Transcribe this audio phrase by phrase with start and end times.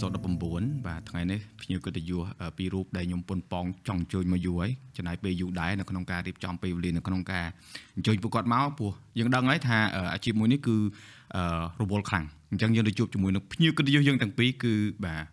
[0.00, 0.10] សូត
[0.50, 2.22] 19បាទថ្ងៃនេះភ្ញៀវកិត្តិយស
[2.56, 7.46] ពីររូបដែលខ្ញុំពុនប៉ងចង់អញ្ជើញមកយូរហើយចំណាយពេលយូរដែរនៅក្នុងការរៀបចំពេលវេលានៅក្នុងការ
[7.96, 9.78] អញ្ជើញពួកគាត់មកព្រោះយើងដឹងហើយថា
[10.14, 10.76] អាជីពមួយនេះគឺ
[11.80, 14.74] រវល់ខ្លាំងអញ្ចឹងយើងទៅជួបជាមួយនឹងភ្ញៀវកិត្តិយសយើងទាំងពីរគឺ
[15.04, 15.24] បាទ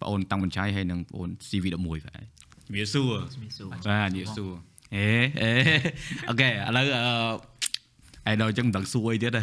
[0.00, 2.24] បងអូនតាំងបញ្ឆៃហើយនិងបងអូន CV11 បាទ
[2.66, 4.52] ជំរាបសួរបាទជំរាបសួរ
[4.96, 5.08] អេ
[5.42, 5.52] អេ
[6.28, 6.86] អូខេឥឡូវ
[8.26, 9.42] អឺឯដល់អញ្ចឹងមិនដឹងសួរអីទៀតទេ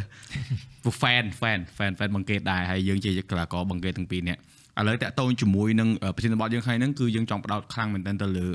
[0.83, 4.41] ពួក fan fan fan fan បង្កេតដែរហើយយើងជាកីឡាករបង្កេតទាំងពីរនាក់
[4.79, 8.47] ឥឡូវតាក់ទងជាមួយនឹងប្រធានបទយើងថ្ងៃហ្នឹងគឺយើងចង់ផ្ដោតខ្លាំងមែនទែនទៅលើ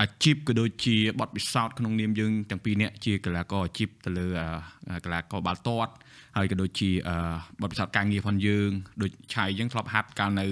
[0.00, 4.26] អាជីពក៏ដូចជាបទពិសោធន៍ក្នុងនាមយើងទាំងពីរនាក់ជាកីឡាករអាជីពទៅលើ
[5.04, 5.92] កីឡាករបាល់ទាត់
[6.36, 6.90] ហើយក៏ដូចជា
[7.62, 8.70] បទពិសោធន៍ការងារផងយើង
[9.02, 10.46] ដូចឆៃយើងធ្លាប់ហាត់កាលនៅ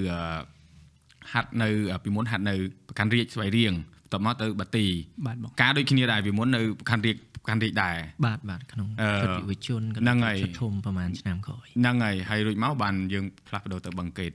[1.32, 1.68] ហាត់នៅ
[2.04, 2.54] ពីមុនហាត់នៅ
[2.88, 4.84] ប្រកាន់រាជស្វាយរៀងបន្ទាប់មកទៅបាទី
[5.26, 7.16] បាទបងការដូចគ្នាដែរពីមុននៅប្រកាន់រាជ
[7.48, 8.88] កាន់រីកដែរបាទបាទក្នុង
[9.22, 14.32] សិទ្ធិយុវជនហ្នឹងហើយធំប្រហែលឆ្នាំក្រោយហ្នឹងហើយហើយរួចមកបានយើងផ្លាស់ប្ដូរទៅបឹងកេត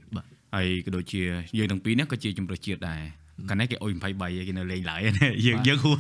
[0.56, 1.22] ហើយក៏ដូចជា
[1.58, 3.02] យើងទាំងពីរនេះក៏ជាជំរឿជាតិដែរ
[3.50, 5.00] កាលនេះគេអុយ23គេនៅលេងឡើយ
[5.46, 5.94] យើងយើងហួ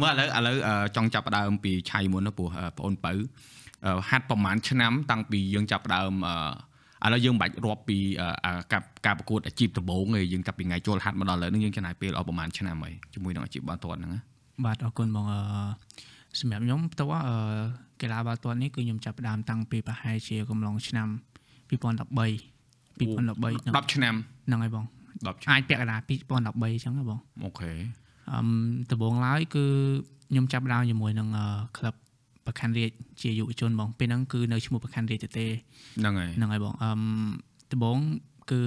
[0.00, 0.56] មើលឥឡូវឥឡូវ
[0.96, 3.12] ចង់ចាប់ផ្ដើមពីឆៃមុនណាព្រោះបងអូនបើ
[4.08, 6.12] ហាត់ប្រហែលឆ្នាំតាំងពីយើងចាប់ផ្ដើម
[7.04, 7.98] ឥឡូវយើងមិនបាច់រាប់ពី
[8.72, 14.20] ការការប្រកួតអាជីពដំបូងទេយើងចាប់ពីថ្ងៃចូលហាត់មកដល់ឥឡូវនេះយើងចំណាយពេលអស់ប្រហែលឆ្នាំហើយជាមួយនឹងអាជីពបាល់ទាត់ហ្នឹងណា
[14.64, 15.40] បាទអរគុណបងអឺ
[16.40, 17.36] សម្រាប់ខ្ញុំផ្ទាល់អឺ
[18.00, 21.08] កីឡាបាល់ទាត់នេះគឺខ្ញុំចាប់ផ្ដើមតាំងពីប្រហែលជាកំឡុងឆ្នាំ
[21.70, 21.70] 2013
[22.98, 24.14] 2013 10ឆ្នាំ
[24.46, 24.84] ហ្នឹងហើយបង
[25.16, 27.72] 10ឆ្នាំអាចពាក់កណ្ដាល2013អញ្ចឹងហ៎បងអូខេ
[28.32, 28.40] អឺ
[28.90, 29.64] ដំបូងឡើយគឺ
[30.30, 31.28] ខ្ញុំចាប់ផ្ដើមជាមួយនឹង
[31.78, 31.94] ក្លឹប
[32.46, 32.90] ប្រខណ្ឌរាជ
[33.22, 35.46] ជាយុវជនបងពេលហ្នឹងគឺនៅឈ្មោះប្រខណ្ឌរាជទេ
[36.00, 36.90] ហ្នឹងហើយហ្នឹងហើយបងអឺ
[37.72, 37.98] ដំបូង
[38.50, 38.60] គឺ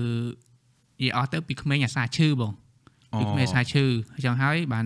[1.01, 2.51] និយាយអស់ទៅពីក្មេងអាសាឈឺបង
[3.19, 4.85] ពីក្មេងអាសាឈឺអញ្ចឹងហើយបាន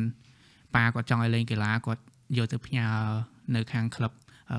[0.76, 2.02] ប៉ាគាត់ចង់ឲ្យលេងកីឡាគាត់
[2.38, 2.88] យកទៅផ្ញើ
[3.56, 4.12] នៅខាងក្លឹប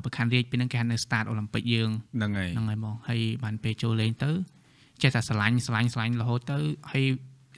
[0.04, 4.30] ប្រខណ្ឌរាជពេលហ្នឹងគេហៅនៅ Start Olympic យើងហ្នឹងហើយហ្នឹងហើយមកហើយបានពេលចូលលេងទៅ
[5.02, 6.58] ចេះតែស្រឡាញ់ស្រឡាញ់ស្រឡាញ់រហូតទៅ
[6.92, 7.04] ហើយ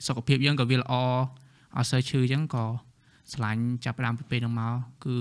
[0.07, 0.93] សុខភាពយើងក៏វាល្អ
[1.77, 2.65] អត់សូវឈឺអញ្ចឹងក៏
[3.33, 4.73] ស្រឡាញ់ចាប់ផ្ដើមពីពេលហ្នឹងមក
[5.05, 5.15] គឺ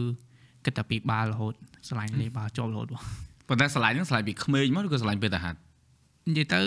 [0.65, 1.55] គិតតែពីបាល់រហូត
[1.89, 3.03] ស្រឡាញ់លេងបាល់ជាប់រហូតបង
[3.49, 5.59] ប៉ុន្តែស្រឡាញ់ហ្នឹងស្រឡាញ់ពីក្មេងមកឬក៏ស្រឡាញ់ពេលតាហាត់
[6.29, 6.61] និយាយទៅ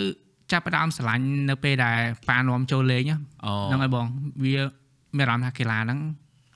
[0.52, 1.98] ចាប់ផ្ដើមស្រឡាញ់នៅពេលដែល
[2.28, 4.06] ប៉ានាំចូលលេងហ្នឹងហើយបង
[4.44, 4.54] វា
[5.16, 5.98] មានអារម្មណ៍ថាកីឡាហ្នឹង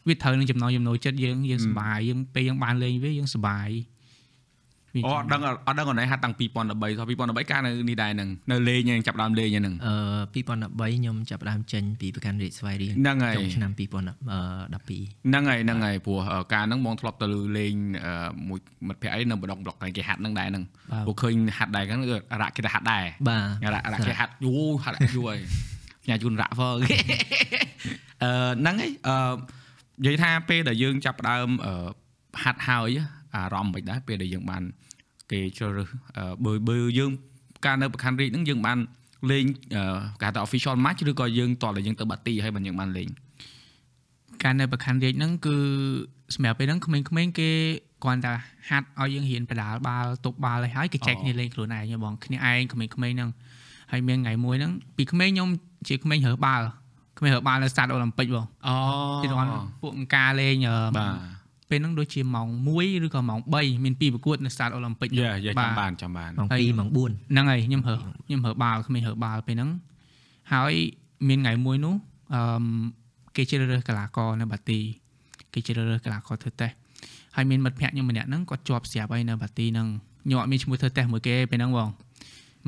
[0.09, 3.71] វាត្រូវនឹងចំណងចំណូលចិត្តយើងយើងសប្បាយយើងពេលយើងបានលេងវាយើងសប្បាយ
[5.05, 9.97] អូអត់ដឹងអត់ដឹងអនឡាញហាត់តាំង2013ថា2013កាលនៅនេះដែរហ្នឹងនៅលេងហ្នឹងចាប់ដើមលេងហ្នឹងអឺ
[10.35, 16.21] 2013ខ្ញុំចាប់ដើមចេញពីប្រកាន់រាជស្វាយរៀងហ្នឹងហើយក្នុងឆ្នាំ2012ហ្នឹងហើយហ្នឹងហើយព្រោះ
[16.53, 17.27] កាលហ្នឹងបងធ្លាប់ទៅ
[17.59, 17.75] លេង
[18.49, 20.65] មួយមិត្តភ័ក្តិអីនៅបដងប្លុកគេហាត់ហ្នឹងដែរហ្នឹង
[21.07, 22.01] ព្រោះឃើញហាត់ដែរហ្នឹង
[22.43, 25.39] រ៉ាក់គេទៅហាត់ដែរបាទរ៉ាក់រ៉ាក់គេហាត់យូហាត់យូហើយ
[26.09, 26.75] ញ៉ាជូនរ៉ាក់ហ្វអឺ
[28.61, 29.17] ហ្នឹងហើយអឺ
[30.05, 31.49] និយាយថាពេលដែលយើងចាប់ដើម
[32.43, 32.99] ហាត់ហើយ
[33.35, 34.63] អារម្មណ៍មិនដែរពេលដែលយើងបាន
[35.31, 35.89] គេជ្រើសរើស
[36.45, 37.11] បើបើយើង
[37.67, 38.79] ការនៅប្រខណ្ឌរាជហ្នឹងយើងបាន
[39.31, 39.45] លេង
[40.23, 43.09] គេថា official match ឬក៏យើងតតែយើងទៅបាទីហើយបានយើងបានលេង
[44.45, 45.57] ការនៅប្រខណ្ឌរាជហ្នឹងគឺ
[46.35, 47.51] សម្រាប់ពេលហ្នឹងក្មេងៗគេ
[48.05, 48.33] គ្រាន់តែ
[48.69, 53.31] ហាត់ឲ្យយើងរៀនបដាលបាល់ទប់បាល់ឲ្យហើយគេចែកគ្នាលេងខ្លួនឯងបងគ្នាឯងក្មេងៗហ្នឹង
[53.93, 55.49] ហើយមានថ្ងៃមួយហ្នឹងពីក្មេងខ្ញុំ
[55.89, 56.65] ជាក្មេងរើសបាល់
[57.19, 58.75] គ្មានរបាល់នៅស្តាតអូឡ িম ពិកបងអូ
[59.23, 59.47] ទីរំ
[59.83, 60.57] ពួកអង្ការលេង
[60.99, 61.13] បាទ
[61.71, 67.95] ពេលហ្នឹងដូចជាម៉ោង1ឬក៏ម៉ោង3មានពីរប្រកួតនៅស្តាតអូឡ িম ពិកយ៉ាយ៉ាចាំបានចាំបានម៉ោង2ម៉ោង4ហ្នឹងហើយខ្ញុំហើ
[68.27, 69.71] ខ្ញុំហើបាល់គ្មានហើបាល់ពេលហ្នឹង
[70.53, 70.75] ហើយ
[71.29, 71.95] មានថ្ងៃមួយនោះ
[72.35, 72.43] អឺ
[73.37, 74.79] គេជ្រើសរើសកីឡាករនៅបាទី
[75.53, 76.75] គេជ្រើសរើសកីឡាករធ្វើតេស្ត
[77.37, 79.89] ហើយមានមិត្តភ័ក្ដិខ្ញុំម្នាក់ហ្នឹងគាត់ជាប់ស្រាប់ហើយនៅបាទីហ្នឹង
[80.25, 81.89] ខ្ញុំអត់មានឈ្មោះធ្វើតេស្តមួយគេពេលហ្នឹងបង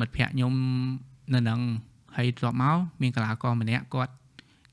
[0.00, 0.52] មិត្តភ័ក្ដិខ្ញុំ
[1.34, 1.60] នៅហ្នឹង
[2.16, 4.12] ហើយធ្លាប់មកមានកីឡាករម្នាក់គាត់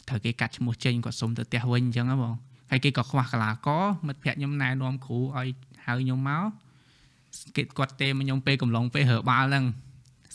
[0.09, 2.33] ត្រូវគេកាត់ឈ្មោះចេញគាត់សុំទៅផ្ទះវិញអញ្ចឹងហ៎បង
[2.71, 5.47] ហើយគេក៏ខ្វះកលាករមិត្តភ័ក្ដិខ្ញុំណែនាំគ្រូឲ្យ
[5.85, 6.43] ហៅខ្ញុំមក
[7.55, 9.65] គេគាត់ទេមកខ្ញុំពេលកំឡុងពេលរើបាល់ហ្នឹង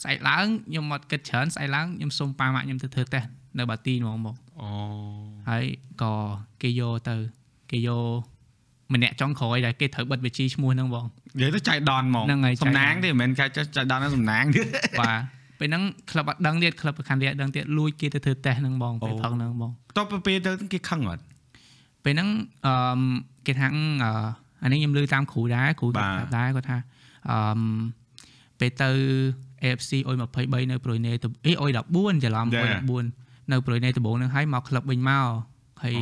[0.01, 3.27] ស្អែកឡើងខ្ញុំមកគិតច្រើនស្អែកឡើងខ្ញុំសុំប៉ាម៉ាក់ខ្ញុំទៅធ្វើតេស្ត
[3.59, 4.69] នៅបាទីហ្មងមកអូ
[5.49, 5.65] ហើយ
[6.01, 6.13] ក៏
[6.61, 7.15] គេយកទៅ
[7.71, 11.05] គេយកម្នាក់ចុងក្រោយដែលគេត្រូវបិទវិជីឈ្មោះហ្នឹងបង
[11.37, 12.25] និយាយទៅចៃដនហ្មង
[12.63, 13.45] សំណាងទេមិនមែនចៃ
[13.75, 14.61] ចៃដនហ្នឹងសំណាងទេ
[15.01, 21.23] បាទ ពេលហ្នឹងក្លឹបអត់ដឹងទៀតក្លឹបប្រខាន់រាជដឹងទៀតលួចគេទៅធ្វើតេស្តហ្នឹងបងពេលផឹកហ្នឹងបងតបពេលទៅគេខឹងអត់
[22.03, 22.29] ពេលហ្នឹង
[22.65, 23.01] អឺ
[23.47, 23.67] គេថា
[24.63, 26.77] អានេះខ្ញុំលើតាមគ្រូដែរគ្រូដែរគាត់ថា
[27.29, 27.61] អឺ
[28.59, 28.89] ពេលទៅ
[29.63, 32.69] AFC អុយ23នៅប្រុយណេទៅអីអុយ14ច្រឡំអុយ
[33.11, 35.27] 14នៅប្រុយណេដំបូងហ្នឹងហើយមកក្លឹបវិញមក
[35.83, 35.95] ហើយ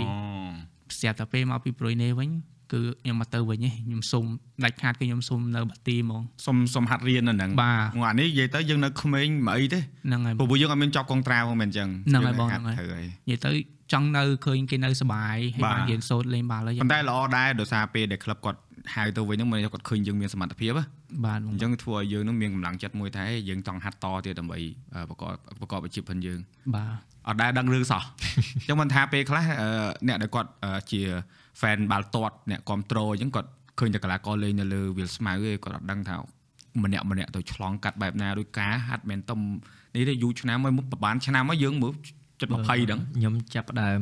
[1.00, 2.30] ស្រាប់តែពេលមកពីប្រុយណេវិញ
[2.74, 4.26] គឺខ្ញុំមកទៅវិញខ្ញុំសុំ
[4.64, 13.52] ដាច់ខាតគឺខ្ញុំសុំនៅបាទីហ្មងសុំសុំហាត់រៀននៅហ្នឹងបាទអានេះនិយាយទៅយើងនៅក្មេងមិនអីទេហ្នឹងហើយព្រោះយើងអត់មានចប់កងត្រាហ្មងមិនអញ្ចឹងហ្នឹងហើយបងហ្នឹងហើយនិយាយទៅ
[13.94, 18.60] ចង់នៅឃើញគេនៅសុបាយហើយបានរៀនសូត្រលេងបាល់ហើយប៉ុន្តែល្អដែរដោយសារពេលដែលក្លឹបគាត់
[18.96, 20.84] ហៅទៅវិញហ្នឹងមិនគាត់ឃើញយើងមានសមត្ថភាពហ៎
[21.26, 24.60] បាទបងអញ្ចឹងធ្វើឲ្យយើងនឹងមានកម្លាំងចិត្តមួយថាហេយើងចង់ហាត់តទៀតដើម្បី
[24.94, 26.40] អឺប្រកបប្រកបអាជីពផងយើង
[26.76, 26.96] បាទ
[27.28, 28.04] អត់ដែលដឹងរឿងសោះ
[28.58, 29.70] អញ្ចឹងមិនថាពេលខ្លះអឺ
[30.08, 31.02] អ្នកដែលគាត់អឺជា
[31.62, 36.16] fan បាល់ទាត់អ្នកគ្រប់ត្រូលអញ្ចឹងគាត់ឃើញតែកីឡាករលេងនៅលើវាលស្មៅឯងគាត់អត់ដឹងថា
[36.84, 39.40] ម្នាក់ម្នាក់ទៅឆ្លងកាត់បែបណាដោយការហាត់មិនទំ
[39.96, 41.94] នេះទេយូរឆ្នាំហើយមុខប្រហែលឆ្នាំហើយយើងមើល
[42.42, 44.02] ចិត្ត20ហ្នឹងខ្ញុំចាប់ផ្ដើម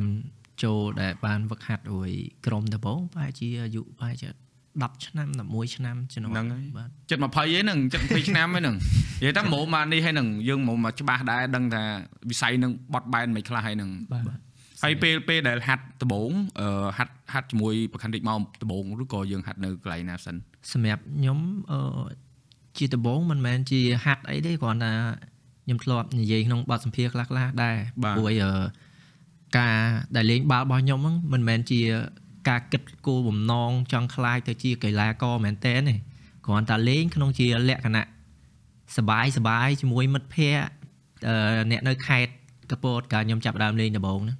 [0.64, 2.10] ចូលដែលបានវឹកហាត់រួយ
[2.46, 4.28] ក្រុមដំបូងប្រហែលជាអាយុប្រហែលជា
[4.72, 8.74] 10ឆ្នាំ11ឆ្នាំជំនាន់ហ្នឹងហើយបាទចិត្ត20ឯហ្នឹងចិត្ត20ឆ្នាំឯហ្នឹង
[9.20, 11.82] និយាយថាម៉ូមកនេះឯហ្នឹងយើងម៉ូមកច្បាស់ដែរដឹងថា
[12.30, 14.47] វិស័យហ្នឹងបត់បែនមិនខ្លះឯហ្នឹងបាទ
[14.82, 16.30] ហើយពេលពេលដែលហាត់ដំបង
[16.98, 20.36] ហាត់ហាត់ជាមួយប្រខាន់រិចមកដំបងឬក៏យើងហាត់នៅកន្លែងណាសិន
[20.72, 21.38] សម្រាប់ខ្ញុំ
[22.78, 24.92] ជាដំបងមិនមែនជាហាត់អីទេគ្រាន់តែ
[25.64, 28.30] ខ្ញុំធ្លាប់និយាយក្នុងបទសម្ភាសន៍ខ្លះៗដែរព្រោះ
[29.58, 29.78] ការ
[30.16, 31.80] ដែលលេងបាល់របស់ខ្ញុំហ្នឹងមិនមែនជា
[32.48, 35.94] ការគិតគោលបំណងចង់ខ្លាយទៅជាកីឡាករមែនតើទេ
[36.46, 38.06] គ្រាន់តែលេងក្នុងជាលក្ខណៈ
[38.96, 40.64] សបាយសបាយជាមួយមិត្តភ័ក្តិ
[41.70, 42.32] អ្នកនៅខេត្ត
[42.70, 44.38] កពតកាលខ្ញុំចាប់ដើមលេងដំបូងហ្នឹង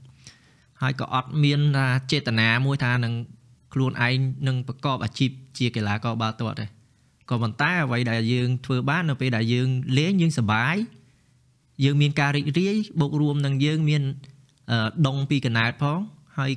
[0.82, 3.14] ហើយក៏អត់មានថាចេតនាមួយថានឹង
[3.72, 4.14] ខ្លួនឯង
[4.48, 6.66] នឹងប្រកបអាជីពជាកីឡាករបាល់ទាត់ទេ
[7.30, 10.76] ក៏ប៉ុន្តែអ្វីដែលយើងធ្វើបាននៅពេលដែលយើងលេងយើងសប្បាយ
[11.84, 14.02] យើងមានការរីករាយបូករួមនឹងយើងមាន
[15.06, 15.98] ដងពីកណែតផង
[16.38, 16.52] ហើយ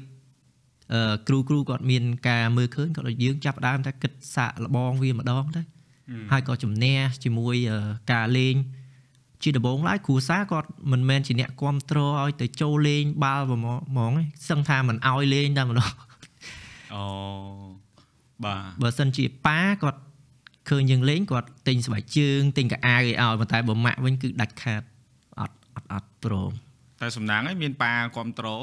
[1.28, 5.62] គ្រូគ្រូគាត់មានការមើលឃើញគាត់យើងចាប់ដើមតែគិតសាក់លបងវាម្ដងទៅ
[6.32, 7.56] ហើយក៏ជំនះជាមួយ
[8.12, 8.56] ការលេង
[9.44, 15.92] ជាដំបូងឡើយគ្រូសាគាត់មិនមែនជាអ្នកគ្រប់គ្រងឲ្យទៅចូលលេងបាល់ហ្មងហ្មងទេសឹងថាមិនឲ្យលេងតែម្ដង
[16.94, 17.04] អូ
[18.44, 20.00] បាទបើសិនជាប៉ាគាត់
[20.70, 24.82] ឃើញយើងលេងគាត់ទិញស្បែកជើងទិញកៅអៅឲ្យឲ្យប៉ុន្តែបើម៉ាក់វិញគឺដាច់ខាត
[25.40, 26.52] អត់អត់អត់ព្រម
[27.02, 28.62] តែសំណាងឯងមានប៉ាគ្រប់ត្រូល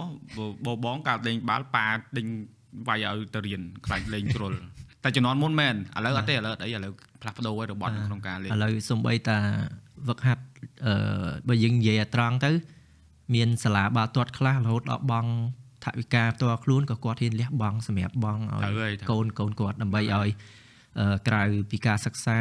[0.67, 1.87] បបងកើតលេងបាល់ប៉ា
[2.17, 2.27] ដេញ
[2.89, 4.53] វាយឲ្យទៅរៀនខ្លាចលេងជ្រុល
[5.05, 6.93] តែជំនាន់មុនមែនឥឡូវអត់ទេឥឡូវអត់អីឥឡូវ
[7.23, 9.39] ផ្លាស់ប្ដូរហើយរបត់នៅក្នុងការលេងឥឡូវសំបីតា
[10.09, 10.43] វឹកហាត់
[10.87, 12.51] អឺបើយើងនិយាយឲ្យត្រង់ទៅ
[13.35, 15.27] មានសាលាបាល់ទាត់ខ្លះរហូតដល់បង
[15.85, 20.31] ថវិកាផ្ទាល់ខ្លួនក៏គាត់ហ៊ានលះបង់សម្រាប់បងឲ្យត្រូវហើយកូនកូនគាត់ដើម្បីឲ្យ
[20.99, 22.39] អឺក្រៅពីការសិក្សា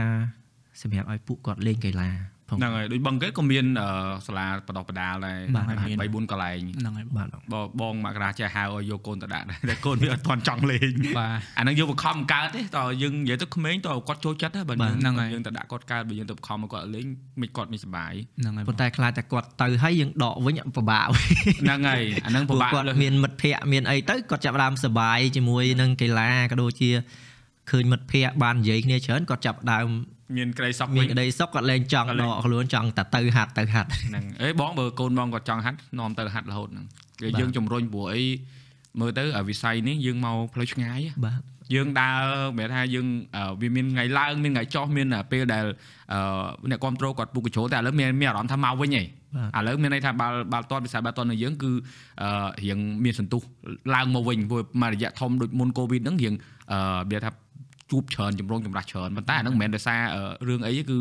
[0.81, 3.89] សម្រាប់ឲ្យពួកគាត់លេងកីឡាផង ហ្នឹងហើយដូចបងគេក៏មានអឺ
[4.27, 17.05] សាលាបដោះបដាលដែរបាទ3 4កន្លែងហ្នឹងហើយបាទបើបងមករាចេះហៅឲ្យយកកូនទៅដាក់ដែរតែកូនវាអត់ទាន់ចង់លេងបាទអាហ្នឹងយើងបង្ខំកើតទេតើយើងនិយាយទៅក្មេងតើគាត់ចូលចិត្តហ៎បើបាទយើងហ្នឹងហើយយើងទៅដាក់គាត់កើតបើយើងទៅបង្ខំឲ្យគាត់លេង
[17.41, 21.07] មិនគាត់មិនសុបាយហ្នឹងហើយប៉ុន្តែខ្លាចតែគាត់ទៅហើយយើងដកវិញពិបាក
[21.61, 26.89] ហ្នឹងហើយអាហ្នឹងពិពួកបាកគាត់លើសមានមិត្តភ័ក្តិមានអីទៅគាត់ចាប់ផ្ដើមសប្បាយជាមួយនឹងកីឡាក៏ដូចជា
[27.71, 29.87] ឃើញមិត្តភ័ក្តិបាននិយាយគ្នាច្រើនគាត់ចាប់ផ្ដើម
[30.35, 36.85] មានក្តីសោកមាវិញនក្តីសុខគាត់លែងចង់គាត់លែដងកខ្លួនចង់តែទៅហាត់ទៅហាត់ហ្នឹងអេបងបើកូនបងគាត់ចង់ហាត់នាំទៅហាត់រហូតហ្នឹង
[37.19, 38.23] គេបាទយើងជំរុញព្រោះអី
[38.99, 41.41] មើលទៅអាវិស័យនេះយើងមកផ្លូវឆ្ងាយហ៎បាទ
[41.73, 42.19] យើងដើរ
[42.57, 45.65] មិនថាយើងអឺវាមានថ្ងៃឡើងមានថ្ងៃចុះមានអាពេលដែល
[46.13, 46.19] អឺ
[46.69, 49.03] អ្នកគ្រប់គ្រងគាត់ពុកកញ្ជ្រោតែឥឡូវមានមានអារម្មណ៍ថាមកវិញហី
[49.55, 51.71] បាទឥឡូវមានន័យថាបាល់បាល់ទាត់វិស័យបាល់ទាត់នៅយើងគឺ
[52.21, 53.41] អឺរៀងមានសន្ទុះ
[53.95, 56.33] ឡើងមកវិញព្រោះមករយៈធំដូចមុនកូវីដហ្នឹងរៀង
[56.71, 56.79] អឺ
[57.11, 57.29] វាថា
[57.91, 60.97] ជួបច្រើនចម្រងចម្រាស់ច្រើនប៉ុន្តែអាហ្នឹងមិនមែនដោយសារអឺរឿងអីទេគឺ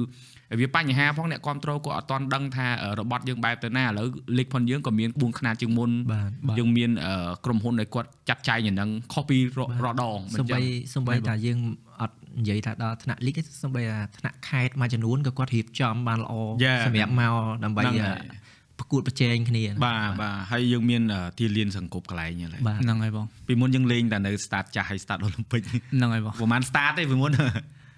[0.60, 9.40] វាបញ្ហាផងអ្នកគ្រប់គ្រងក៏អត់ទាន់ដឹងថាអឺរបត់យើងបែបទៅណាឥឡូវលីកផុនយើងក៏មាន4ខ្នាតជាងមុនបាទបាទយើងមានអឺក្រុមហ៊ុនដែលគាត់ចាត់ចែងយ៉ាងហ្នឹងខុសពីរ
[9.84, 10.62] រដងមិនសំចឹបីង
[10.94, 11.58] សំបីថាយើង
[12.00, 16.34] អត់និយាយថាដល់ថ្នាក់លីកទេសំបីថាថ្នាក់ខេត្តមួយចំនួនក៏គាត់រៀបចំបានល្អ
[16.64, 17.34] Yeah សម្រាប់មក
[17.64, 18.45] ដើម្បីហ្នឹងអឺហើយ
[18.78, 27.32] ប្រកួតប្រជែងគ្នាបាទបាទហើយយើងមានអឺទីលានសង្គប់កន្លែងហ្នឹងហើយបាទហ្នឹងហើយបងពីមុនយើងលេងតែនៅ start ចាស់ហើយ start Olympic ហ្នឹងហើយបងប្រហែល start ទេពីមុន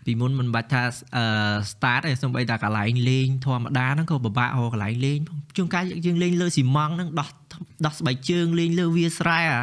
[0.07, 0.83] ពីមុនមិនបាច់ថា
[1.17, 1.25] អឺ
[1.73, 7.29] start ទេសំបីតែកន្លែងលេងធម្មតាហ្នឹងក៏ពិបាករកកន្លែងលេងផងជួនកាលយើងលេងលើស៊ីម៉ង់ហ្នឹងដោះ
[7.87, 9.61] ដោះស្បែកជើងលេងលើវាលស្រែអា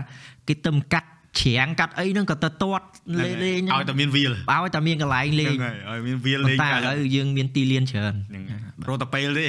[0.47, 1.09] គេទៅកាត់
[1.41, 2.85] ច្រាំងកាត់អីហ្នឹងក៏ទៅទាត់
[3.19, 8.43] លេងលេងឲ្យតែមានវាលឲ្យតែមានកន្លែងលេហ្នឹងងហើយឲ្យមានវាលប៉ុលេងន្តែឥឡូវយើងមានទីលានច្រើនហ្នឹង
[8.89, 9.45] រត់តែពេលទេ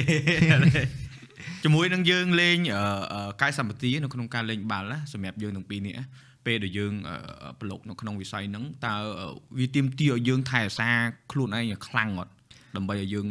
[1.63, 2.81] ជាមួយនឹងយើងលេងអឺ
[3.13, 6.05] អឺកាយសម្បទានៅក្នុងការលេងបាល់ណាសម្រាប់យើងទាំងពីរនេះណា
[6.45, 7.17] ពេលដែលយើងអឺ
[7.59, 9.27] ប្រឡូកនៅក្នុងវិស័យហ្នឹងតើអឺ
[9.59, 10.89] វាទាមទារឲ្យយើងថែរក្សា
[11.31, 12.31] ខ្លួនឯងឲ្យខ្លាំងអត់
[12.75, 13.27] ដើម្បីឲ្យយើង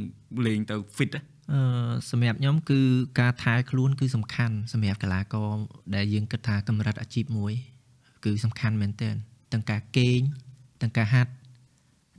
[0.47, 1.61] លេងទៅ fit ណាអឺ
[2.11, 2.81] សម្រាប់ខ្ញុំគឺ
[3.21, 5.57] ការថែខ្លួនគឺសំខាន់សម្រាប់កីឡាករ
[5.95, 7.53] ដែលយើងគិតថាកម្រិតអាជីពមួយ
[8.25, 9.15] គឺសំខាន់មែនទែន
[9.53, 10.21] ទាំងការគេង
[10.83, 11.33] ទាំងការហាត់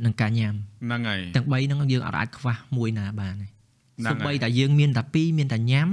[0.05, 3.56] និងការញ៉ាំហ្នឹងហើយទាំង3ហ្នឹងយើងអត់អាចខ្វះមួយណាបានទេហ្នឹង
[4.05, 5.89] សូម្បីហើយតែយើងមានតែពីរមានតែញ៉ាំ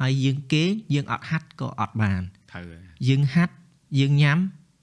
[0.00, 3.54] ហើយយើងគេងយើងអត់ហាត់ក៏អត់បានត្រូវហើយយើងហាត់
[4.00, 4.38] យើងញ៉ាំ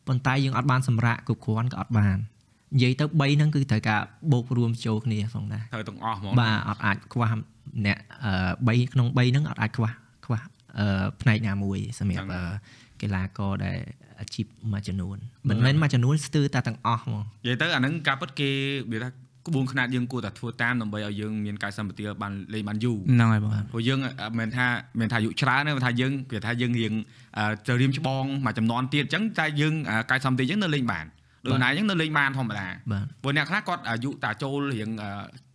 [0.07, 2.17] ប៉ុន្តែយើងអត់បានសម្រាកគ្រប់គ្រាន់ក៏អត់បាន
[2.75, 7.31] និយាយទៅ3ហ្នឹងគឺត្រូវការបូករួមចូលគ្នាផងដែរត្រូវទាំងអស់ហ្មងបាទអត់អាចខ្វះ
[7.85, 9.89] អ្នកអឺ3ក្នុង3ហ្នឹងអត់អាចខ្វះ
[10.25, 10.39] ខ្វះ
[10.79, 12.41] អឺផ្នែកណាមួយសម្រាប់អឺ
[13.01, 13.77] កីឡាករដែល
[14.19, 15.17] អាជីពមួយចំនួន
[15.49, 18.49] មិនមែនមួយចំនួនស្ទើរតែទាំងអស់ហ្មងនិយាយទៅអាហ្នឹងការពិតគេ
[18.91, 19.09] វាថា
[19.49, 24.67] ក្បួនខ្នាតយើងគួរតែធ្វើតាមដើម្បីឲ្យយើងមានកាយសម្បទាបានលេងបានយូរហ្នឹងហើយបងព្រោះយើងអត់មិនថា
[24.99, 26.93] មិនថាអាយុច្រើនទេមិនថាយើងគេថាយើងរៀង
[27.37, 31.05] អឺទៅរៀមច្បងមួយចំនួនទៀតអញ្ចឹងតែយើងអឺកាយសម្បទាយើងនៅលេងបាន
[31.45, 35.09] ដូចណាអញ្ចឹងនៅលេងបានធម្មតាបាទព្រោះអ្នកខ្លះគាត់អាយុតាចូលរៀងអឺ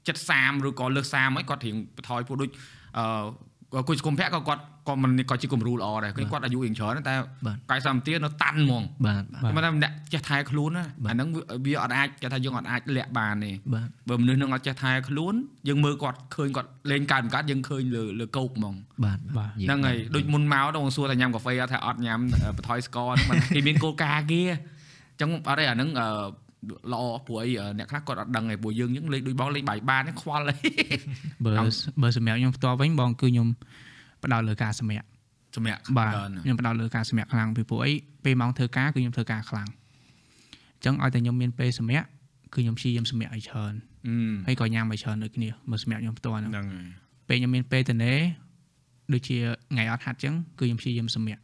[0.09, 2.51] ចិត្ត30ឬក៏លើស30ហើយគាត់រៀងបន្ថយពួកដូច
[2.99, 3.05] អឺ
[3.88, 7.14] គុជគុំភៈក៏គាត់ក៏មិនក៏ជាគំរូល្អដែរគាត់គាត់អាយុរៀងច្រើនតែ
[7.47, 15.35] បាទកាយសម្បទានៅតាន់ហ្មងបាទបាទមិនថាអ្នកចេះថែខ្លួនណាបាទអាហ្នឹងវាវាអត់អាចគេថាយើងអត់អាចលាក់បានទេបាទបើមនុស្សនឹងអត់ចេះថែខ្លួន
[15.69, 26.09] យើងមើលគាត់ឃើញគាត់លេងកើតមិនកើតយើងឃើញលើលើកោកហ្មងបាទបាទនិយាយហ្នឹងហើយដូចមុនមកដល់សួរថាញ៉ាំកាហ្វេអត់ថាអត់ញ៉ាំអឺបន្ថយស្ករហ្នឹងមិនគេមានគោលការណ៍គេអញ្ចឹងអត់ទេអាហ្នឹងអឺ
[26.92, 30.59] ល្អព្រោះអីអឺអ្នកខ្លះគាត់អត់ដឹងឯងព្រោះយើងហ្នឹងលេងដូចបងលេងបាយបានហ្នឹងខ្វល់ហើយ
[31.44, 31.64] បើអោ
[32.02, 33.49] បើសម្រាប់ខ្ញុំផ្ទាល់វិញបងគឺខ្ញុំ
[34.25, 35.09] ផ្ដោតលើការសម្រាប់
[35.56, 37.92] សម្រាប់បាទច្រើនខ្ញុំផ្ដោតលើការសម្រាប់ខ្លាំងពីព្រោះអី
[38.25, 39.68] ពេលម៉ោងធ្វើការគឺខ្ញុំធ្វើការខ្លាំង
[40.75, 42.09] អញ្ចឹងឲ្យតែខ្ញុំមានពេលសម្រាប់
[42.54, 43.75] គឺខ្ញុំព្យាយាមសម្រាប់ឲ្យច្រើន
[44.09, 44.16] អឺ
[44.47, 48.14] ហើយក៏ញ៉ាំឲ្យច្រើនដូចគ្នាបើសម្រាប់ខ្ញុំផ្ទាល់ហ្នឹងហ្នឹងហើយពេលខ្ញុំមានពេលទៅណេ
[49.12, 49.37] ដូចជា
[49.73, 51.42] ថ្ងៃអត់ហាត់អញ្ចឹងគឺខ្ញុំព្យាយាមសម្រាប់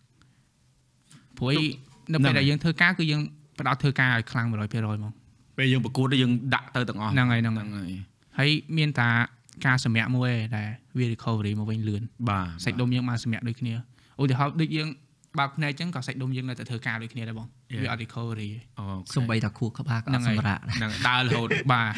[1.38, 1.64] ព្រោះអី
[2.12, 3.22] នៅពេលដែលយើងធ្វើការគឺយើង
[3.60, 5.12] ផ្ដោតធ្វើការឲ្យខ្លាំង100%ហ្មង
[5.58, 7.92] ពេលយើងប្រកួតទៅយើងដាក់ទៅទាំងអស់ហ្នឹងហើយហ្នឹងហ្នឹងហើយ
[8.38, 9.10] ហើយមានតា
[9.66, 13.74] ការសម្រាប់មួយឯងដែលវា recovery មកវិញលឿនបាទសាច់ដុំយើងបានសម្រាប់ដូចគ្នា
[14.20, 14.88] ឧទាហរណ៍ដូចយើង
[15.38, 17.82] បើកភ្នែកអញ្ចឹងក៏សាច់ដុំយើងនៅតែធ្វើការដូចគ្នាដែរបង Yeah.
[17.84, 18.84] វាអត់ recovery ទេអូ
[19.16, 21.90] សំបីតាខួរក្បាលក៏អហ្នឹងត់ហើយសម្រាប់ដែរហ្នឹងដើររហូតបាទ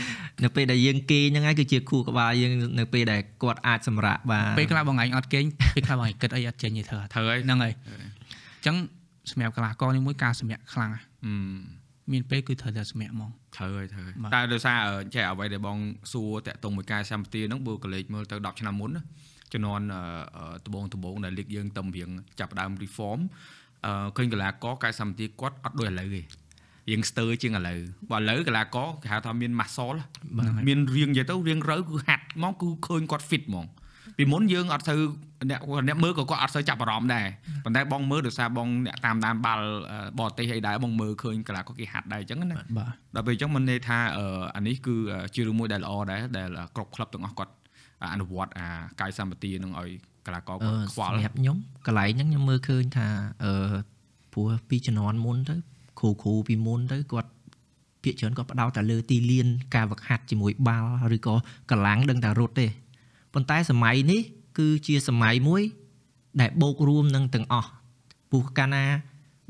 [0.44, 7.90] នៅពេលដែលយើងគេងហ្នឹងហើយគឺជាខួរក្បាលយើងនៅពេលដែលគាត់អាចសម្រាប់បាទពេលខ្លះបងឯងអត់គេងពេលខ្លះបងឯងគិតអីអត់ចេញទេធ្វើអត់ធ្វើហើយហ្នឹងហើយអ
[8.60, 8.76] ញ្ចឹង
[9.30, 11.11] សម្រាប់កីឡាករនេះមួយការសម្រាប់ខ្លាំងណាស់អឺ
[12.12, 15.78] មានពេលគឺត្រូវតែសម្រាប់ហ្មងត្រូវហើយត្រូវហើយបាទតែដោយសារអឺចេះអ្វីដែលបង
[16.12, 19.02] សួរតាក់ទងមួយកាយសម្បទាហ្នឹងបើកលេចមើលទៅ10ឆ្នាំមុនណា
[19.52, 20.02] ជំនាន់អឺ
[20.36, 22.08] អឺដបងដបងដែលលីកយើងតំរៀង
[22.40, 23.20] ចាប់ផ្ដើម reform
[23.86, 26.22] អឺឃើញកីឡាករកាយសម្បទាគាត់អត់ដូចឥឡូវទេ
[26.90, 29.98] រៀងស្ទើរជាងឥឡូវបើឥឡូវកីឡាករគេហៅថាមាន muscle
[30.68, 33.66] មានរៀងនិយាយទៅរៀងរូវគឺហាត់មកគឺឃើញគាត់ fit ហ្មង
[34.18, 34.94] ពីមុនយើងអត់ទៅ
[35.50, 37.26] អ្នកអ្នកមើលក៏គាត់អត់ទៅចាប់អារម្មណ៍ដែរ
[37.64, 44.26] ប៉ុន្តែបងមើលដោយសារបងអ្នកតាមដានបាល់អឺបរទេសអីដែរបងមើលឃើញកីឡាករគេហាត់ដែរអញ្ចឹងណាបាទដល់ពេលអញ្ចឹងមិនន័យថាអឺ
[44.56, 44.94] អានេះគឺ
[45.34, 47.52] ជារឿងមួយដែលល្អដែរដែលគ្រប់ក្លឹបទាំងអស់គាត់
[48.12, 48.68] អនុវត្តអា
[49.00, 49.90] កាយសម្បទានឹងឲ្យ
[50.26, 53.08] កីឡាករអឺគាត់ខ្វល់សម្រាប់ខ្ញុំកន្លែងហ្នឹងខ្ញុំមើលឃើញថា
[53.44, 53.74] អឺ
[54.32, 55.56] ព្រោះពីជំនាន់មុនទៅ
[56.00, 57.30] គ្រូគ្រូពីមុនទៅគាត់
[58.02, 61.34] ភាគច្រើនគាត់ផ្ដោតតែលើទីលានការវឹកហាត់ជាមួយបាល់ឬក៏
[61.70, 62.66] កម្លាំងដឹងតែរត់ទេ
[63.34, 64.20] ប៉ុន្តែសម័យនេះ
[64.58, 65.62] គឺជាសម័យមួយ
[66.40, 67.70] ដែលបូករួមនឹងទាំងអស់
[68.30, 68.84] ព្រោះកាលណា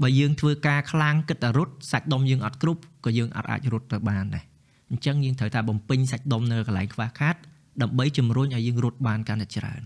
[0.02, 4.44] បើយើងធ្វើការខ្លាំងគិតតែរត់សាច់ដុំយើងអត់គ្រប់ក៏យើងអត់អាចរត់ទៅបានដែរ
[4.90, 7.36] អញ្ចឹងយើងត្រូវតែបំពេញសាច់ដុំនៅកន្លែងខ្វះខាត
[7.82, 9.82] ដើម្បីជំរុញឲ្យយើងរត់បានកាន់តែច្រើន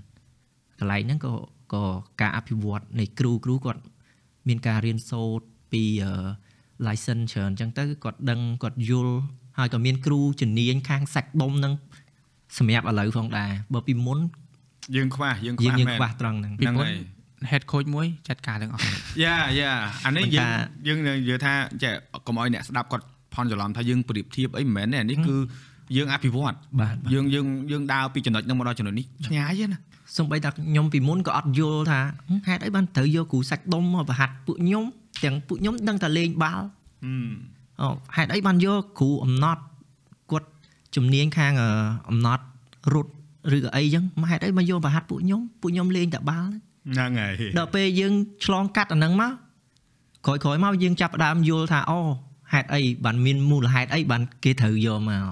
[0.79, 1.33] កន្លែងហ្នឹងក៏
[1.75, 1.85] ក៏
[2.21, 3.83] ការអភិវឌ្ឍនៃគ្រូគ្រូគាត់
[4.49, 6.12] មានការរៀនសូត្រពីអឺ
[6.87, 9.17] license ច្រើនអញ្ចឹងទៅគាត់ដឹងគាត់យល់
[9.59, 11.75] ហើយក៏មានគ្រូជំនាញខាងសាច់ដុំហ្នឹង
[12.59, 14.19] សម្រាប់ឥឡូវផងដែរបើពីមុន
[14.97, 16.97] យើងខ្វះយើងខ្វះយើងយើងមែនខ្វះត្រង់ហ្នឹងពីហ្នឹងមុនហើយ
[17.51, 18.83] head coach មួយចាត់ការទាំងអស់
[19.23, 19.73] យ៉ាយ៉ា
[20.07, 20.49] អានេះប៉ុន្តែ
[20.87, 21.93] យើងយើងនិយាយថាចេះ
[22.27, 25.37] កុំឲ្យអ្នកស្ដាប់គាត់ផន់ច្រឡំថាយើងប្រៀបធៀបអីមិនមែនទេអានេះគឺ
[25.97, 29.79] យើងអភិវឌ្ឍបាទយើងយើងយើងដើរពីចំណុចហ្នឹងមកដល់ចំណុចនេះឆ្ងាយទេណា
[30.19, 34.85] សំបីតែខ្ញុំពីមុនក៏អត់យល់ថាហឹមហេតុអីបានត្រូវយកគ្រូសាច់ដុំមកប្រហាត់ពួកខ្ញុំ
[35.25, 36.65] ទាំងពួកខ្ញុំដឹងតែលេងបាល់
[37.05, 37.13] អឺ
[37.81, 39.75] អូហេតុអីបានយកគ្រូអំណត់គាត់
[40.97, 41.71] ជំនាញខាងអឺ
[42.09, 42.45] អំណត់
[42.95, 43.12] រត់
[43.57, 48.12] ឬក៏អីចឹងមកហេតុអីមកយកប្រហាត់ពួកខ្ញុំពួកខ្ញុំលេងតែបាល់ហ្នឹងហើយដល់ពេលយើង
[48.45, 49.33] ឆ្លងកាត់អាហ្នឹងមក
[50.26, 52.00] ក្រោយក្រោយៗមកយើងចាប់ផ្ដើមយល់ថាអូ
[52.53, 55.25] ហេតុអីបានមានមូលហេតុអីបានគេត្រូវយកមក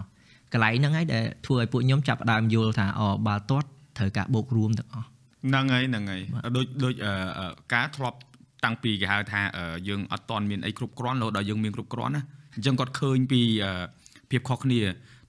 [0.53, 3.69] កន្លែងហ្នឹងហើយដែលធ្វើឲ្យពួកខ្ញុំចាប់ផ្ដើមយល់ថាអូបាល់ទាត់
[3.99, 5.07] ត្រូវការបូករួមទាំងអស់
[5.49, 6.21] ហ្នឹងហើយហ្នឹងហើយ
[6.57, 8.19] ដូចដូចអឺអឺការធ្លាប់
[8.65, 12.23] តាំងពីគេហៅថាអឺយើងអត់តន់មានអីគ្រប់គ្រាន់រហូតដល់យើងមានគ្រប់គ្រាន់ណា
[12.55, 13.73] អញ្ចឹងគាត់ឃើញពីអឺ
[14.31, 14.81] ភាពខុសគ្នា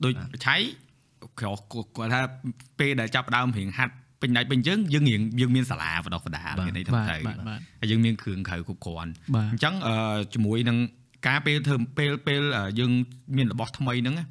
[0.03, 0.13] ដូច
[0.45, 0.55] ឆៃ
[1.39, 1.53] ក្រោ
[1.97, 2.21] គាត់ថា
[2.79, 9.95] ពេលដែលចាប់ផ្ដើមរៀងហាត់ពេញដៃពេញជើងយើងរៀងយើងមានសាលាបដោះបដាមានន័យថាបាទទៅបាទបាទហើយយើងមានគ្រឿងក្រៅគ្រប់គ្រាន់បាទអញ្ចឹងអឺ
[10.33, 10.77] ជាមួយនឹង
[11.27, 12.91] ការពេលធ្វើពេលពេលអឺយើង
[13.37, 14.25] មានរបស់ថ្មីហ្នឹងណា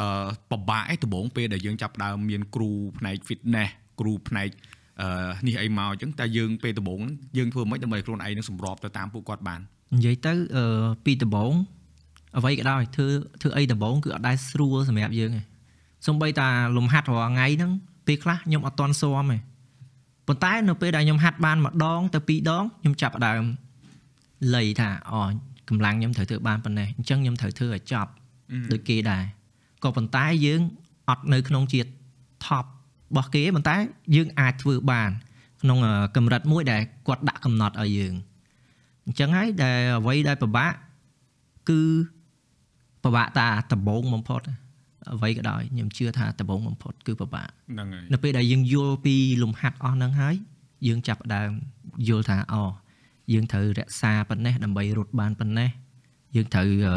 [0.00, 4.48] អឺពិបាកឯងដំបូងពេលដែលយើងចាប់ផ្ដើមមានគ្រូផ្នែក fitness គ្រូផ្នែក
[5.02, 9.60] អឺនេះអីមកអញ្ចឹងតែយើងពេលដំបូងហ្នឹងយើងធ្វើមិនដើម្បីខ្លួនឯងនឹងសម្របទៅតាមពួកគាត់បាន
[9.96, 11.52] និយាយទៅអឺពីដំបូង
[12.38, 13.08] អ្វីក៏ដោយធ្វើ
[13.42, 15.42] ធ្វើអីដំបូងគឺអត់ដែលស្រួលសម្រាប់យើងទេ
[16.06, 17.72] សំបីតាលំហាត់រាល់ថ្ងៃហ្នឹង
[18.06, 19.38] ពេលខ្លះខ្ញុំអត់តន់ស៊ាំទេ
[20.26, 23.42] ប៉ុន្តែនៅពេលដែលខ្ញុំហាត់បានម្ដងទៅពីរដងខ្ញុំចាប់ផ្ដើម
[24.54, 25.22] លៃថាអូ
[25.68, 28.10] កម្លាំងខ្ញុំត្រូវធ្វើបានប៉ុណ្ណេះអញ្ចឹងខ្ញុំត្រូវធ្វើឲ្យចប់
[28.72, 29.24] ដូចគេដែរ
[29.84, 30.60] ក៏ប៉ុន្តែយើង
[31.08, 31.90] អត់នៅក្នុងជាតិ
[32.44, 33.76] top របស់គេប៉ុន្តែ
[34.16, 35.10] យើងអាចធ្វើបាន
[35.62, 38.14] ក្នុងអឺកម្រិតមួយដែលគាត់ដាក់កំណត់ឲ្យយើង
[39.04, 40.72] អញ្ចឹងហើយដែលអ្វីដែលពិបាក
[41.68, 41.80] គឺ
[43.06, 44.40] ពិបាកតាដំបូងបំផុត
[45.14, 50.34] អ្វីក៏ដោយខ្ញុំជឿថាដំបូងបំផុតគឺពិបាកហ្នឹងហើយនៅពេលដែលយើងយល់ពីលំហាត់អស់ហ្នឹងហើយ
[50.86, 51.50] យើងចាប់ផ្ដើម
[52.08, 52.62] យល់ថាអូ
[53.32, 55.70] យើងត្រូវរក្សាប៉ុណ្ណេះដើម្បីរត់បានប៉ុណ្ណេះ
[56.36, 56.96] យើងត្រូវអឺ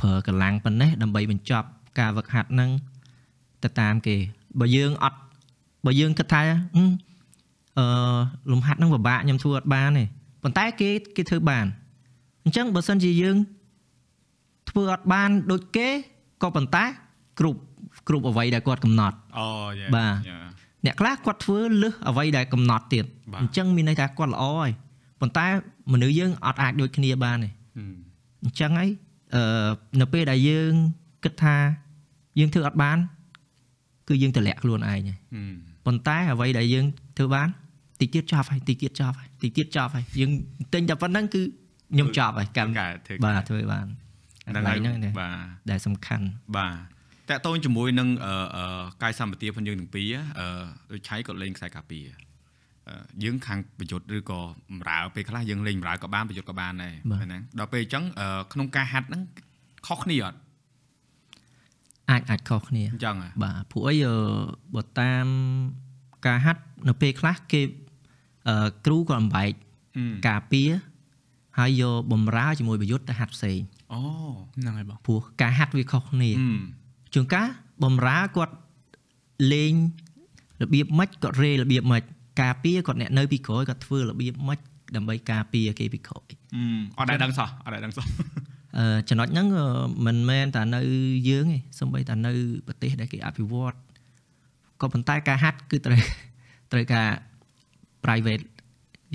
[0.00, 1.66] ប្រើកម្លាំងប៉ុណ្ណេះដើម្បីបញ្ចប់
[1.98, 2.70] ការវឹកហាត់ហ្នឹង
[3.62, 4.16] ទៅតាមគេ
[4.60, 5.18] បើយើងអត់
[5.86, 6.42] បើយើងគិតថា
[6.76, 6.84] អឺ
[7.78, 8.18] អឺ
[8.52, 10.04] លំហាត់ហ្នឹងពិបាកខ្ញុំធ្វើអត់បានទេ
[10.42, 11.66] ប៉ុន្តែគេគេធ្វើបាន
[12.44, 13.36] អញ្ចឹងបើសិនជាយើង
[14.76, 15.88] ធ្វើអត់បានដូចគេ
[16.42, 16.84] ក៏ប៉ុន្តែ
[17.38, 17.60] គ្រប់
[18.08, 19.48] គ្រប់អ្វីដែលគាត់កំណត់អូ
[19.80, 20.38] យ៉ាបាទយ៉ា
[20.84, 24.70] អ្នកខ្លះគាត់ធ្វើលឹះអ្វីដែលកំណត់ទៀតបាទអញ្ចឹងមានន័យថាគាត់ល្អហើយ
[25.20, 25.46] ប៉ុន្តែ
[25.92, 27.94] មនុស្សយើងអត់អាចដូចគ្នាបានទេហឹម
[28.44, 28.90] អញ្ចឹងហើយ
[29.34, 29.42] អឺ
[30.00, 30.72] នៅពេលដែលយើង
[31.24, 31.56] គិតថា
[32.38, 32.98] យើងធ្វើអត់បាន
[34.08, 35.54] គឺយើងទម្លាក់ខ្លួនឯងហើយហឹម
[35.86, 36.86] ប៉ុន្តែអ្វីដែលយើង
[37.18, 37.48] ធ្វើបាន
[38.00, 40.30] តិចទៀតចប់ហើយតិចទៀតចប់ហើយតិចទៀតចប់ហើយយើង
[40.74, 41.42] ទិញតែប៉ុណ្្នឹងគឺ
[41.92, 43.86] ខ្ញុំចប់ហើយកម្មការធ្វើបាទធ្វើបាន
[44.48, 45.36] ហ្នឹងហើយហ្នឹងទេបាទ
[45.70, 46.26] ដែលសំខាន់
[46.56, 46.68] បា
[47.28, 50.46] ទតកតូនជាមួយនឹងអឺអឺកាយសម្បទាផងយើងទាំងពីរអឺ
[50.92, 52.14] ដូចឆៃក៏លេងខ្សែកាពីអឺ
[53.22, 59.22] យើងខាងប្រយុទ្ធឬក៏បម្រើពេលខ្លះយើងលេងបម្រើក៏បានប្រយុទ្ធក៏បានដែរហ្នឹងដល់ពេលអញ្ចឹងអឺក្នុងការហាត់ហ្នឹង
[59.86, 60.38] ខុសគ្នាអត់
[62.10, 64.16] អាចអាចខុសគ្នាអញ្ចឹងហ៎បាទព្រោះអីអឺ
[64.74, 65.26] បើតាម
[66.26, 67.62] ការហាត់នៅពេលខ្លះគេ
[68.48, 69.52] អឺគ្រូក៏អំបែក
[69.96, 70.70] ហឹមការពារ
[71.58, 73.60] ហើយយកបំរើជាមួយប្រយុទ្ធទៅហាត់ផ្សេង
[73.92, 74.00] អូ
[74.56, 76.60] ហ្នឹងហើយបងព្រោះការហាត់វាខុសគ្នាហឹម
[77.14, 77.48] ជួនកាល
[77.84, 78.54] បំរើគាត់
[79.52, 79.74] លេង
[80.62, 82.02] របៀបម៉េចគាត់រេរបៀបម៉េច
[82.40, 84.58] ការពារគាត់អ្នកនៅពីក្រោយគាត់ធ្វើរបៀបម៉េច
[84.96, 88.06] ដើម្បីការពារគេពីក្រោយហឹមអត់ដែលដឹងសោះអត់ដែលដឹងសោះ
[88.78, 89.66] អឺចំណុចហ្នឹងអឺ
[90.06, 90.80] មិនមែនតែនៅ
[91.28, 92.32] យើងទេសូម្បីតែនៅ
[92.66, 93.74] ប្រទេសដែលគេអភិវឌ្ឍ
[94.80, 96.00] ក៏ប៉ុន្តែការហាត់គឺត្រូវ
[96.72, 97.08] ត្រូវការ
[98.04, 98.44] private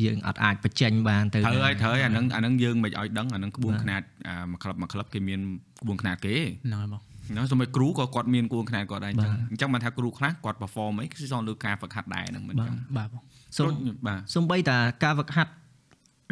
[0.06, 5.40] យើងអត់អាចបញ្ចេញបានទៅត្រូវហើយណាត្រូវហើយអាហ្នឹងអាហ្នឹងយើងមិនឲ្យដឹងអាហ្នឹងក្បួនបាទខ្នាតអាមួយក្លឹបមួយក្លឹបគេមាន
[5.82, 13.22] ក្បួនខ្នាតគេហ្នឹងហើយបងហ្នឹងសូម្បីគ្រូក៏គាត់មានក្បួនខ្នាតគាត់ដែរអញ្ចឹងបាទអញ្ចឹងបានថាគ្រូខ្លះគាត់ perform អីគឺសងលើការហ្វឹកហាត់ដែរហ្នឹងមិនអញ្ចឹងបាទបង
[13.58, 13.72] សូម
[14.08, 15.52] បាទសំបីតាការវឹកហាត់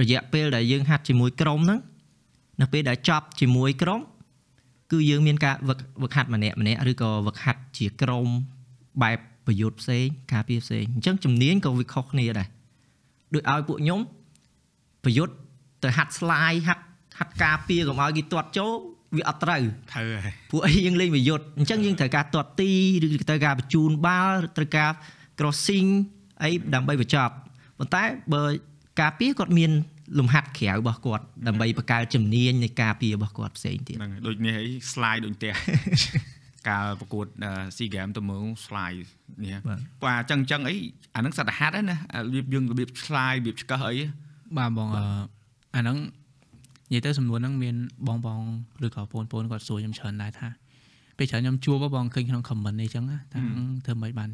[0.02, 1.80] រយៈពេលដែលយើងហាត់ជាមួយក្រុមហ្នឹង
[2.62, 4.02] នៅពេលដែលចប់ជាមួយក្រុម
[4.92, 8.28] គឺយើងមានការវឹកវឹកហាត់ម្នាក់ម្នាក់ឬក៏វឹកហាត់ជាក្រុម
[9.04, 9.18] បែប
[9.48, 12.48] ប្រយុទ្ធផ្សេងការពារផ្សេងអញ្ចឹងជំនាញក៏វាខុសគ្នាដែរ
[13.34, 14.00] ដូចឲ្យពួកខ្ញុំ
[15.04, 15.34] ប្រយុទ្ធ
[15.84, 16.84] ទៅហាត់ស្លាយហាត់
[17.20, 18.74] ហាត់ការពារកុំឲ្យគេទាត់ចូល
[19.18, 19.62] វាអត់ត្រូវ
[19.94, 22.72] ត្រូវហើយព្រោះអីយើងលេងប្រយុទ្ធអញ្ចឹងយើងត្រូវការទាត់ទី
[23.06, 24.92] ឬត្រូវការបញ្ជូនបាល់ត្រូវការ
[25.40, 25.90] crossing
[26.44, 27.34] អីដើម្បីបញ្ចប់
[27.78, 28.44] ប៉ុន្តែបើ
[29.02, 29.72] ការពារគាត់មាន
[30.20, 35.54] លំហាត់ក្រៅរបស់គាត់ដើម្បីបង្កើតជំនាញនៃការពាររបស់គាត់ផ្សេងទៀតហ្នឹងហើយដូចនេះអី slide ដូចផ្ទះ
[36.70, 37.26] កាលប្រកួត
[37.76, 39.02] SEA Games ទៅមើល slide
[39.44, 40.76] នេះបាទបាទអញ្ចឹងអញ្ចឹងអី
[41.16, 43.96] អាហ្នឹងសត្វហាត់ហ្នឹងណាអារបៀបយើងរបៀប slide របៀបឆ្កឹះអី
[44.58, 45.04] បាទបងអឺ
[45.76, 45.98] អាហ្នឹង
[46.92, 47.76] និយាយទៅសំណួរហ្នឹងមាន
[48.08, 48.42] បងបង
[48.86, 50.48] ឬក៏បងប្អូនគាត់សួរខ្ញុំច្រើនដែរថា
[51.18, 53.40] ពេលច្រើនខ្ញុំជួបបងឃើញក្នុង comment នេះអញ្ចឹងណាថា
[53.86, 54.30] ធ្វើមិនបាន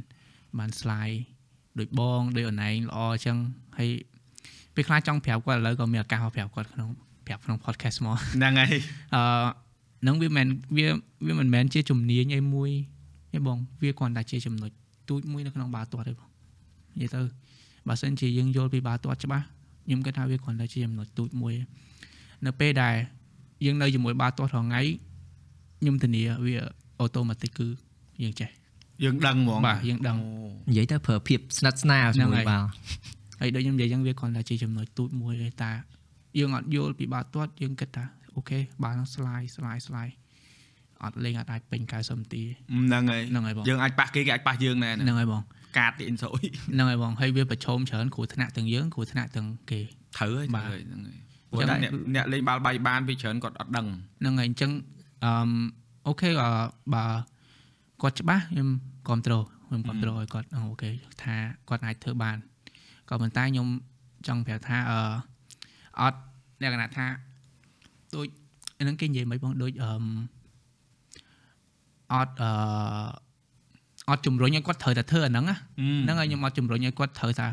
[0.60, 1.18] បាន slide
[1.80, 3.38] ដូចបងដូចអនឯងល្អអញ្ចឹង
[3.78, 3.90] ហើយ
[4.76, 6.90] ពេលខ្លះចង់ប្រាប់គាត់ឥឡូវក៏មានឱកាសមកប្រាប់គាត់ក្នុង
[7.28, 8.74] ប្រាប់ក្នុង podcast មកហ្នឹងហើយ
[9.16, 9.22] អឺ
[10.08, 10.88] នឹងវាមិនវា
[11.28, 12.70] វាមិនមែនជាជំនាញអីមួយ
[13.34, 14.72] ទេបងវាគ្រាន់តែជាចំណុច
[15.10, 16.30] ទូចមួយនៅក្នុងបាល់ទាត់ទេបង
[17.00, 17.20] និយាយទៅ
[17.88, 19.46] បើសិនជាយើងយល់ពីបាល់ទាត់ច្បាស់
[19.86, 21.64] ខ្ញុំគិតថាវាគ្រាន់តែជាចំណុចទូចមួយទេ
[22.46, 22.96] នៅពេលដែល
[23.66, 24.82] យើងនៅជាមួយបាល់ទាត់រាល់ថ្ងៃ
[25.80, 26.56] ខ្ញុំធានាវា
[27.00, 27.68] អូតូម៉ាទិកគឺ
[28.24, 28.50] យើងចេះ
[29.04, 30.18] យើងដឹងហ្មងបាទយើងដឹង
[30.70, 32.68] និយាយទៅប្រើភាពស្និទ្ធស្នាលជាមួយបាល់
[33.40, 35.72] ហើយដូចខ្ញុំនិយាយអញ្ចឹងវាគ្រាន់តែជាចំណុចទូចមួយទេតែ
[36.40, 40.16] យើងអត់យល់ពីបាល់ទាត់យើងគិតថា អូខេបាល់ហ្នឹង slide slide slide
[41.04, 45.42] អត់លេងអត់អាចពេញ90នាទីទេហ្នឹងហើយហ្នឹងហើយបងយើងអាចប៉ះគេគេអាចប៉ះយើងដែរហ្នឹងហើយបង
[45.78, 46.44] កាតទីអ៊ីនសូយ
[46.74, 49.80] ហ្នឹងហើយបងហើយវាប្រឈមច្រើនគ្រោះថ្នាក់ទាំងយើងគ្រោះថ្នាក់ទាំងគេ
[50.18, 51.18] ត្រូវហើយបាទត្រូវហើយហ្នឹងហើយ
[51.50, 53.88] ព្រោះអញ្ចឹងអ្នកអ្នកលេងបាល់បាយបានវាច្រើនគាត់អត់ដឹង
[54.20, 54.72] ហ្នឹងហើយអញ្ចឹង
[55.26, 55.50] អឺម
[56.08, 56.50] អូខេអឺ
[56.94, 57.06] បើ
[58.02, 58.70] គាត់ច្បាស់ខ្ញុំ
[59.08, 60.92] គ្រប់ត្រូលខ្ញុំគ្រប់ត្រូលឲ្យគាត់អូអូខេ
[61.24, 61.36] ថា
[61.70, 62.38] គាត់អាចធ្វើបាន
[63.10, 63.68] ក៏ប៉ុន្តែខ្ញុំ
[64.28, 65.00] ចង់ប្រាប់ថាអឺ
[66.02, 66.20] អត់
[66.62, 67.06] លក្ខណៈថា
[68.16, 68.28] ដូច
[68.82, 70.04] ហ្នឹងគេនិយាយមិនបងដូចអឺម
[72.14, 72.52] អត់អឺ
[74.10, 75.56] អត់ជំរុញឲ្យគាត់ត្រូវតែធ្វើអាហ្នឹងណា
[76.04, 77.48] ហ្នឹងហើយខ្ញុំអត់ជំរុញឲ្យគាត់ត្រូវថា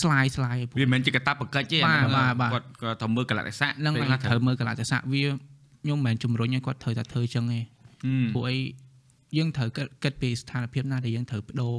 [0.00, 5.24] slide slide វាមិនមែនជាកតាបកិច្ចទេបាទអាហ្នឹងបាទបាទគាត់គាត់ត្រូវមើលកលៈទេសៈហ្នឹងពេលហើយខ្លះត្រូវមើលកលៈទេសៈវា
[5.82, 7.60] ខ្ញុំមិនមែនជំរុញឲ្យគាត់ត្រូវតែធ្វើចឹងទេ
[8.04, 8.56] ហឹមព្រោះអី
[9.36, 11.78] យើងត្រូវគិតគិតពីស្ថានភាពណាដែលយើងត្រូវបដូរ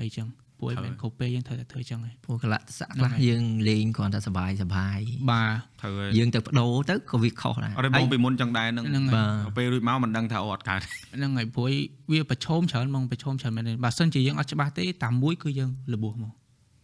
[0.00, 0.26] អីចឹង
[0.60, 4.98] ពួកឯងមិនកូពេយើងត្រូវតែធ្វើចឹងឯងពួកកលៈស័កខ្លះយើងលេងគ្រាន់តែសបាយសបាយ
[5.30, 10.80] បាទត្រូវឯងយើងទៅបដូរទៅក៏វាខុសដែរអត់បងពីមុនចឹងដែរហ្នឹងបាទពេលរួចមកមិនដឹងថាអត់កើត
[11.16, 11.72] ហ្នឹងហើយព្រួយ
[12.12, 16.32] វាប្រឈមច្រើនមកប្រឈមច្រើនមែនបើសិនជាយើងអត់ច្បាស់ទេតាមមួយគឺយើងលបោះមក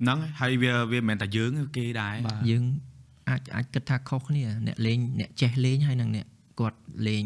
[0.02, 2.14] ហ្នឹងហើយវាវាមិនមែនតែយើងគេដែរ
[2.50, 2.64] យើង
[3.28, 6.26] អាចអាចគិតថាខុសគ្នាអ្នកលេងអ្នកចេះលេងហើយនឹងអ្នក
[6.60, 7.22] គាត់លេង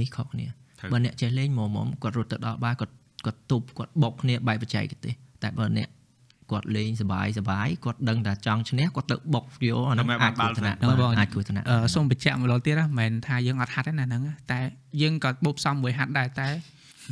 [0.00, 0.46] នេះខុសគ្នា
[0.92, 2.94] បើអ្នកចេះលេងមុំមុំគាត់រត់ទៅដល់បារគាត់
[3.26, 5.14] គាត់ទប់គាត់បុកគ្នាបែបបច្ចេកទេស
[5.46, 5.88] តែបើអ្នក
[6.50, 14.60] គាត់លេងសបាយសបាយគាត់ដឹងថាចង់ឈ្នះគាត់ទៅបុកយកអាហ្នឹងដើម្បីអាចបាគួល់រថ្នាក់ហ្នឹងហើយបងអាចគួរថ្នាក់អឺសូមបញ្ជាក់ម្ដងទៀតណាមិនមែនថាយើងអត់ហាត់ទេណាហ្នឹងណាតែ
[15.00, 16.48] យើងក៏បូកផ្សំមួយហាត់ដែរតែ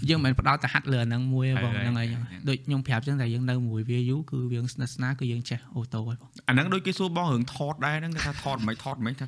[0.09, 9.27] យើងមិនមែនផ្ដោតតែហាត់លើអាហ្នឹងមួយទេបងហើយហ្នឹងហើយហើយដូចខ្ញុំប្រាប់ចឹងតែយើងនៅមួយវាយូរគឺយើងស្និទ្ធស្នាលគឺយើងចេះអូតូហើយបងអាហ្នឹងដូចគេសួរបងរឿងថតដែរហ្នឹងគេថាថតមិនថតមិនថា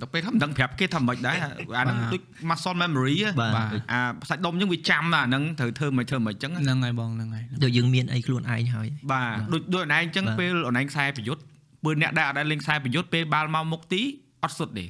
[0.00, 1.36] ដល់ពេលថាមិនដឹងប្រាប់គេថាមិនដែរ
[1.78, 11.42] អាហ្នឹងដូច muscle memory ហ៎បាទបាទអាសាច់ដុំអញ្ចឹងវាចាំណាអាហ្នឹងត្រូវធ្វើមិនធ្វើមិនអញ្ចឹងហ្នឹងហើយបងហ្នឹងហើយដូចយើងមានអីខ្លួនឯងហើយបាទដូចដូចអនឯងអញ្ចឹងបាទពេលអនឯងខ្សែប្រយុទ្ធ
[11.84, 14.02] ពេលអ្នកដែលអត់ដែលលេងខ្សែប្រយុទ្ធពេលបាល់មកមុខទី
[14.44, 14.84] អត់សុទ្ធទេ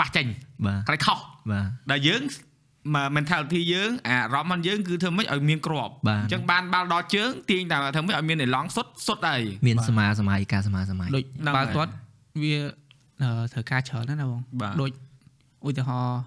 [0.00, 0.26] ប៉ះចេញ
[0.66, 1.18] បាទខ្លាចខុស
[1.50, 2.49] បាទដែលយើងមក
[3.16, 11.92] mentality យើងអារម្មណ៍របស់យើងគឺធ្វើម៉េចឲ្យមានក្របបាទអញ្ចឹងបានបាល់ដល់ជើងទាញតែធ្វើម៉េចឲ្យមានអេឡង់សុទ្ធសុទ្ធហើយមានសមាសម័យការសមាសម័យដូចហ្នឹងបាល់ហើយទាត់
[12.42, 12.54] វា
[13.22, 14.90] អឺត្រូវការច្រើនណាស់ណាបងបាទដូច
[15.68, 16.20] ឧទាហរណ៍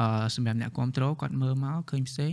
[0.00, 2.32] អឺសម្រាប់អ្នកគ្រប់គ្រងគាត់មើលមកឃើញផ្សេង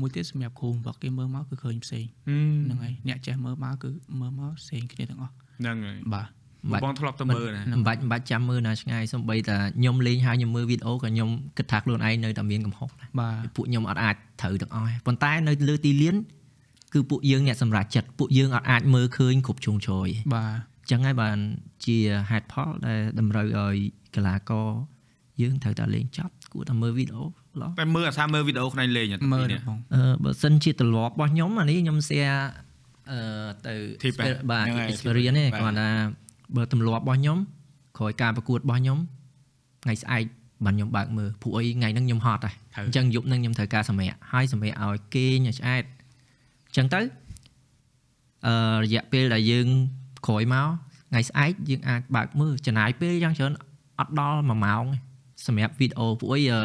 [0.00, 6.26] មួយទៀតសម្រាប់គ្រូបង្វឹកគេមើលមកគឺឃើញផ្សេងហ្នឹងហើយអ្នកចេះមើលមកគឺមើលមកផ្សេងគ្នាទាំងអស់ហ្នឹងហើយបាទ
[6.72, 16.16] បាច់បងធ្លាប់ទៅមើលណាមិនបាច់មិនបាច់ចាំមើលណាឆ្ងាយសំបីតែខ្ញុំលេងហើយខ្ញុំមើលវីដេអូក៏ខ្ញុំគិតថាខ្លួនឯងនៅតែមានកំហុសដែរបាទពួកខ្ញុំអត់អាចត្រូវទាំងអស់ទេប៉ុន្តែនៅលើទីលាន
[16.94, 21.38] គឺពួកយើងអ្នកសម្រេចចិត្តពួកយើងអត់អាចមើលឃើញគ្រប់ជ្រុងជ្រោយទេបាទអញ្ចឹងហើយបាន
[21.84, 21.98] ជា
[22.30, 23.76] ហេតុផលដែលតម្រូវឲ្យ
[24.14, 24.68] កីឡាករ
[25.42, 27.24] យើងត្រូវតែលេងចប់គួរតែមើលវីដេអូ
[27.60, 32.40] ឡោះតែមើលអាសាមើលវីដេអូខ្លួនឯងលេងមើលនេះទេបងអឺបើសិនជាទម្លាប់របស់ខ្ញុំអានេះខ្ញុំ share
[33.10, 33.20] អឺ
[33.66, 35.90] ទៅ Tip ហ៎បាទហ្នឹងហើយ experience ទេបាទគាត់ថា
[36.56, 37.38] បើទម្លាប់របស់ខ្ញុំ
[37.98, 38.98] ក្រោយការប្រកួតរបស់ខ្ញុំ
[39.82, 40.24] ថ្ងៃស្អែក
[40.64, 45.84] បានខ្ញុំបើកមើលព្រោះអីថ្ងៃហ្នឹងខ្ញុំហត់ហើយត្រូវអញ្ចឹងយប់ហ្នឹងខ្ញុំត្រូវការសម្រាកហើយសម្រាកឲ្យគេងឲ្យឆ្អែត
[46.66, 47.00] អញ្ចឹងទៅ
[48.46, 49.66] អឺរយៈពេលដែលយើង
[50.26, 50.68] ក្រោយមក
[51.10, 53.52] ថ្ងៃស្អែកយើងអាចបើកមើលចំណាយពេលយ៉ាងច្រើន
[54.00, 54.98] អត់ដល់1ម៉ោងទេ
[55.46, 56.60] សម្រាប់វីដេអូព្រោះអីអឺ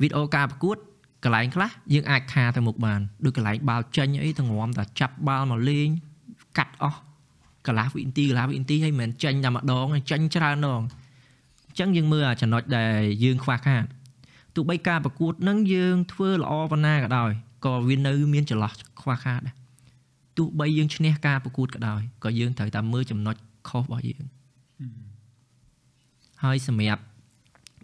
[0.00, 0.76] វីដេអូការប្រកួត
[1.24, 5.88] កន្លែងខ្លះយើងអាចខាទៅមុខបានដូចកន្លែងបាល់ចេញអីទៅងំតែចាប់បាល់មកលេង
[6.58, 7.00] កាត់អស់
[7.68, 10.82] កន្លះវិនាទីកន្លះវិនាទីហើយមិនមែនចេញតែម្ដងទេចេញច្រើនដង
[11.66, 13.84] អញ្ចឹងយើងមើលអាចំណុចដែលយើងខ្វះខាត
[14.54, 17.30] ទោះបីការប្រកួតនឹងយើងធ្វើល្អប៉ុណ្ណាក៏ដោយ
[17.64, 19.54] ក៏វានៅមានចន្លោះខ្វះខាតដែរ
[20.36, 23.36] ទោះបីយើងឈ្នះការប្រកួតក៏ដោយក៏យើងត្រូវតែមើលចំណុច
[23.68, 24.24] ខុសរបស់យើង
[26.44, 27.02] ហើយសម្រាប់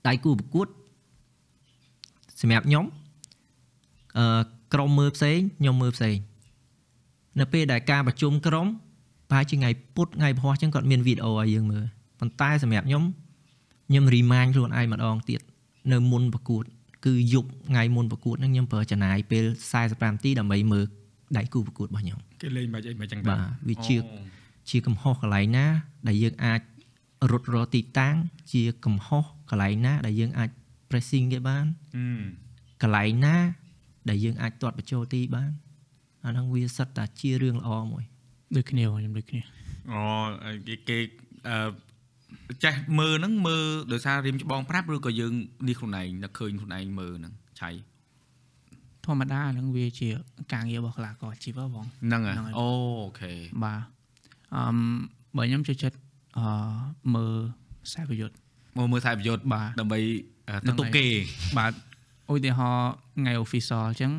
[0.07, 0.69] ដៃគូប្រកួត
[2.41, 2.85] សម្រាប់ខ្ញុំ
[4.19, 4.43] អឺ
[4.75, 6.17] ក្រុមមើលផ្សេងខ្ញុំមើលផ្សេង
[7.41, 8.67] នៅពេលដែលការប្រជុំក្រុម
[9.35, 11.85] ប្រហែលជាថ្ងៃពុធថ្ងៃពហុអញ្ចឹងគាត់មានវីដេអូឲ្យយើងមើល
[12.21, 13.05] ប៉ុន្តែសម្រាប់ខ្ញុំ
[13.89, 15.41] ខ្ញុំ remind ខ្លួនឯងម្ដងទៀត
[15.93, 16.65] នៅមុនប្រកួត
[17.07, 19.45] គឺយប់ថ្ងៃមុនប្រកួតហ្នឹងខ្ញុំប្រើចំណាយពេល
[19.79, 20.87] 45នាទីដើម្បីមើល
[21.37, 23.97] ដៃគូប្រកួតរបស់ខ្ញុំគេលេងមិនអីមិនចឹងបាទវាជា
[24.71, 25.67] ជាកំហុសកន្លែងណា
[26.09, 26.61] ដែលយើងអាច
[27.31, 28.15] រត់រកទីតាំង
[28.53, 30.51] ជាកំហុសកន្លែងណា ដែលយើងអាច
[30.91, 31.65] pressing គេបាន
[31.97, 32.05] អឺ
[32.83, 33.37] កន្លែងណា
[34.09, 35.51] ដែលយើងអាចទាត់បញ្ចូលទីបាន
[36.25, 38.05] អាហ្នឹងវាសិតតែជារឿងល្អមួយ
[38.57, 39.41] ដូចគ្នាបងខ្ញុំដូចគ្នា
[39.93, 40.01] អូ
[40.69, 40.99] គេគេ
[41.49, 41.57] អឺ
[42.65, 45.33] ចេះមើលហ្នឹងមើលដោយសាររៀមច្បងប្រាប់ឬក៏យើង
[45.69, 47.71] នេះខ្លួនឯងនឹកឃើញខ្លួនឯងមើលហ្នឹងឆៃ
[49.05, 50.09] ធម្មតាហ្នឹងវាជា
[50.53, 52.69] ការងាររបស់កីឡាករអាជីពហ៎បងហ្នឹងហ៎ហ្នឹងហើយអូ
[53.21, 53.33] ខេ
[53.65, 53.83] បាទ
[54.55, 54.79] អឺម
[55.37, 55.97] បើខ្ញុំចូលចិត្ត
[56.39, 56.47] អឺ
[57.15, 57.37] មើល
[57.87, 58.35] ខ្សែប្រយុទ្ធ
[58.77, 59.99] មកមើលខ្សែប្រយុទ្ធបាទដើម្បី
[60.49, 61.07] អឺហ្នឹងទទួលហើយគេ
[61.59, 61.73] បាទ
[62.33, 64.13] ឧទាហរណ៍ថ្ងៃ official អញ្ចឹង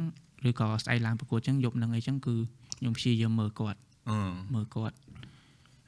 [0.50, 2.36] ឬក៏ស្អែកឡើងប្រកួតអញ្ចឹងយប់ហ្នឹងអីចឹងគឺ
[2.78, 3.85] ខ្ញុំព្យាយាមមើលគាត់អឺ
[4.54, 4.96] មើលគាត់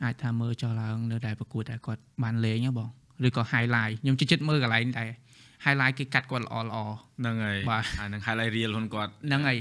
[0.03, 2.89] អាចថាមើលចុះឡើងនៅដែលប្រកួតដែលគាត់បានលេងហ៎បង
[3.27, 5.09] ឬក៏ highlight ខ្ញុំជិះចិត្តមើលកន្លែងដែល
[5.65, 6.77] highlight គេកាត់គាត់ល្អល្អ
[7.19, 9.57] ហ្នឹងហើយបាទអាហ្នឹង highlight reel ខ្លួនគាត់ហ្នឹងហើយ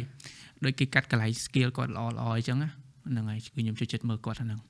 [0.64, 2.68] ដូចគេកាត់កន្លែង skill គាត់ល្អល្អអញ្ចឹងណា
[3.10, 4.60] ហ្នឹងហើយគឺខ្ញុំជិះចិត្តមើលគាត់ហ្នឹង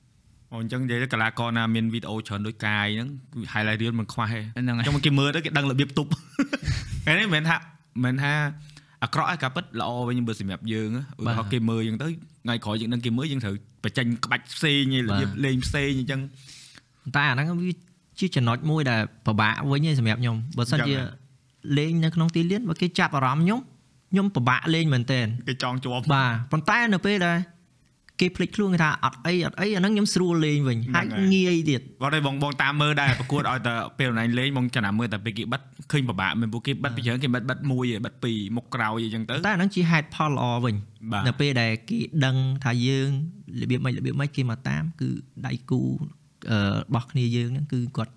[0.51, 6.09] អូអញ្ចឹងនិយាយទៅកីឡាករណាមានវីដេអូច្រើនដូចកាយហ្នឹងគឺ highlight reel មិនខ្វះទេហ្នឹងហើយចុងគេមើលទៅគេដឹងរបៀបទប់
[7.05, 7.59] ហើយនេះមិនមែនថាមិ
[7.99, 8.33] នមែនថា
[9.03, 12.07] អាក្រក់ឯងការពិតល្អវិញបើសម្រាប់យើងឧទាហរណ៍គេមើលអញ្ចឹងទៅ
[12.43, 16.21] ថ្ងៃក្រោយយើងនឹងគេមើលយើងត្រូវបញ្ចេញក្បាច់ផ្សេងឯងរបៀបលេងផ្សេងអញ្ចឹង
[17.15, 17.71] តែអាហ្នឹងវា
[18.19, 21.27] ជាចំណុចមួយដែលពិបាកវិញឯងសម្រាប់ខ្ញុំបើសិនអញ្ចឹជាងហ៎
[21.77, 23.59] លេងនៅក្នុងទីលានបើគេចាប់អារម្មណ៍ខ្ញុំ
[24.11, 27.37] ខ្ញុំពិបាកលេងមែនទែនគេចង់ជាប់បាទប៉ុន្តែនៅពេលដែល
[28.19, 40.75] គេភ្លេចខ្លួនគេថាអត់អីអត់អីអាហ្នឹងខ្ញុំស្រួលលេងវិញហើយងាយទៀតគាត់ឲ្យបងបងតាមមើលដែរប្រកួតឲ្យតែពេលណៃលេងបងចំណាំមើលតែពេលគេបិទឃើញពិបាកមែនពួកគេបិទពីច្រើនគេបិទបិទមួយឯងបិទពីរមុខក្រោយអញ្ចឹងទៅតែអាហ្នឹងជាហេតុផលល្អវិញ
[41.11, 43.09] បាទនៅពេលដែលគេដឹងថាយើង
[43.61, 45.09] របៀបម៉េចរបៀបម៉េចគេមកតាម គឺ
[45.47, 45.81] ដៃគូ
[46.51, 48.13] អឺរបស់គ្នាយើងហ្នឹងគឺគាត់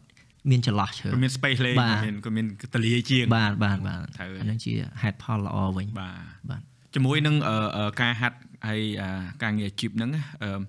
[0.50, 6.62] មានចន្លោះជ្រើគាត់មាន space លេងបាទមានគាត់មានតលាជាងបាទបាទបាទត្រូវអាហ្នឹងជាហេតុផលល្អវិញបាទបាទ
[6.94, 9.10] ជាមួយនឹងអឺអឺការហាត់ ហើយអា
[9.42, 10.60] ការងារអាជីពហ្នឹងណាអឺ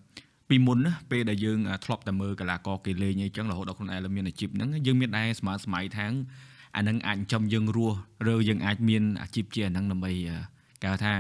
[0.50, 6.12] ពីមុនណាពេលដែលយើងធ្លាប់តែមើលកីឡាករគេលេងអីចឹងរហូតដល់ខ្លួនឯងមានអាជីពហ្នឹងយើងមានដែរស្មើសម័យថាង
[6.78, 10.12] អាហ្នឹងអាចចំយើងរស់ឬយើងអាចមានអាជីពជាអាហ្នឹងដើម្បី
[10.82, 11.14] គេហៅថា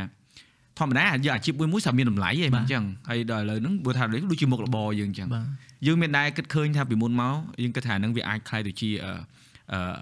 [0.79, 5.45] ធម្មតាយើងអាជីពមួយមួយសាមានតម្លៃឯងអញ្ចឹងហើយដល់ឥឡូវហ្នឹងបើថាដូចជាមុខរបរយើងអញ្ចឹងបាទ
[5.87, 9.11] យើងមានដែរគិតឃើញថាពីមុនមកយើងគិតថាហ្នឹងវាអាចខ្លាយទៅជាអឺ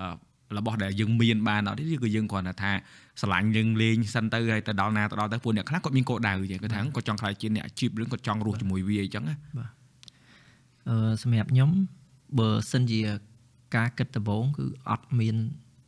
[0.01, 0.10] អឺ
[0.58, 2.71] របស់ដែលយើងមានបានអត់ទេគឺយើងគ្រាន់តែថា
[3.19, 9.36] ស្រឡាញ់យើងលេងសិនទៅហើយទៅដល់ណាទៅដល់ទៅពួកអ្នកខ្លះគាត់មានកោដៅចឹងគាត់ថាគាត់ចង់ខ្លាយជាអ្នកអាជីពឬគាត់ចង់រស់ជាមួយវាអញ្ចឹងណា
[10.89, 11.69] អឺសម្រាប់ខ្ញុំ
[12.39, 12.99] បើសិនជា
[13.75, 15.36] ការគិតដំបូងគឺអត់មាន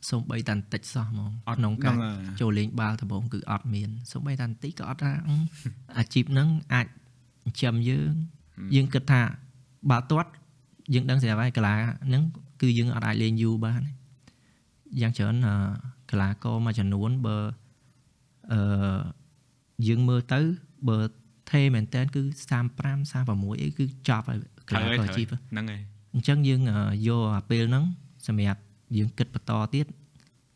[0.10, 1.98] សូម្បីតែបន្តិចសោះហ្មងក្នុងការ
[2.42, 5.36] ចូលលេងបាល់ដំបូងគឺអត់មានសូម្បីតែបន្តិចក៏អត់ថាអឺ
[5.98, 8.12] អាជីពហ្នឹងអាចចិញ្ចឹមយើង
[8.76, 9.22] យើងគិតថា
[9.90, 10.30] បាល់ទាត់
[10.94, 11.74] យើងដឹងស្រាប់ហើយកីឡា
[12.08, 12.24] ហ្នឹង
[12.62, 13.82] គឺយើងអត់អាចលេងយូរបាន
[15.02, 15.56] យ៉ាងច្រើនអឺ
[16.12, 17.38] កីឡាករមួយចំនួនបើ
[18.54, 19.00] អឺ
[19.88, 20.40] យើងមើលទៅ
[20.90, 21.00] បើ
[21.52, 22.22] ថេមែនតើគឺ
[22.82, 25.82] 35 36អីគឺចប់ហើយកីឡាករអាជីពហ្នឹងហើយ
[26.14, 27.86] អញ្ចឹងយើងអឺយកអាពេលហ្នឹង
[28.28, 28.62] សម្រាប់
[28.98, 29.86] យើងគិតបន្តទៀត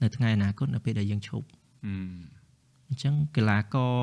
[0.01, 1.45] នៅថ្ងៃអនាគតនៅពេលដែលយើងឈប់
[1.85, 1.93] អឺ
[2.87, 3.95] អញ្ចឹងកីឡាករ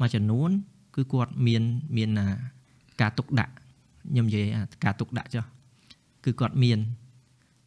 [0.00, 0.50] មួយចំនួន
[0.96, 1.62] គឺគាត់មាន
[1.96, 2.26] មានអា
[3.00, 3.52] ការទុកដាក់
[4.10, 5.44] ខ្ញុំនិយាយអាការទុកដាក់ចុះ
[6.24, 6.78] គឺគាត់មាន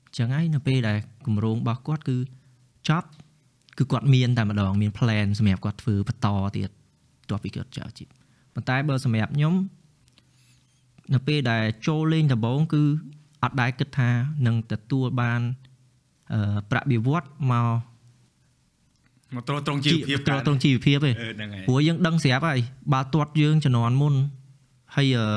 [0.06, 2.18] អញ្ចឹងហើយនៅពេលដែលគម្រោងរបស់គាត់គឺ
[2.90, 3.08] ចប់
[3.78, 6.70] គឺគាត់មានតែម្ដងមាន plan សម្រាប់គាត់ធ្វើបន្តទៀត
[7.30, 8.08] ទោះពីគាត់ចោលជីព
[8.54, 9.54] ប៉ុន្តែបើសម្រាប់ខ្ញុំ
[11.14, 12.84] នៅពេលដែលចូលលេងដំបូងគឺ
[13.44, 14.10] អត់ដែរគិតថា
[14.48, 15.42] នឹងទទួលបាន
[16.34, 17.70] អឺប្រាក់បៀវត្សមក
[19.36, 22.60] មកត្រត្រង់ជីវភាពត្រត្រង់ជីវភាពឯងអឺហ្នឹងហើយព្រោះយើងដឹងស្រាប់ហើយ
[22.94, 24.16] បាល់ទាត់យើងជំនាន់មុន
[24.96, 25.28] ហើយអឺ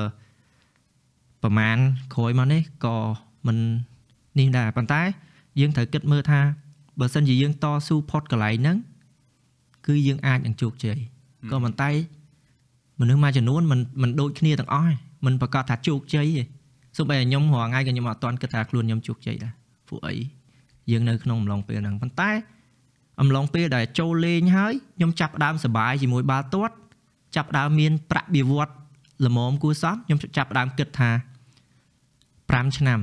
[1.43, 1.79] ប្រហែល
[2.15, 2.97] ក្រោយមកនេះក៏
[3.47, 3.59] មិន
[4.39, 5.03] នេះដែរប៉ុន្តែ
[5.61, 6.41] យើងត្រូវគិតមើលថា
[7.01, 8.77] បើសិនជាយើងតស៊ូផុតកន្លែងហ្នឹង
[9.87, 10.99] គឺយើងអាចនឹងជោគជ័យ
[11.51, 11.91] ក៏ប៉ុន្តែ
[13.01, 14.95] មនុស្សមួយចំនួនមិនមិនដូចគ្នាទាំងអស់ឯង
[15.27, 16.43] មិនប្រកាសថាជោគជ័យទេ
[16.97, 19.53] សូម្បីតែខ្ញុំរាល់ថ្ងៃក៏ខ្ញុំអត់ទាន់គិតថាខ្លួនខ្ញុំជោគជ័យដែរ
[19.89, 20.17] ពួកអី
[20.91, 22.31] យើងនៅក្នុងអំឡុងពេលហ្នឹងប៉ុន្តែ
[23.21, 26.75] អំឡុងពេលដែលចូលលេងហើយខ្ញុំចាប់ផ្ដើមសប្បាយជាមួយបាល់ទាត់
[27.37, 28.75] ចាប់ផ្ដើមមានប្រាក់បៀវត្ស
[29.27, 31.11] ល្មមគួរសមខ្ញុំចាប់ផ្ដើមគិតថា
[32.09, 33.01] 5ឆ្នាំ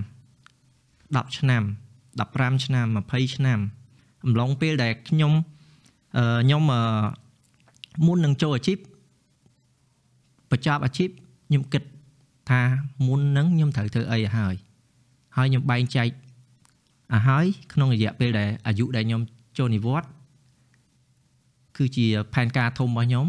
[0.65, 1.63] 10ឆ្នាំ
[2.19, 3.59] 15ឆ្នាំ20ឆ្នាំ
[4.25, 5.33] អំឡុងពេលដែលខ្ញុំ
[6.17, 6.81] អឺខ្ញុំអឺ
[8.05, 8.77] មុននឹងចូលអាជីព
[10.51, 11.09] បញ្ចប់អាជីព
[11.47, 11.83] ខ្ញុំគិត
[12.49, 12.61] ថា
[13.07, 14.55] មុននឹងខ្ញុំត្រូវធ្វើអីឲ្យហើយ
[15.37, 19.21] ហើយខ្ញុំបែងចែកឲ្យហើយក្នុងរយៈពេលដែលអាយុដែលខ្ញុំ
[19.57, 20.09] ចូលនិវត្តន៍
[21.77, 23.27] គឺជាផែនការធំរបស់ខ្ញុំ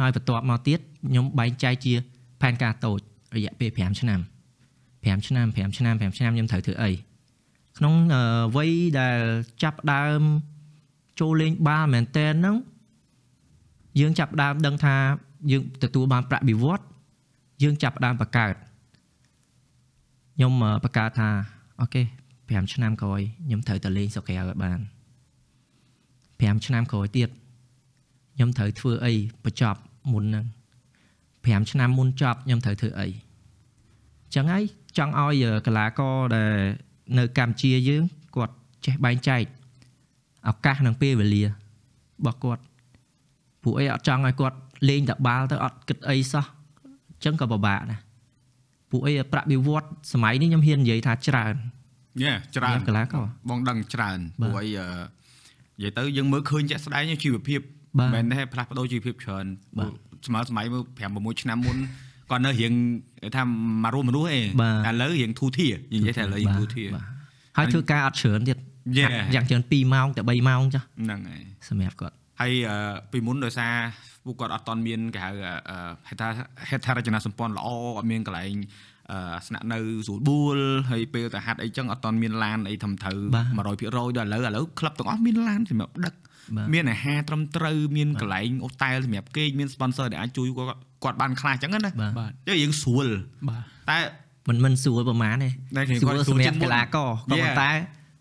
[0.00, 1.94] ហើយបន្ទាប់មកទៀតខ្ញុំបែងចែកជា
[2.40, 3.00] ផែនការតូច
[3.36, 4.20] រយៈពេល5ឆ្នាំ
[5.04, 6.90] 5ឆ្នាំ5ឆ្នាំ5ឆ្នាំខ្ញុំត្រូវធ្វើអី
[7.80, 8.22] ក្នុងអឺ
[8.56, 9.20] វ័យដែល
[9.62, 10.20] ចាប់ផ្ដើម
[11.20, 12.56] ចូលលេងបាល់មែនតើហ្នឹង
[14.00, 14.96] យើងចាប់ផ្ដើមដឹងថា
[15.50, 16.84] យើងទទួលបានប្រាក់បៀវត្ស
[17.62, 18.54] យើងចាប់ផ្ដើមបង្កើត
[20.34, 21.30] ខ្ញុំអឺបង្កើតថា
[21.80, 22.02] អូខេ
[22.38, 24.80] 5ឆ្នាំក្រោយខ្ញុំត្រូវទៅលេងសុកក្រៅឲ្យបាន
[26.00, 27.28] 5ឆ្នាំក្រោយទៀត
[28.34, 29.12] ខ្ញុំត្រូវធ្វើអី
[29.44, 29.80] បញ្ចប់
[30.12, 30.46] មុនហ្នឹង
[31.08, 34.64] 5ឆ្នាំមុនចប់ខ្ញុំត្រូវធ្វើអីអញ្ចឹងហើយ
[34.98, 36.54] ចង់ឲ្យកីឡាករដែល
[37.18, 38.02] នៅកម្ពុជាយើង
[38.36, 39.42] គាត់ចេះបែងចែក
[40.48, 41.48] ឱកាសនិងពេលវេលារ
[42.24, 42.62] បស់គាត់
[43.62, 44.56] ពួកអីអត់ចង់ឲ្យគាត់
[44.88, 46.44] លេងតែបាល់ទៅអត់គិតអីសោះ
[47.10, 48.00] អញ្ចឹងក៏ពិបាកដែរ
[48.90, 51.54] ពួកអីប្រាក់បៀវត្សសម័យនេះខ្ញុំហ៊ាននិយាយថាច្រើន
[52.22, 54.86] យេច្រើនសម្រាប់កីឡាករបងដឹងច្រើនបាទព្រោះអីអឺ
[55.78, 57.60] និយាយទៅយើងមើលឃើញជាក់ស្ដែងជីវភាព
[57.98, 59.46] បាទមិនមែនទេផ្លាស់ប្ដូរជីវភាពច្រើន
[59.78, 59.90] បាទ
[60.26, 61.76] ស្មើសម័យមើល5 6ឆ្នាំមុន
[62.30, 62.72] គាត់នៅរៀង
[63.22, 63.42] គេថា
[63.84, 67.04] មករួមមនុស្សឯងបាទតែឥឡូវរៀងធូរធារនិយាយថាឥឡូវរៀងធូរធារបាទ
[67.56, 68.58] ហើយធ្វើការអត់ច្រើនទៀត
[68.98, 72.76] យេយ៉ាងច្រើន2ម៉ោងទៅ3ម៉ោងចាស់ហ្នឹងហើយសម្រាប់គាត់ហើយអឺ
[73.12, 73.72] ពីមុនដោយសារ
[74.24, 75.30] ពួកគាត់អត់តន់មានគេហៅ
[75.70, 75.76] អឺ
[76.08, 76.28] ហេដ្ឋា
[76.68, 78.56] ហេដ្ឋារចនាសម្ព័ន្ធល្អអត់មានកន្លែង
[79.12, 80.58] អឺស្នាក់នៅស្រួលបួល
[80.90, 86.29] ហើយពេលទៅហាត់អីចឹងអត់តន់មានឡានអីធំត្រូវបាទ100%ដល់ឥឡូវឥឡូវក្លឹបទាំងអស់មានឡានសម្រាប់ដឹកបាទ
[86.74, 93.06] មានអាហារត្រឹមត្រូវមានកន្លែងអូតែលសម្រាប់គេងមាន sponsor ដែលអាចជួយគាត់គាត់បានខ្លះចឹងណាបាទបាទចឹងយើងស្រួល
[93.48, 93.98] បាទតែ
[94.48, 97.30] មិនមិនស្រួលប្រហែលទេតែគេស្រួគាត់លស្រួលសម្ជារាប់ងមុកីនឡាករក៏ Yeah.
[97.30, 97.72] ប៉ុន្តែ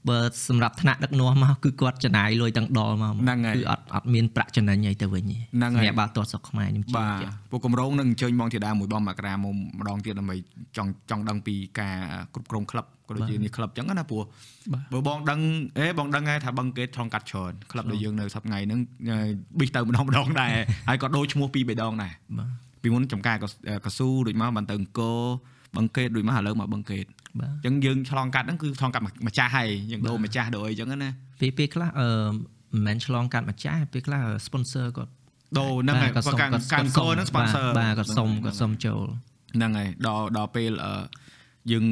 [0.10, 10.36] បើសម្រាប់ថ្នាក់ដឹកនាំមកគឺគាត់ចំណាយលុយទាំងដលមកហ្នឹងហើយគឺអត់អត់មានប្រាក់ចំណេញអីទៅវិញទេហ្នឹងហើយសម្រាប់បាល់ទាត់ស្រុកខ្មែរខ្ញុំជឿបាទជាក់ពួកកម្រងនឹងអញ្ជើញបងធីតាមួយបងមករាមកម្ដងទៀតដើម្បី
[10.78, 11.96] ចង់ចង់ដឹងពីការ
[12.34, 14.24] គ្រប់គ្រងក្លឹប ក៏ដូចជានេះក្លឹបចឹងណាព្រោះ
[14.74, 15.39] បាទបើបងដឹង
[15.78, 18.80] អេបងដឹងហើយថាបឹងកេតថងកាត់ច្រើនក្លឹបដែលយើងនៅសប្តាហ៍ហ្នឹង
[19.60, 20.56] ប៊ីសទៅម្ដងម្ដងដែរ
[20.89, 22.50] ហើយក៏ដូរឈ្មោះពីរបីដងដែរបាទ
[22.84, 23.36] ពីមុនចំការ
[23.86, 25.19] កស៊ូដូចមកបានទៅអង្គរ
[25.76, 27.06] បឹងកេតដូចមកឥឡូវមកបឹងកេត
[27.39, 32.10] បាទអញ្ចឹងយើងឆ្លងកាត់ហ្នឹងគឺឆ្លងកាត់ម្ចាស់ហើយយើងដូរម្ចាស់ដូរអីចឹងណាពេលពេលខ្លះអឺ
[32.74, 35.12] មិនមែនឆ្លងកាត់ម្ចាស់ពេលខ្លះ sponsor គាត់
[35.58, 39.06] ដូរហ្នឹងហើយបាទគាត់កាន់កាន់កោហ្នឹង sponsor បាទគាត់សុំគាត់សុំចូល
[39.56, 41.02] ហ្នឹងហើយដល់ដល់ពេលអឺ
[41.72, 41.86] យើង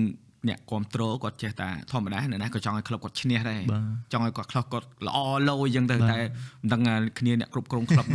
[0.50, 3.84] អ្នកគ្រប់គ្រងគាត់ចេះតែធម្មតាអ្នកណាក៏ចង់ឲ្យក្លឹបគាត់ឈ្នះដែរបាទ
[4.14, 6.20] ចង់ឲ្យគាត់ខ្លះគាត់ល្អលោអញ្ចឹងទៅបាទតែ
[6.62, 8.06] មិនដឹងថាគ្នាអ្នកគ្រប់គ្រងក្លឹប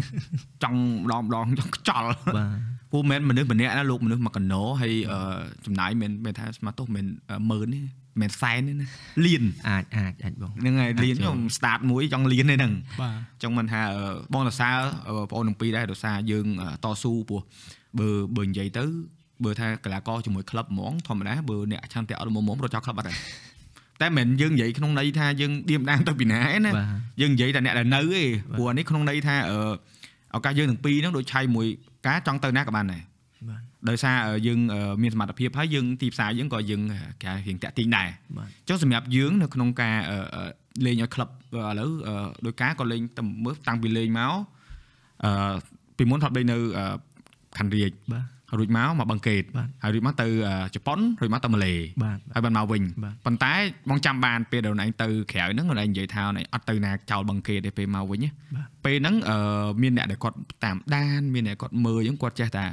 [0.62, 2.56] ចង់ម្ដងម្ដងចង់ខ្ចល់បាទ
[2.92, 5.18] ពូមិនមែនមនុស្សម្នាក់ណាលោកមនុស្សមកកណោហើយអឺ
[5.66, 8.86] ចំណាយមិនមែនថាស្មាត់ទោះមិនមែនម៉ឺនទេមិនមែនសែនទេណា
[9.26, 17.40] លៀនអាចអាចអាចបងហ្នឹងហើយលៀនអាចចូលខ្ញុំ start មួយចង់លៀនទេហ្នឹងបាទចង់មិនថាអឺបងសរសើរអឺបងប្អូនទាំងពីរដែរដោយសារយើងអឺតស៊ូពោះ
[17.98, 18.84] បើបើនិយាយទៅ
[19.44, 23.16] បើថាកីឡាករជាមួយក្លឹបហ្មងធម្មតាបើអ្នកឆន្ទៈអត់មុំមុំរត់ចោលក្លឹបអត់ដែរ
[24.02, 26.86] តែមិនមែនយើងនិយាយក្នុងន័យថាយើងឌៀមដានទៅពីណាឯណាបាទ
[27.20, 29.58] យើងនិយាយតែអ្នកដែលនៅឯបាទព្រោះអានេះក្នុងន័យថាអឺ
[30.36, 31.66] ឱកាសយើងទាំងពីរហ្នឹងដូចឆៃមួយ
[32.06, 33.02] ការចង់ទៅណាក៏បានដែរ
[33.48, 36.82] បាទដោយសារអឺយើងអឺមានសមត្ថភាពហើយយើងទីផ្សារយើងក៏យើង
[37.22, 40.50] គេហៅរៀងតាក់ទាញដែរបាទចុះសម្រាប់យើងនៅក្នុងការអឺអឺ
[40.86, 41.32] លេងឲ្យក្លឹបឥ
[41.80, 42.14] ឡូវអឺ
[42.46, 44.34] ដោយការក៏លេងតែមើលតាំងពីលេងមក
[45.24, 45.54] អឺ
[45.98, 46.86] ពីមុនធ្លាប់លេងនៅអឺ
[47.58, 48.24] ខណ្ឌរាជបាទ
[48.58, 53.52] រួចមកមកបឹងកេតបាទហើយរួចមកទៅអឺជប៉ុនរួចមកទៅម៉ាឡេបាទហើយបានមកវិញបាទប៉ុន្តែ
[53.90, 62.64] បងចាំបានពេលដែលខ្លួនឯងទៅក្រៅហ្នឹងខ្លួនឯងនិយាយថាខ្លួនឯងអត់ទៅណាចោលបឹងកេតទេពេលមកវិញណាបាទពេលហ្នឹងអឺមានអ្នកដែលគាត់តាមដានមានអ្នកគាត់មើលអញ្ចឹងគាត់ចេះតែ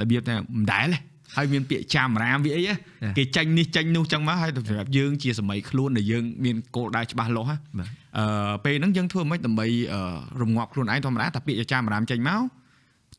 [0.00, 0.98] របៀបថាមិនដែលទេ
[1.36, 2.76] ហើយមានពាក្យចាំរាមវាអីហ៎ចា៎
[3.18, 10.00] គេចាញ់នេះចាញ់នោះចឹងមកហើយទៅសម្រាប់យើងជាសម័យខ្លួនដែលយើងមានគោលដៅច្បាស់លាស់ហ៎បាទអឺពេលហ្នឹងយើងធ្វើមិនដើម្បីអឺ
[10.42, 12.42] រងាប់ខ្លួនឯងធម្មតាតែពាក្យចាំរាមចេញមក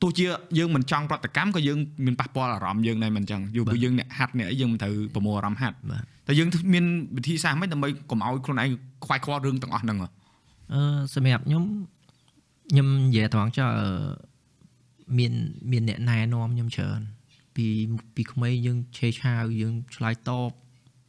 [0.01, 0.25] ទោះជា
[0.57, 6.85] យើងមិនចង់ប្រតិកម្មក៏យើងមានប៉ះពាល់អារម្មណ៍យើងដែរមិនចឹងយូរបាទពីយើងអ្នកហាត់អ្នកអីយើងមិនត្រូវប្រមូលអារម្មណ៍ហាត់បាទតែយើងមាន
[7.17, 8.69] វិធីសាស្ត្រមិនដើម្បីកុំឲ្យខ្លួនឯង
[9.05, 10.09] ខ្វាយខ្វល់រឿងទាំងអស់ហ្នឹងហ៎
[10.73, 10.81] អឺ
[11.15, 11.63] សម្រាប់ខ្ញុំ
[12.71, 13.87] ខ្ញុំនិយាយត្រង់ចុះអឺ
[15.17, 15.33] មាន
[15.71, 17.01] មានអ្នកណែនាំខ្ញុំច្រើន
[17.55, 17.65] ពី
[18.15, 20.51] ពីក្មេងយើងឆេឆាវយើងឆ្លើយតប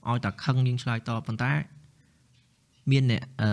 [0.08, 1.52] ឲ្យតែខឹងយើងឆ្លើយតបប៉ុន្តែ
[2.90, 3.50] មានអ្នកអឺ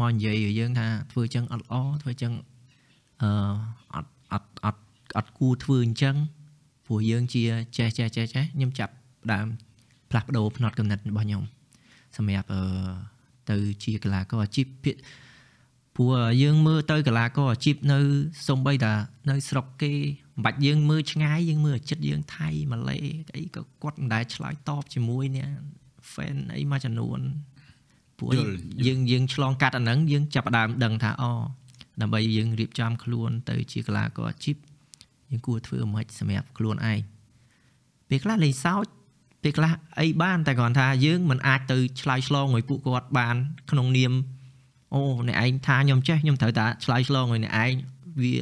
[0.00, 2.32] មកនិយាយឲ្យយើងថាធ្វើចឹងអត់ល្អធ្វើចឹង
[3.22, 3.30] អឺ
[3.94, 4.82] អត់ អត់អត់
[5.16, 6.16] អត់គួរធ្វើអញ្ចឹង
[6.86, 7.42] ព្រោះយើងជា
[7.76, 8.92] ចេះចេះចេះចេះខ្ញុំចាប់
[9.24, 9.46] ផ្ដើម
[10.10, 11.42] ផ្លាស់ប្ដូរផ្នត់កំណត់របស់ខ្ញុំ
[12.16, 12.62] សម្រាប់អឺ
[13.50, 14.96] ទៅជាកីឡាករអាជីពភាគ
[15.96, 17.98] ព្រោះយើងមើលទៅកីឡាករអាជីពនៅ
[18.48, 18.92] សំបីតា
[19.30, 19.92] នៅស្រុកគេ
[20.34, 22.98] មិនបាច់យើងមើលឆ្ងាយយើងមើលចិត្តយើងថៃម៉ាឡេ
[23.36, 25.50] អីក៏គាត់មិនដែលឆ្លើយតបជាមួយអ្នក
[26.12, 27.20] fan អីមួយចំនួន
[28.18, 28.54] ព្រោះយល់
[28.86, 31.30] យើងយើងឆ្លងកាត់អាហ្នឹងយើងចាប់ផ្ដើមដឹងថាអូ
[32.02, 34.56] ដើម្បីយើងរៀបចំខ្លួនទៅជាកីឡាករអាជីព
[35.30, 37.00] យើងគួរធ្វើអ្ម៉េចសម្រាប់ខ្លួនឯង
[38.08, 38.86] ពេលខ្លះលេងសើច
[39.42, 43.36] ពេលខ្លះអីបានតែគ្រាន់ថាយើងមិនអាចទៅឆ្លើយឆ្លងមួយពួកគាត់បាន
[43.70, 44.12] ក្នុងនាម
[44.94, 47.72] អូអ្នកឯងថាខ្ញុំចេះខ្ញុំត្រូវតែឆ្លើយឆ្លងឲ្យអ្នកឯង
[48.22, 48.34] វា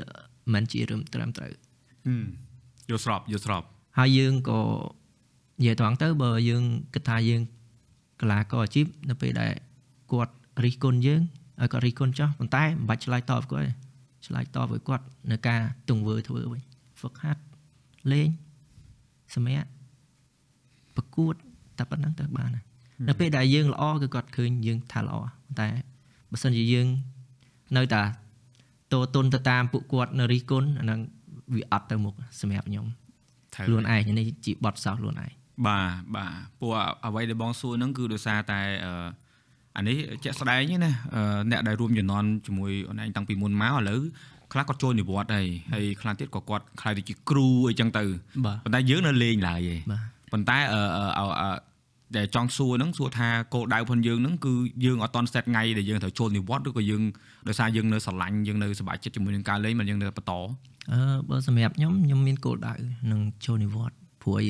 [0.53, 1.53] មិនជារឿងត្រឹមត្រូវ
[2.89, 3.63] យល់ស្របយល់ស្រប
[3.99, 4.61] ហើយយើងក៏
[5.61, 6.63] និយាយត្រង់ទៅបើយើង
[6.95, 7.43] គិតថាយើង
[8.21, 9.53] កីឡាករអាជីពនៅពេលដែល
[10.13, 10.33] គាត់
[10.65, 11.23] រិះគន់យើង
[11.61, 13.73] ឲ្យគាត់រិះគន់ចោះប៉ុន្តែមិនបាច់ឆ្លើយតបគាត់ទេ
[14.27, 16.63] ឆ្លើយតបឲ្យគាត់នៅការទង្វើធ្វើវិញ
[16.99, 17.43] ហ្វឹកហាត់
[18.13, 18.29] លេង
[19.35, 19.69] សម្រាប់
[20.97, 21.35] ប្រកួត
[21.79, 22.65] តែប៉ុណ្្នឹងទៅបានហើយ
[23.09, 25.69] នៅពេលដែលយើងល្អគឺគាត់ឃើញយើងថាល្អប៉ុន្តែ
[26.31, 26.87] បើសិនជាយើង
[27.77, 28.03] នៅតែ
[28.93, 31.01] តូតុនទៅតាមពួកគាត់នៅរិះគន់អាហ្នឹង
[31.55, 32.87] វាអត់ទៅមុខសម្រាប់ខ្ញុំ
[33.55, 35.31] ត្រូវខ្លួនឯងនេះជាបទពិសោធន៍ខ្លួនឯង
[35.67, 36.73] បាទបាទព្រោះ
[37.07, 38.93] អ្វីដែលបងសួរហ្នឹងគឺដោយសារតែអឺ
[39.77, 44.01] អានេះជាក់ស្ដែងទេណាអឺអ្នកដែលរួមជំនាន់ជាមួយអូនឯងតាំងពីមុនមកឥឡូវ
[44.53, 48.05] ខ្លះគាត់ចូលនិវត្តន៍ហើយហើយខ្លះទៀតក៏គាត់ខ្លាយទៅជាគ្រូអីចឹងទៅ
[48.47, 50.03] បាទប៉ុន្តែយើងនៅលេងឡើយឯងបាទ
[50.33, 51.51] ប៉ុន្តែអឺអឺអឺអឺ
[52.17, 54.53] ដែលចង់សួរហ្នឹងសួរថាគោលដៅផងយើងហ្នឹងគឺ
[54.85, 57.03] យើងអត់តន់ set ថ្ងៃដែលយើងត្រូវចូលនិវត្តន៍ឬក៏យើង
[57.49, 60.33] ដោយសារយើងនៅស្រឡាញ់យើងនៅសប្បាយចិត្តជាមួយនឹងការលេងមិនយើងនៅបន្ត
[60.93, 62.75] អឺបើសម្រាប់ខ្ញុំខ្ញុំមានគោលដៅ
[63.11, 64.49] នឹងចូលនិវត្តន៍ព្រោះអី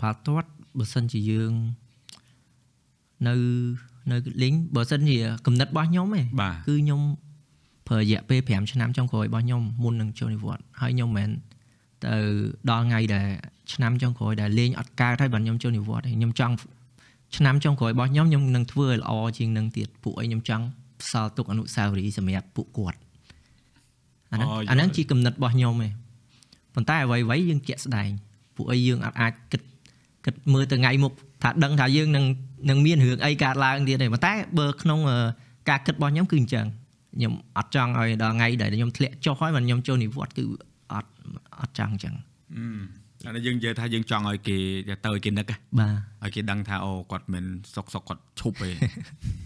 [0.00, 1.52] បាល់ទាត់បើសិនជាយើង
[3.28, 3.34] នៅ
[4.10, 7.00] នៅលេងបើសិនជាគំនិតរបស់ខ្ញុំឯងបាទគឺខ្ញុំ
[7.88, 11.30] ប្រើរយៈពេល5ឆ្នាំចុងក្រោយរបស់ខ្ញុំមុននឹងចូលនិវត្តន៍ហើយខ្ញុំមិនមែន
[12.04, 12.16] ទៅ
[12.70, 13.26] ដល់ថ្ងៃដែល
[13.72, 16.54] ឆ្នាំចុងក្រោយដែលលេងអត់កើតហើយបានខ្ញុំចូលនិវត្តន៍ទេខ្ញុំចង់
[17.36, 20.64] ឆ្នាំចុងក្រោយរបស់ខ្ញុំខ្ញុំនឹងធ្វើឲ្យល្អជាងនឹងទៀតពួកអីខ្ញុំចង់
[21.00, 22.98] ផ្សល់ទុកអនុស្សាវរីយ៍សម្រាប់ពួកគាត់
[24.32, 25.92] អាហ្នឹងអូយល់អាហ្នឹងជាគំនិតរបស់ខ្ញុំឯង
[26.74, 28.10] ប៉ុន្តែអ្វីៗយើងជាក់ស្ដែង
[28.56, 29.62] ពួកអីយើងអាចអាចគិត
[30.24, 31.12] គិតមើលទៅថ្ងៃមុខ
[31.42, 32.24] ថាដឹងថាយើងនឹង
[32.68, 35.18] នឹងមានរឿងអីកើតឡើងទៀតទេប៉ុន្តែបើក្នុងអឺ
[35.68, 36.66] ការគិតរបស់ខ្ញុំគឺអញ្ចឹង
[37.14, 40.44] ខ្ញុំអត់ចង់ឲ្យដល់ថ្ងៃដែលខ្ញុំធ្លាក់ចុះហើយបានខ្ញុំចូលនិវត្តន៍គឺ
[40.92, 41.10] អត់
[41.60, 42.14] អត់ចង់អញ្ចឹង
[43.24, 44.58] អឺអានេះយើងនិយាយថាយើងចង់ឲ្យគេ
[45.04, 45.46] ទៅឲ្យគេនឹក
[45.78, 45.88] បា
[46.22, 47.44] ទឲ្យគេដឹងថាអូគាត់មិន
[47.74, 48.70] សុកសុកគាត់ឈប់ទេ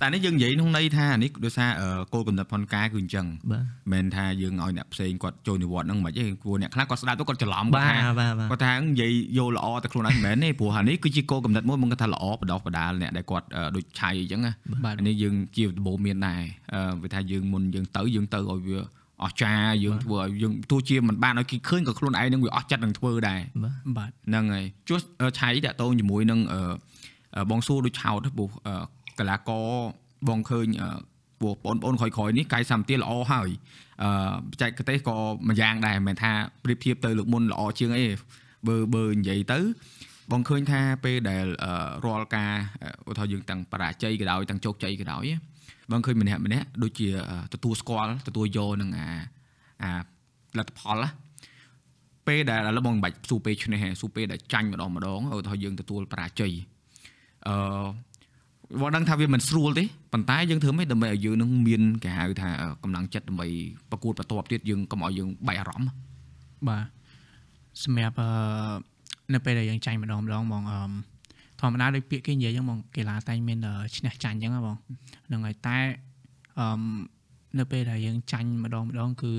[0.00, 14.52] តែនេះយើងនិយាយក្នុងន័យថានេះដោយសារអឺគោលកំណត់ផនការគឺអញ្ចឹងបាទមិនមែនថាយើងឲ្យអ្នកផ្សេងគាត់ចូលនិវត្តន៍ហ្នឹងមិនទេព្រោះអ្នកខ្លះគាត់ស្ដាប់ទៅគាត់ច្រឡំបាទគាត់ថាបាទបាទគាត់ថានិយាយយកល្អតែខ្លួនឯងមិនមែនទេព្រោះអានេះគឺជាគោលកំណត់មួយមកគាត់ថាល្អបដោះបដាលអ្នកដែលគាត់អឺដូចឆៃអញ្ចឹងណា
[14.84, 16.42] បាទអានេះយើងជាដំបូងមានដែរ
[16.74, 18.80] អឺវាថាយើងមុនយើងទៅយើងទៅឲ្យវា
[19.24, 26.60] អស្ចារ្យយើងធ្វើឲ្យយើងទោះជាមិនបានឲ្យគេឃើញក៏ខ្លួនឯងនឹងវាអស់ចិត្តនឹងធ្វើដែរបាទបាទហ្នឹងហើយជួសអឺឆៃតាក់ទងជាមួយនឹងអឺ
[27.36, 28.74] អឺបងសួរដូចឆោតហ្នឹងព្រោះអឺ
[29.18, 29.66] កីឡាករ
[30.28, 30.88] បងឃើញអឺ
[31.40, 33.50] ព្រោះបងប្អូនក្រោយៗនេះកាយសម្បទាល្អហើយ
[34.02, 34.10] អឺ
[34.50, 35.16] បច្ចេកទេសក៏
[35.48, 36.32] មួយយ៉ាងដែរមិនមែនថា
[36.64, 38.06] ប្រៀបធៀបទៅលើកមុនល្អជាងអី
[38.68, 39.60] បើបើនិយាយទៅ
[40.32, 41.72] បងឃើញថាពេលដែលអឺ
[42.04, 42.52] រាល់ការ
[43.06, 45.24] អឺឧទាហរណ៍យើងទាំងបរាជ័យក៏ដោយទាំងជោគជ័យក៏ដោយ
[45.90, 49.08] បងឃើញម្នាក់ម្នាក់ដូចជាអឺទទួលស្គាល់ទទួលយកនឹងអា
[49.82, 49.92] អា
[50.58, 51.10] លទ្ធផលណា
[52.26, 56.52] ពេលដែលឥឡូវបងមិនបាច់ស៊ូពេលឈ្នះទេស៊ូពេលដែលចាញ់ម្ដងម្ដងឧទាហរណ៍យើងទទួលបរាជ័យ
[57.48, 57.56] អឺ
[58.80, 62.48] បងដឹងថាវាមិនស្រួលទេប៉ុន្តែយើងធ្វើម៉េចដើម្បីឲ្យយើងនឹងមានគេហៅថា
[62.82, 63.48] កម្លាំងចិត្តដើម្បី
[63.90, 65.90] ប្រកួតបន្ទាប់ទៀតយើងកុំឲ្យយើងបែកអារម្មណ៍
[66.68, 66.84] បាទ
[67.84, 68.28] សម្រាប់អឺ
[69.34, 70.80] នៅពេលដែលយើងចាញ់ម្ដងម្ដងហ្មងអឺ
[71.62, 74.76] ធម្មតាដូចពាក្យគេនិយាយអញ្ចឹងហ្មងកីឡាតែងមានអឺឈ្នះចាញ់អញ្ចឹងហ៎បង
[75.26, 75.78] ហ្នឹងហើយតែ
[76.58, 76.66] អឺ
[77.58, 79.32] នៅពេលដែលយើងចាញ់ម្ដងម្ដងគឺ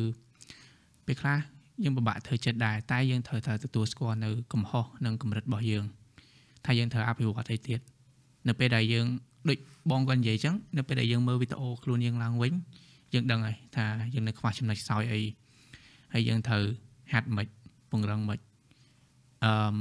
[1.05, 1.37] ពេលខ្លះ
[1.83, 5.83] យើងពិបាកធ្វើចិត្តដែរតែយើងត្រូវតែទទួលស្គាល់នៅកំហុសនិងកម្រិតរបស់យើង
[6.65, 7.79] ថាយើងត្រូវអភិវឌ្ឍអីទៀត
[8.47, 9.05] នៅពេលដែលយើង
[9.49, 9.57] ដូច
[9.91, 12.53] បងគាត់និយាយអញ្ចឹងនៅពេលដែលយើងមើលវីដេអូខ្លួនយើងឡើងវិញ
[13.13, 15.21] យើងដឹងហើយថាយើងនៅខ្វះចំណុចខ្សោយអី
[16.13, 16.63] ហើយយើងត្រូវ
[17.11, 17.47] ហាត់មិន
[17.91, 18.39] ពង្រឹងមិន
[19.45, 19.77] អឺម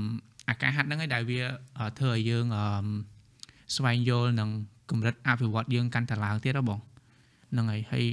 [0.49, 1.41] អាការហាត់ហ្នឹងឯងដែលវា
[1.79, 2.87] អឺធ្វើឲ្យយើងអឺម
[3.77, 4.49] ស្វែងយល់និង
[4.91, 6.81] កម្រិតអភិវឌ្ឍយើងកាន់តែឡើងទៀតហ៎បង
[7.53, 8.05] ហ្នឹងហើយហើយ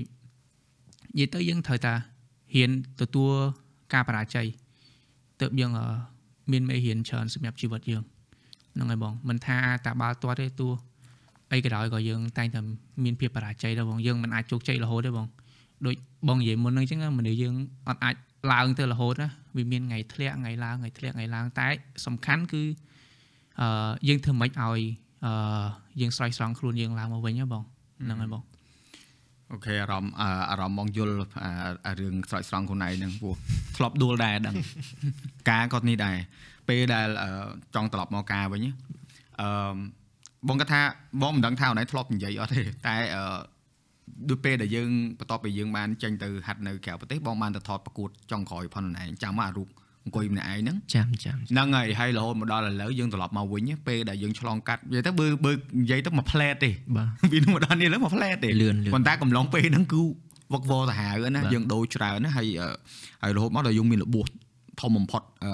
[1.18, 1.94] និយាយទៅយើងត្រូវតែ
[2.54, 2.72] ហ៊ាន
[3.02, 3.32] ទទួល
[3.94, 4.48] ការបរាជ័យ
[5.42, 5.86] ទើបយើងអឺ
[6.52, 8.04] មានមេរៀនច្រើនសម្រាប់ជីវិតយើង
[8.74, 10.72] ហ្នឹងហើយបងមិនថាតាបាល់ទាត់ទេទោះ
[11.52, 12.60] អីក៏ដោយក៏យើងតែងតែ
[13.04, 15.28] មានភាពបរាជ័យដែរបងយើងមិនអាចជោគជ័យរហូតទេបង
[15.86, 15.96] ដូច
[16.28, 17.54] បងនិយាយមុនហ្នឹងអញ្ចឹងណាមនុស្សយើង
[17.88, 18.16] អត់អាច
[18.52, 21.68] ឡើងទៅរហូតណា វាមានថ្ងៃធ្លាក់ថ្ងៃឡើងថ្ងៃធ្លាក់ថ្ងៃឡើងតែ
[22.06, 22.64] សំខាន់គឺ
[23.62, 24.82] អឺយើងធ្វើម៉េចឲ្យ
[25.26, 25.34] អឺ
[26.02, 27.64] យើងស្រោចស្រង់ខ្លួនយើងឡើងមកវិញណាបង
[28.04, 28.44] ហ្នឹងហើយបង
[29.52, 31.52] អូខេអារម្មណ៍អឺអារម្មណ៍បងយល់អា
[31.88, 33.36] អារឿងស្រោចស្រង់ខ្លួនឯងហ្នឹងព្រោះ
[33.78, 34.56] ធ្លាប់ដួលដែរដឹង
[35.50, 36.18] ការក៏នេះដែរ
[36.70, 37.30] ពេលដែលអឺ
[37.76, 38.66] ចង់ត្រឡប់មកការវិញ
[39.42, 39.76] អឺ
[40.48, 40.82] បងគាត់ថា
[41.22, 43.24] បងមិនដឹងថាអូនឯងធ្លាប់និយាយអត់ទេតែអឺ
[44.30, 44.90] ដូចពេលដែលយើង
[45.20, 49.68] បន្ទាប់ពីយើងបានចេញទៅហាត់នៅក្រៅប្រទេសបងបានទៅថតប្រកួតចុងក្រោយផងខ្លួនឯងចាំមកអារូប
[50.06, 55.52] អង្គុយម្នាក់ឯងហ្នឹងចាំចាំហ្នឹងហើយហើយរហូតមកដល់ឥឡូវយើងត្រឡប់មកវិញពេលដែលយើងឆ្លងកាត់និយាយទៅបើបើ
[55.82, 60.02] និយាយទៅមួយផ្លែតទេបាទពីនោះមកដល់នេះឥឡូវមួយផ្លែតទេលឿនលឿនប៉ុន្តែកំឡុងពេលហ្នឹងគឺ
[60.54, 62.70] វឹកវរទៅហៅណាបាទយើងដូរច្រើនណាហើយអឺ
[63.24, 64.28] ហើយរហូតមកដល់យើងមានរបួស
[64.82, 65.52] ធំបំផុតអឺ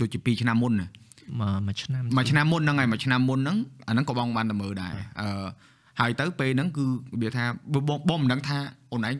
[0.00, 0.86] ដូចជា2ឆ្នាំមុនណា
[1.40, 3.56] មកមួយឆ្នាំមួយឆ្នាំមុនហ្នឹងហើយមួយឆ្នាំមុនហ្នឹង
[3.88, 5.28] អាហ្នឹងក៏បងបានទៅមើលដែរអឺ
[6.00, 6.84] ហើយទៅពេលហ្នឹងគឺ
[7.22, 8.58] វាថាបើបងបងមិនដឹងថា
[8.92, 9.14] អូនឯង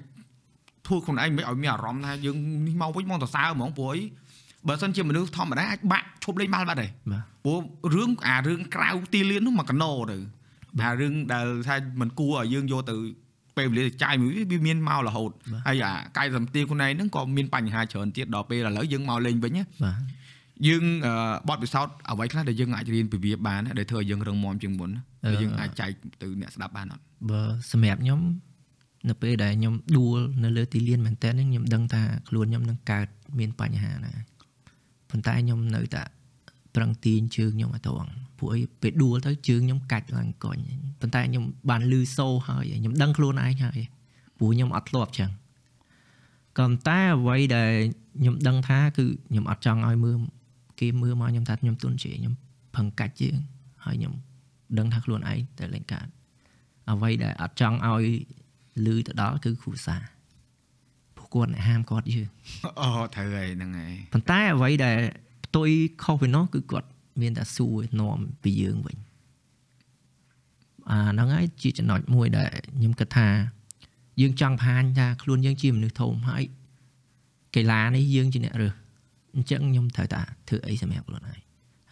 [0.87, 4.03] ធ្វើខ្លួនឯងមិនឲ្យមានអារម្មណ៍ថាយើងនេះមកវិញមកទៅសើហ្មងព្រោះអី
[4.69, 7.61] បើសិនជាមនុស្សធម្មតាអាចបាក់ឈប់លេងបាល់បាត់ហើយបាទព្រោះ
[7.95, 10.19] រឿងអារឿងក្រៅទីលាននោះមកកណោទៅ
[10.83, 12.97] អារឿងដែលថាมันគួរឲ្យយើងយកទៅ
[13.57, 20.01] ពេលវេលាទៅចាយមួយវាមានមករហូតបាទហើយអាកាយសម្បទាខ្លួនឯងហ្នឹងក៏មានបញ្ហាច្រើនទៀតដល់ពេលឥឡូវយើងមកលេងវិញណាបាទ
[20.67, 21.15] យើងអឺ
[21.49, 25.91] បទពិសោធន៍អ្វីខ្លះដែលយើងអាចរៀនពីវាបានណាដែលធ្វើឲ្យយើងរឹងមាំជាងមុនណា ដែលយើងអាចចែក
[26.23, 28.21] ទៅអ្នកស្ដាប់បានអត់បើសម្រាប់ខ្ញុំ
[29.09, 33.09] នៅពេលដែលខ្ញុំដួលនៅលើទីលានមែនតើហ្នឹងខ្ញុំដឹងថាខ្លួនខ្ញុំនឹងកើត
[33.39, 34.13] មានបញ្ហាណា
[35.11, 36.03] ប៉ុន្តែខ្ញុំនៅតែ
[36.75, 40.59] ប្រឹងទាញជើងខ្ញុំឲ្យត្រង់ពួកអីពេលដួលទៅជើងខ្ញុំកាច់ឡើងកុញ
[41.01, 43.79] ប៉ុន្តែខ្ញុំបានលឺសូរហើយខ្ញុំដឹងខ្លួនឯងហើយ
[44.39, 45.31] ព្រោះខ្ញុំអត់ធ្លាប់ចឹង
[46.59, 47.73] ក៏ប៉ុន្តែអ្វីដែល
[48.21, 50.19] ខ្ញុំដឹងថាគឺខ្ញុំអត់ចង់ឲ្យមើល
[50.81, 52.35] គេមើលមកខ្ញុំថាខ្ញុំទុនជាខ្ញុំ
[52.77, 53.37] ផឹងកាច់ជើង
[53.85, 54.15] ហើយខ្ញុំ
[54.79, 56.11] ដឹងថាខ្លួនឯងតែលេងកាត់
[56.91, 58.05] អ្វីដែលអត់ចង់ឲ្យ
[58.87, 59.97] លឺទៅដល់គឺគ្រូសា
[61.17, 62.29] ពួកគាត់អ្នកហាមគាត់យើង
[62.81, 64.99] អូត្រូវហើយហ្នឹងហើយប៉ុន្តែអ្វីដែល
[65.45, 65.71] ផ្ទុយ
[66.03, 66.89] ខុសពីនោះគឺគាត់
[67.21, 68.97] មានតែសួរនាំពីយើងវិញ
[70.91, 73.29] អាហ្នឹងហើយជាចំណុចមួយដែលខ្ញុំគិតថា
[74.21, 76.45] យើងចង់បង្ហាញថាខ្លួនយើងជាមនុស្សធំហើយ
[77.55, 78.75] កីឡានេះយើងជាអ្នករើស
[79.35, 81.41] អញ្ចឹងខ្ញុំត្រូវតែធ្វើអីសម្រាប់ខ្លួនឯង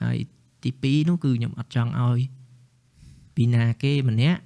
[0.03, 0.17] ហើយ
[0.63, 2.21] ទី2នោះគឺខ្ញុំអត់ចង់ឲ្យ
[3.35, 4.41] ពីណាគេម្នាក់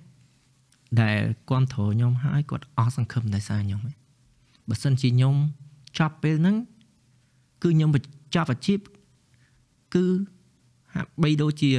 [1.00, 1.18] ដែល
[1.48, 3.94] គ្រប់គ្រងខ្ញុំហើយគាត់អស់សង្ឃឹមដោយសារខ្ញុំឯង
[4.68, 5.34] បើសិនជាខ្ញុំ
[5.98, 6.56] ចប់ពេលហ្នឹង
[7.62, 8.80] គឺខ្ញុំបញ្ចប់អាជីព
[9.94, 10.04] គឺ
[10.94, 11.72] ហាក់បីដូចជា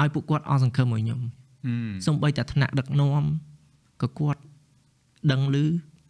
[0.00, 1.20] ឲ្យពួកគាត់អស់សង្ឃឹមឲ្យខ្ញុំ
[1.64, 3.24] ហឹមសំបីតែថ្នាក់ដឹកនាំ
[4.02, 4.40] ក៏គាត់
[5.32, 5.56] ដឹងឮ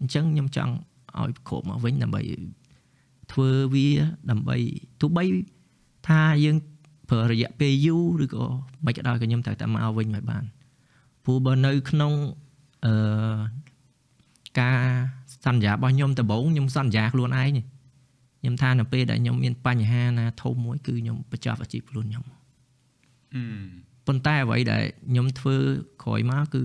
[0.00, 0.72] អញ្ចឹងខ្ញុំចង់
[1.18, 2.22] ឲ្យគ្រប់មកវិញដើម្បី
[3.32, 3.88] ធ្វើវា
[4.30, 4.56] ដើម្បី
[5.00, 5.24] ទោះបី
[6.08, 6.56] ថាយើង
[7.10, 8.44] ប្រើរយៈពេលយូរឬក៏
[8.86, 10.44] មិនក៏ដោយក៏ខ្ញុំត្រូវតែមកវិញមកបាន
[11.24, 12.12] ព្រោះបើនៅក្នុង
[12.84, 12.92] អឺ
[14.60, 14.78] ការ
[15.44, 17.64] សន្យារបស់ខ្ញុំដំបូងខ្ញុំសន្យាខ្លួនឯងនេះ
[18.40, 23.64] ខ្ញុំថានៅពេលដែលខ្ញុំមានបញ្ហាណាធំមួយគឺខ្ញុំបញ្ចប់អាជីពខ្លួនខ្ញុំហឹម
[24.06, 25.56] ប៉ុន្តែអ្វីដែលខ្ញុំធ្វើ
[26.02, 26.62] ក្រោយមកគឺ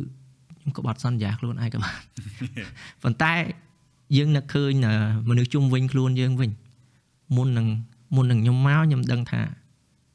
[0.59, 1.99] ខ្ញុំក៏បាត់សន្យាខ្លួនឯងក៏បាន
[3.03, 3.33] ប៉ុន្តែ
[4.17, 4.95] យើងនឹកឃើញអឺ
[5.29, 6.51] មនុស្សជុំវិញខ្លួនយើងវិញ
[7.35, 7.67] មុននឹង
[8.15, 9.41] មុននឹងខ្ញុំមកខ្ញុំដឹងថា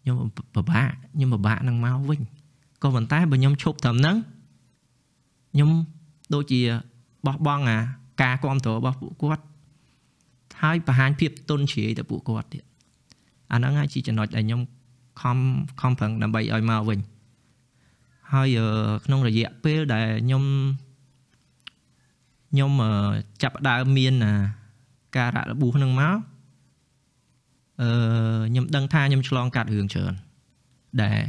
[0.02, 0.16] ខ្ញុំ
[0.54, 2.20] ពិបាកខ្ញុំពិបាកនឹងមកវិញ
[2.82, 4.16] ក៏ប៉ុន្តែបើខ្ញុំឈប់ត្រឹមហ្នឹង
[5.52, 5.70] ខ្ញុំ
[6.34, 6.60] ដូចជា
[7.26, 7.78] បោះបង់អា
[8.22, 9.42] ការគ្រប់គ្រងរបស់ពួកគាត់
[10.62, 12.64] ហើយបង្ហាញភាពទុនជ្រាយទៅពួកគាត់ទៀត
[13.52, 14.60] អាហ្នឹងហើយជាចំណុចដែលខ្ញុំ
[15.20, 15.38] ខំ
[15.80, 16.98] ខំប្រឹងដើម្បីឲ្យមកវិញ
[18.32, 18.66] ហើយអឺ
[19.04, 20.44] ក្នុងរយៈពេលដែលខ្ញុំ
[22.50, 22.90] ខ្ញុំអឺ
[23.42, 24.32] ចាប់ផ្ដើមមានអា
[25.16, 26.16] ការរ៉ាក់របួសហ្នឹងមក
[27.82, 27.90] អឺ
[28.50, 30.14] ខ្ញុំដឹងថាខ្ញុំឆ្លងកាត់រឿងច្រើន
[31.02, 31.20] ដែល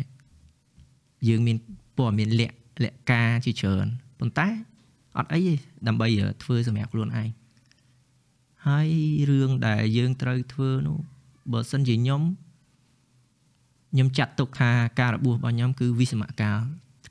[1.28, 1.58] យើងមាន
[1.98, 3.86] ព័ត៌មានលក្ខលក្ខការជាច្រើន
[4.20, 4.48] ប៉ុន្តែ
[5.18, 5.54] អត់អីទេ
[5.88, 6.08] ដើម្បី
[6.44, 7.30] ធ្វើសម្រាប់ខ្លួនឯង
[8.68, 8.88] ហើយ
[9.30, 10.98] រឿងដែលយើងត្រូវធ្វើនោះ
[11.52, 12.22] បើសិនជាខ្ញុំ
[13.94, 16.60] ខ្ញុំចាត់ទុកថាការរបួសរបស់ខ្ញុំគឺវិសមកាល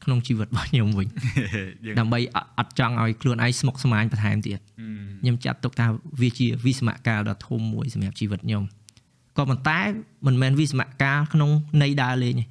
[0.04, 1.08] ក្នុងជីវិតរបស់ខ្ញុំវិញ
[1.84, 4.60] យើងដើម្បីអត់អត់ចង់ឲ្យខ្លួនឯងស្មុគស្មាញបន្ថែមទៀត
[5.22, 5.86] ខ្ញុំចាត់ទុកថា
[6.20, 8.62] វាជាវិសមកាលដ៏ធំមួយសម្រាប់ជីវិតខ្ញុំ
[9.40, 9.80] ក៏ប៉ុន្តែ
[10.26, 11.50] មិនមែនវិសមកាលក្នុង
[11.82, 12.44] ន័យដើរលេងទេ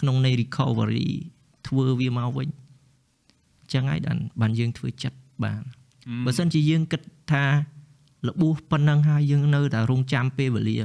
[0.00, 1.08] ក្នុងន័យ recovery
[1.68, 2.48] ធ្វើវាមកវិញ
[3.60, 5.62] អញ្ចឹងហើយបានបានយើងធ្វើចិត្តបាន
[6.26, 7.44] បើសិនជាយើងគិតថា
[8.28, 10.78] របួសប៉ុណ្ណឹងហើយយើងនៅតែរងចាំពេលវេលា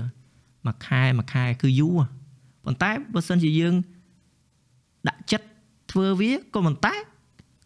[0.65, 1.99] មួយខែមួយខែគឺយូរ
[2.65, 3.73] ប៉ុន្តែបើសិនជាយើង
[5.07, 5.47] ដាក់ចិត្ត
[5.91, 6.95] ធ្វើវាក៏ប៉ុន្តែ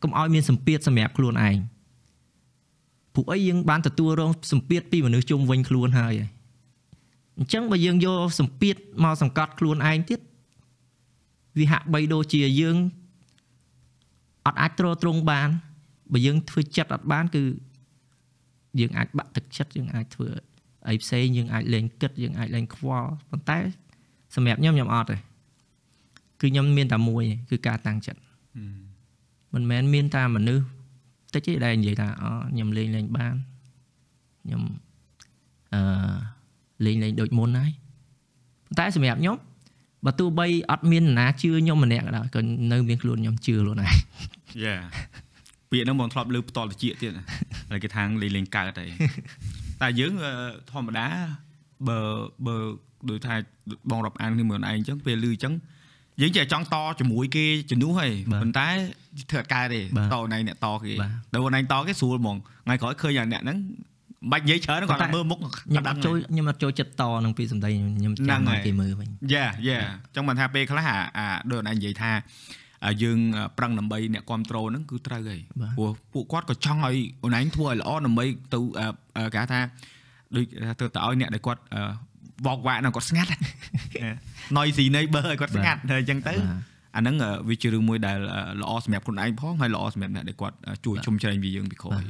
[0.04, 1.58] កុំឲ្យមានសម្ពាធសម្រាប់ខ្លួនឯង
[3.14, 6.30] ពួកអីយើងបានទទួលរងសម្ពាធពីមនុស្សជុំវិញខ្លួនហើយហើយ
[7.38, 10.20] អញ្ចឹងបើយើងយកសម្ពាធមកសង្កត់ខ្លួនឯងទៀត
[11.58, 12.78] វាហាក់បីដូចជាយើង
[14.46, 15.50] អត់អាចទ្រទ្រង់បាន
[16.14, 17.44] បើយើងធ្វើចិត្តអត់បានគឺ
[18.80, 20.28] យើងអាចបាក់ទឹកចិត្តយើងអាចធ្វើ
[20.88, 23.60] អីផ្សេងយើងអាចលេងគិតយើងអាចលេងខ្វល់ប៉ុន្តែ
[24.36, 28.22] សម្រាប់ខ្ញុំខ្ញុំអត់ទេគឺខ្ញុំមានតែមួយឯងគឺការតាំងចិត្ត
[29.54, 30.66] មិនមែនមានតែមនុស្ស
[31.34, 33.36] តិចទេដែលនិយាយថាអូខ្ញុំលេងលេងបាន
[34.44, 34.62] ខ្ញុំ
[35.74, 35.82] អឺ
[36.86, 37.72] លេងលេងដូចមុនហើយ
[38.68, 39.38] ប៉ុន្តែសម្រាប់ខ្ញុំ
[40.06, 43.90] បើទោះបីអត់មាននរណាជឿខ្ញុំម្នាក់ក៏ដោយក៏នៅមានខ្លួនខ្ញុំជឿខ្លួនឯង
[44.64, 44.76] យ៉ា
[45.72, 47.24] ពាក្យហ្នឹងបងធ្លាប់លើផ្ទាល់តិចទៀតណា
[47.72, 48.90] ហើយគេថាងលេងលេងកើតហើយ
[49.82, 50.32] តែយើងអឺ
[50.72, 51.08] ធម្មតា
[51.88, 52.00] បើ
[52.46, 52.56] បើ
[53.10, 53.36] ដូចថា
[53.92, 55.54] បងរាប់អានគ្នាមើលឯងអញ្ចឹងពេលលឺអញ្ចឹង
[56.22, 58.68] យើងចេះចង់តជាមួយគេជំនួសហើយបាទប៉ុន្តែ
[59.32, 63.66] ធ្វើអត់កើតទេបាទតណៃអ្នកតគេបាទដល់ណៃតគេស្រួលហ្មងថ្ងៃក្រោយឃើញអាអ្នកហ្នឹងមិន
[64.32, 72.12] បាច់និយាយច្រើនគាត់តែមើលមុខខ្ញុំអត់ចូលខ្ញុំអត់ចូលចិត្តតនឹងពីសម្ដីខ្ញុំហ្នឹចាំងហើយឲ្យគេមើលវិញយ៉ាយ៉ាអញ្ចឹងមិនថាពេលខ្លះអាអាដូចណៃនិយាយថា
[72.86, 73.18] អាយើង
[73.58, 78.88] ប្រឹងដើម្បីអ្នកគ្រប់ត្រូលហ្នឹងគឺត្រូវហើយបាទព្រោះពួកគាត់ក៏ចង់ឲ្យអូនឯងធ្វើឲ្យល្អដើម្បីទៅអឺ
[79.18, 79.60] អឺគេហៅថា
[80.36, 80.46] ដូច
[80.80, 81.82] ទៅទៅឲ្យអ្នកដែលគាត់អឺ
[82.48, 83.30] វកវាក់ហ្នឹងគាត់ស្ងាត់
[84.58, 92.04] ណយស៊ីនៃបើឲ្យគាត់ស្ងាត់ហើយអញ្ចឹងទៅបាទអាហ្នឹងអឺវាជារឿងមួយដែលអឺល្អសម្រាប់ខ្លួនឯងផងហើយល្អសម្រាប់អ្នកដែលគាត់អឺជួយជុំជ្រែងវាយើងពីក្រោយ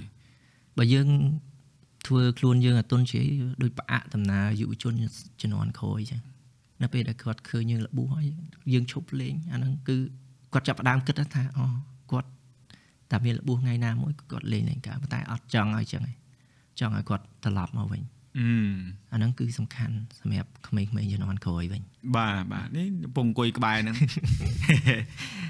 [0.77, 1.07] បើយើង
[2.05, 3.27] ធ្វើខ្លួនយើងអត់ទុនជ្រាយ
[3.61, 4.93] ដូចផ្អាកដំណើរយុវជន
[5.41, 6.21] ជំនាន់ក្រោយអញ្ចឹង
[6.81, 8.25] នៅពេលដែលគាត់ឃើញយើងរបួសហើយ
[8.73, 9.97] យើងឈប់លេងអាហ្នឹងគឺ
[10.53, 11.65] គាត់ចាប់ផ្ដើមគិតថាអូ
[12.11, 12.29] គាត់
[13.11, 16.15] តែមានរបួសថ្ងៃណាមួយគាត់លេងលេងកើតប៉ុន្តែអត់ចង់ឲ្យអញ្ចឹងឯង
[16.79, 18.01] ចង់ឲ្យគាត់ត្រឡប់មកវិញ
[18.39, 18.49] អឺ
[19.11, 21.81] អាហ្នឹងគឺសំខាន់សម្រាប់ក្មេងៗជំនាន់ក្រោយវិញ
[22.15, 23.95] បាទបាទនេះកំពុងអង្គុយក្បែរហ្នឹង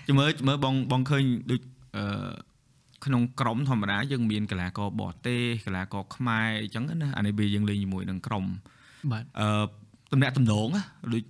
[0.07, 1.61] ជមើលមើលបងបងឃើញដូច
[1.97, 2.31] អឺ
[3.05, 8.45] ក្នុងក្រុមធម្មតាយើងមានកីឡាករបរទេសកីឡាករខ្មែរអញ្ចឹងណាអានេះពេលយើងលេងជាមួយនឹងក្រុម
[9.11, 9.47] បាទអឺ
[10.11, 10.83] តំណាក់តំណងណា
[11.13, 11.23] ដូច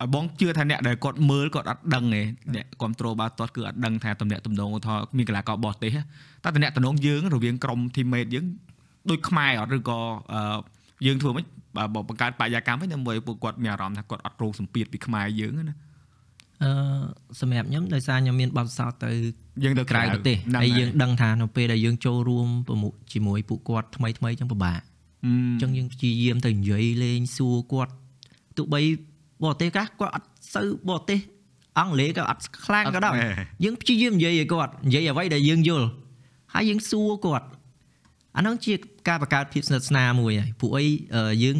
[0.00, 2.22] ឲ្យបងជឿថាអ្នកដែលគាត់មើលគាត់អត់ដឹងទេ
[2.54, 5.90] អ្នកគ្រប់ត្រូលបាល់ទាត់គឺអត់ដឹងថាតំណាក់តំណងថាមានកីឡាករបរទេស
[6.44, 8.44] តែតំណាក់តំណងយើងរវាងក្រុម teammate យើង
[9.10, 9.98] ដូចខ្មែរអត់ឬក៏
[10.32, 10.58] អឺ
[11.06, 11.44] យើងធ្វើមិន
[11.76, 15.76] បើបើបង្កើតបរិយាកាសវិញដើម្បីពួកគាត់មានអារម្មណ៍ថាគាត់អត់រងសម្ពាធពីខ្មែរយើងណា
[16.64, 16.70] អឺ
[17.40, 19.10] សម្រាប់ខ្ញុំដោយសារខ្ញុំមានបទពិសោធន៍ទៅ
[19.64, 24.80] យើងទៅក្រៅប្រទេសហ្នឹងហើយហើយយើងដឹងថានៅពេលដែលយើងចូលរួមប្រមុខជាមួយពួកគាត់ថ្មីថ្មីអញ្ចឹងពិបាក
[25.24, 27.92] អឺអញ្ចឹងយើងព្យាយាមទៅនិយាយលេងសួរគាត់
[28.56, 28.80] ទោះបី
[29.44, 31.18] បរទេសខ្លះគាត់អត់សូវបរទេស
[31.78, 33.14] អង់គ្លេសក៏អត់ខ្លាំងក៏ដោយ
[33.64, 35.86] យើងព្យាយាមនិយាយឲ្យគាត់និយាយអ្វីដែលយើងយល់
[36.54, 37.46] ហើយយើងសួរគាត់
[38.36, 38.74] អាហ្នឹងជា
[39.08, 40.84] ការបង្កើតភាពស្និទ្ធស្នាលមួយហើយពួកអី
[41.14, 41.56] អឺយើង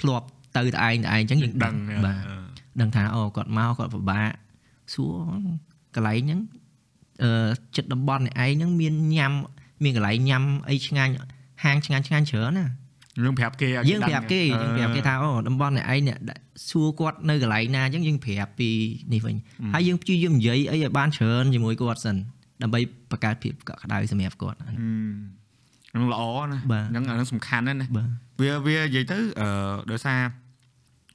[0.00, 0.26] ធ្លាប់
[0.56, 1.74] ទៅតែឯងតែឯងអញ្ចឹងយើងដឹង
[2.06, 2.39] បាទ
[2.80, 4.30] ដឹងថាអូគាត់មកគាត់ពិបាក
[4.94, 5.14] សួរ
[5.94, 6.40] កន្លែងហ្នឹង
[7.22, 9.32] អឺចិត្តតំបន់នេះឯងហ្នឹងមានញ៉ាំ
[9.84, 11.12] មានកន្លែងញ៉ាំអីឆ្ងាញ់
[11.64, 12.66] ហាងឆ្ងាញ់ឆ្ងាញ់ច្រើនណា
[13.24, 18.68] យើងប្រាប់គេឲ្យយើងប្រាប់គេយើងប្រាប់គេថាអូតំបន់នេះឯងអ្នកដែលសួរគាត់នៅកន្លែងណាអញ្ចឹងយើងប្រាប់ពី
[19.12, 19.36] នេះវិញ
[19.74, 22.16] ហើយយើងព្យាយាមនិយាយអីឲ្យបានច្រើនជាមួយគាត់សិន
[22.62, 28.08] ដើម្បីបង្កើតភាពកក់ក្ដៅសម្រាប់គាត់អឺហ្នឹងល្អណាបាទហ្នឹងអាហ្នឹងសំខាន់ណាស់ណាបាទ
[28.40, 29.48] វាវានិយាយទៅអឺ
[29.90, 30.20] ដោយសារ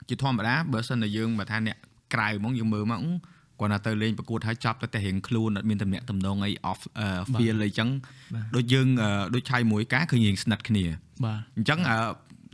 [0.10, 1.78] ជាធម្មតាបើសិនតែយើងបើថាអ្នក
[2.14, 3.12] ក្រៅហ្មងយើងមើលមកអឺ
[3.60, 7.90] គាត់ណាទៅលេងប្រកួតហើយចប់ទៅតែរៀងខ្លួនអត់មានតំណែងតំណងអី off អឺ feel អីចឹង
[8.34, 10.86] បាទដូចយើងអឺដូចឆៃមួយការគឺរៀងស្និទ្ធគ្នា
[11.26, 11.98] បាទអញ្ចឹងអឺ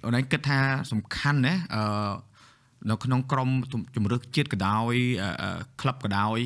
[0.06, 0.60] អូនឯងគិតថា
[0.92, 1.84] សំខាន់ណាអឺ
[2.90, 3.50] នៅក្នុងក្រុម
[3.96, 6.40] ជំរឿសជាតិក៏ដោយអឺអឺក្លឹបក៏ដោយ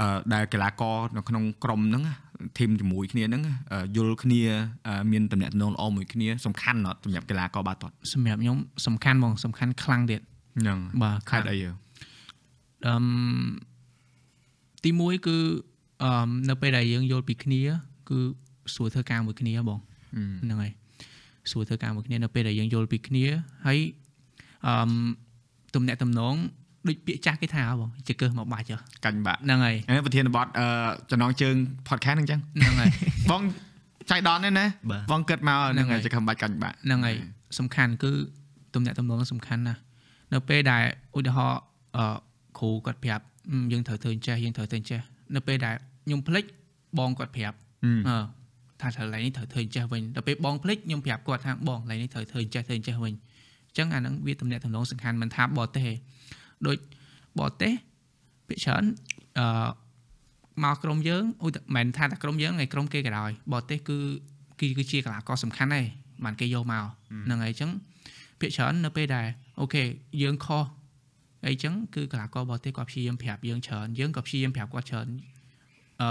[0.00, 2.04] អឺដែលកីឡាករនៅក្នុងក្រុមហ្នឹង
[2.58, 3.42] ធីមជាមួយគ្នាហ្នឹង
[3.72, 4.40] អឺយល់គ្នា
[4.88, 10.20] អឺមានតំណែងតំណងល្អមួយគ្នាសំខាន់ណាស់សម្រាប់កីឡាករបាល់ទាត់សម្រាប់ខ្ញុំសំខាន់ហ្មងសំខាន់ខ្លាំងទៀត
[10.60, 11.70] ហ្នឹងបាទខេត្តអីយើ
[12.86, 13.06] អឺម
[14.84, 15.36] ទី1គឺ
[16.04, 17.60] អឺមនៅពេលដែលយើងយល់ពីគ្នា
[18.08, 18.18] គឺ
[18.74, 19.78] ស្រួលធ្វើការមួយគ្នាបង
[20.42, 20.72] ហ្នឹងហើយ
[21.50, 23.24] ស្រួលធ្វើការមួយគ្នានៅពេលដែលយើងយល់ពីគ្នា
[23.66, 23.78] ហើយ
[24.66, 24.90] អឺម
[25.74, 26.36] ទំនាក់ទំនង
[26.88, 30.66] ដូចពាក្យចាស់គេថាហ៎បងជាកើសមកបាច់ហ៎កាញ់បាក់ហ្នឹងហើយហើយប្រធានបទអឺ
[31.10, 31.54] ចំណងជើង
[31.88, 32.90] podcast ហ្នឹងអញ្ចឹងហ្នឹងហើយ
[33.30, 33.42] បង
[34.10, 37.16] ចៃដនទេណាបាទបងគិតមកហ្នឹងហ្នឹងហើហើយយជាខំបាច់កាញ់បាក់ហ្នឹងហើយ
[37.58, 38.12] សំខាន់គឺ
[38.74, 39.80] ទំនាក់ទំនងសំខាន់ណាស់
[40.32, 40.84] នៅពេលដែល
[41.18, 41.60] ឧទាហរណ៍
[41.96, 42.16] អឺ
[42.58, 45.00] គ្រូគាត់ប្រាប់អឺយើងត្រូវធ្វើអញ្ចេះយើងត្រូវធ្វើអញ្ចេះ
[45.34, 46.44] នៅពេលដែលខ្ញុំភ្លេច
[46.98, 48.16] បងគាត់ប្រាប់ហឹមអឺ
[48.80, 53.14] ថាត្រូវឡៃនេះត្រូវធ្វើអញ្ចេះវិញដល់ពេលបងភ្លេចខ្ញុំប្រាប់គាត់ថាបងឡៃនេះត្រូវធ្វើអញ្ចេះធ្វើអញ្ចេះវិញ
[53.68, 55.92] អញ្ចឹងអាហ្នឹងវាទំនាក់ទំនងសំខាន់មិនថាបរទេសទេ
[56.66, 56.76] ដូច
[57.38, 57.72] បរទេស
[58.48, 58.84] ភាគច្រើន
[59.38, 59.68] អឺ
[60.64, 63.98] មកក្រុមយើងឧទាមិនមែនថាតែក្រុមយើងឯក្រុមគេក៏ដោយបរទេសគឺ
[64.60, 65.86] គឺគឺជាកីឡាករសំខាន់ដែរ
[66.24, 66.84] បានគេយកមក
[67.24, 67.70] ហ្នឹងហើយអញ្ចឹង
[68.40, 69.26] ភាគច្រើននៅពេលដែល
[69.60, 69.82] អូខេ
[70.22, 70.64] យើងខុស
[71.46, 75.08] អីចឹងគឺកីឡាករបរទេសគាត់ព្យាយាមប្រាប់យើងច្រើនយើងក៏ព្យាយាមប្រាប់គាត់ច្រើន
[76.02, 76.08] អឺ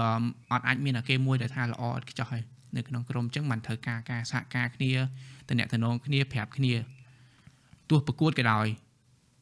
[0.52, 2.42] អត់អាចមានអាគេមួយដែលថាល្អឥតខ្ចោះហើយ
[2.76, 4.90] នៅក្នុងក្រុមអញ្ចឹងมันត្រូវការការសហការគ្នា
[5.48, 6.74] តំណែងតំណងគ្នាប្រាប់គ្នា
[7.90, 8.66] ទោះប្រកួតក៏ដោយ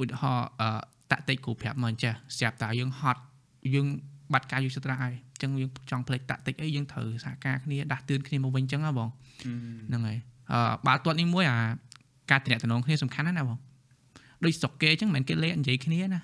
[0.02, 0.68] ឧទាហរណ៍អឺ
[1.10, 3.20] តាក់តិចគ្រូប្រាប់មកអញ្ចេះស្រាប់តែយើងហត់
[3.74, 3.86] យើង
[4.32, 9.08] បាត់ការយកចិត្តទុកដាក់ហើយអញ្ចឹងយើងចង់ផ្លេចតាក់តិចអីយើងត្រូវសហការគ្នាដាស់តឿនគ្នាមកវិញអញ្ចឹងហ៎បង
[9.88, 10.18] ហ្នឹងហើយ
[10.52, 11.58] អឺបាល់ទាត់នេះមួយអា
[12.30, 13.58] ការតំណែងតំណងគ្នាសំខាន់ណាស់ណាបង
[14.44, 16.20] ដូចស្រុកគេអញ្ចឹងមិនមែនគេលេងនិយាយគ្នាណា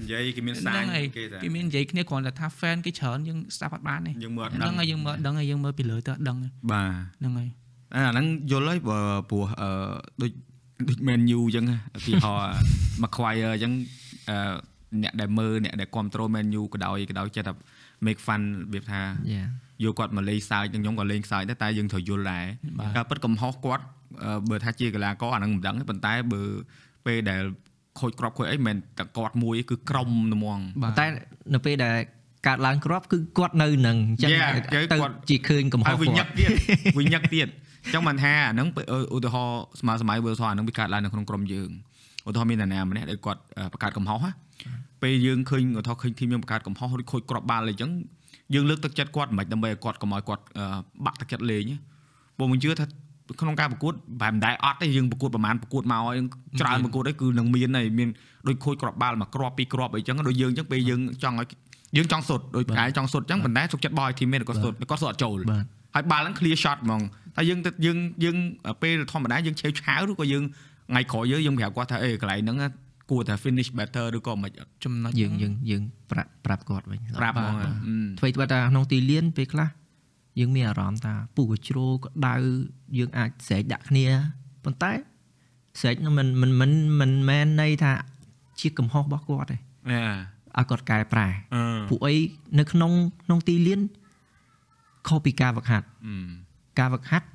[0.00, 7.48] និយាយគេមានសាហ្នឹញងហើយគេថាគេមាននិយាយគ្នាគ្រាន់តែថា fan គេច្រើនយើងស្ដាប់អត់បានទេយើងមើលអត់ហ្ដឹងនឹងហើយយើងមើលអត់ដឹងហើយយើងមើលពីលើទៅអត់ដឹងទេបាទហ្នឹងហើយ
[7.94, 8.98] អាហ្នឹងយល់ហើយបើ
[9.30, 9.70] ព្រោះអឺ
[10.22, 10.30] ដូច
[10.88, 11.64] ដូច Man U អញ្ចឹង
[11.96, 12.50] ឧទាហរណ៍
[13.02, 13.72] Maguire អញ្ចឹង
[14.30, 14.38] អឺ
[15.02, 17.54] អ្នកដែលមើលអ្នកដែលគ្រប់គ្រង Man U ក៏ដោយក៏ដោយចិត្តថា
[18.06, 19.02] make fun របៀបថា
[19.32, 19.42] យ៉ា
[19.84, 22.44] យកគាត់មកលេងសើចនឹងខ្ញុំក៏លេងសើចដែរតែយើងត្រូវយល់ដែរ
[22.78, 23.84] បាទការពិតកំហុសគាត់
[24.24, 26.42] អឺបើថាជាកីឡាករអាហ្នឹងមិនដឹងទេប៉ុន្តែបើ
[27.06, 27.42] ពេលដែល
[28.00, 31.06] ខូចក្របខូចអីមិនមែនតែគាត់មួយទេគឺក្រុមហ្មងបាទតែ
[31.54, 31.96] នៅពេលដែល
[32.46, 34.50] កើតឡើងគ្រាប់គឺគាត់នៅនឹងអញ្ចឹង Yeah,
[34.92, 36.50] ទៅគាត់ជាឃើញកំហុហើសយវិញញឹគាត់កទៀត
[36.98, 37.48] វិញញឹកទៀត
[37.84, 38.84] អញ្ចឹងមិនថាអាហ្នឹងពេល
[39.16, 41.70] ឧទាហរណ៍ស្មើសម័យបើថាអាហ្នឹងវាកើតឡើងនៅក្នុងក្រុមយើង
[42.28, 44.30] ឧទាហរណ៍មាននរណាម្នាក់ដែលគាត់អឺបង្កើតកំហុសណា
[45.02, 47.90] ពេលយើងឃើញឧទាហរណ៍ឃើញធីមយើងបង្កើតកំហុសឬខូចគ្រាប់បាល់អីចឹង
[48.54, 50.64] យើងលើកទឹកចិត្តគាត់មិនដើម្បីឲ្យគាត់កុំឲ្យគាត់អឺ
[51.04, 51.78] បាក់ទឹកចិត្តលេងណា
[52.36, 52.86] ព្រោះមិនជឿថា
[53.40, 56.16] ក្នុងការប្រកួតបែបមិនដែរអត់ទេយើងប្រកួតប្រហែលប្រកួតមកហើយ
[56.60, 58.08] ច្រើនប្រកួតអីគឺនឹងមានហើយមាន
[58.48, 61.48] ដូចខូចគ្រាប់បាល់មកគ្រាប់ពីរគ្រាប់អីចឹងដូចយើងចឹងពេលយើងចង់ឲ្យ
[61.96, 65.64] យើងចង់សុតដូចឯងចង់សុតចឹងប៉ុន្តែសុខចិត្តបោះឲ្យធីមមេតគាត់សុតគាត់សុតអត់ចូលបាទ
[65.94, 67.02] ហើយបាល់ហ្នឹង clear shot ហ្មង
[67.36, 68.36] តែយើងទៅយើងយើង
[68.82, 70.44] ពេលធម្មតាយើងឆេវឆាវឬក៏យើង
[70.90, 72.68] ថ្ងៃក្រោយយើងយើងប្រាប់គាត់ថាអេកន្លែងហ្នឹងណា
[73.10, 79.68] គួរតែ finish better ឬក៏មិនអត់ចំណុចយើងយើងយើងប្រាប់ប្រាប់គាត់វិញប្រាប់ហ្មងបាទអឺអ្វីត្បិតថាក្នុងទីលានពេលខ្លះ
[80.38, 82.34] យើងមានអារម្មណ៍ថាពុះកជ្រោក៏ដៅ
[82.98, 84.06] យើងអាចស្រែកដាក់គ្នា
[84.64, 84.92] ប៉ុន្តែ
[85.80, 87.92] ស្រែកនោះមិនមិនមិនមិនមែនន័យថា
[88.60, 89.56] ជាកំហុសរបស់គាត់ទេ
[89.88, 90.00] អឺ
[90.56, 92.14] ឲ្យគាត់កែប្រែអឺពួកអី
[92.58, 92.92] នៅក្នុង
[93.24, 93.80] ក្នុងទីលាន
[95.08, 96.14] ខុសពីការវឹកហាត់អឺ
[96.78, 97.26] ការវឹកហាត់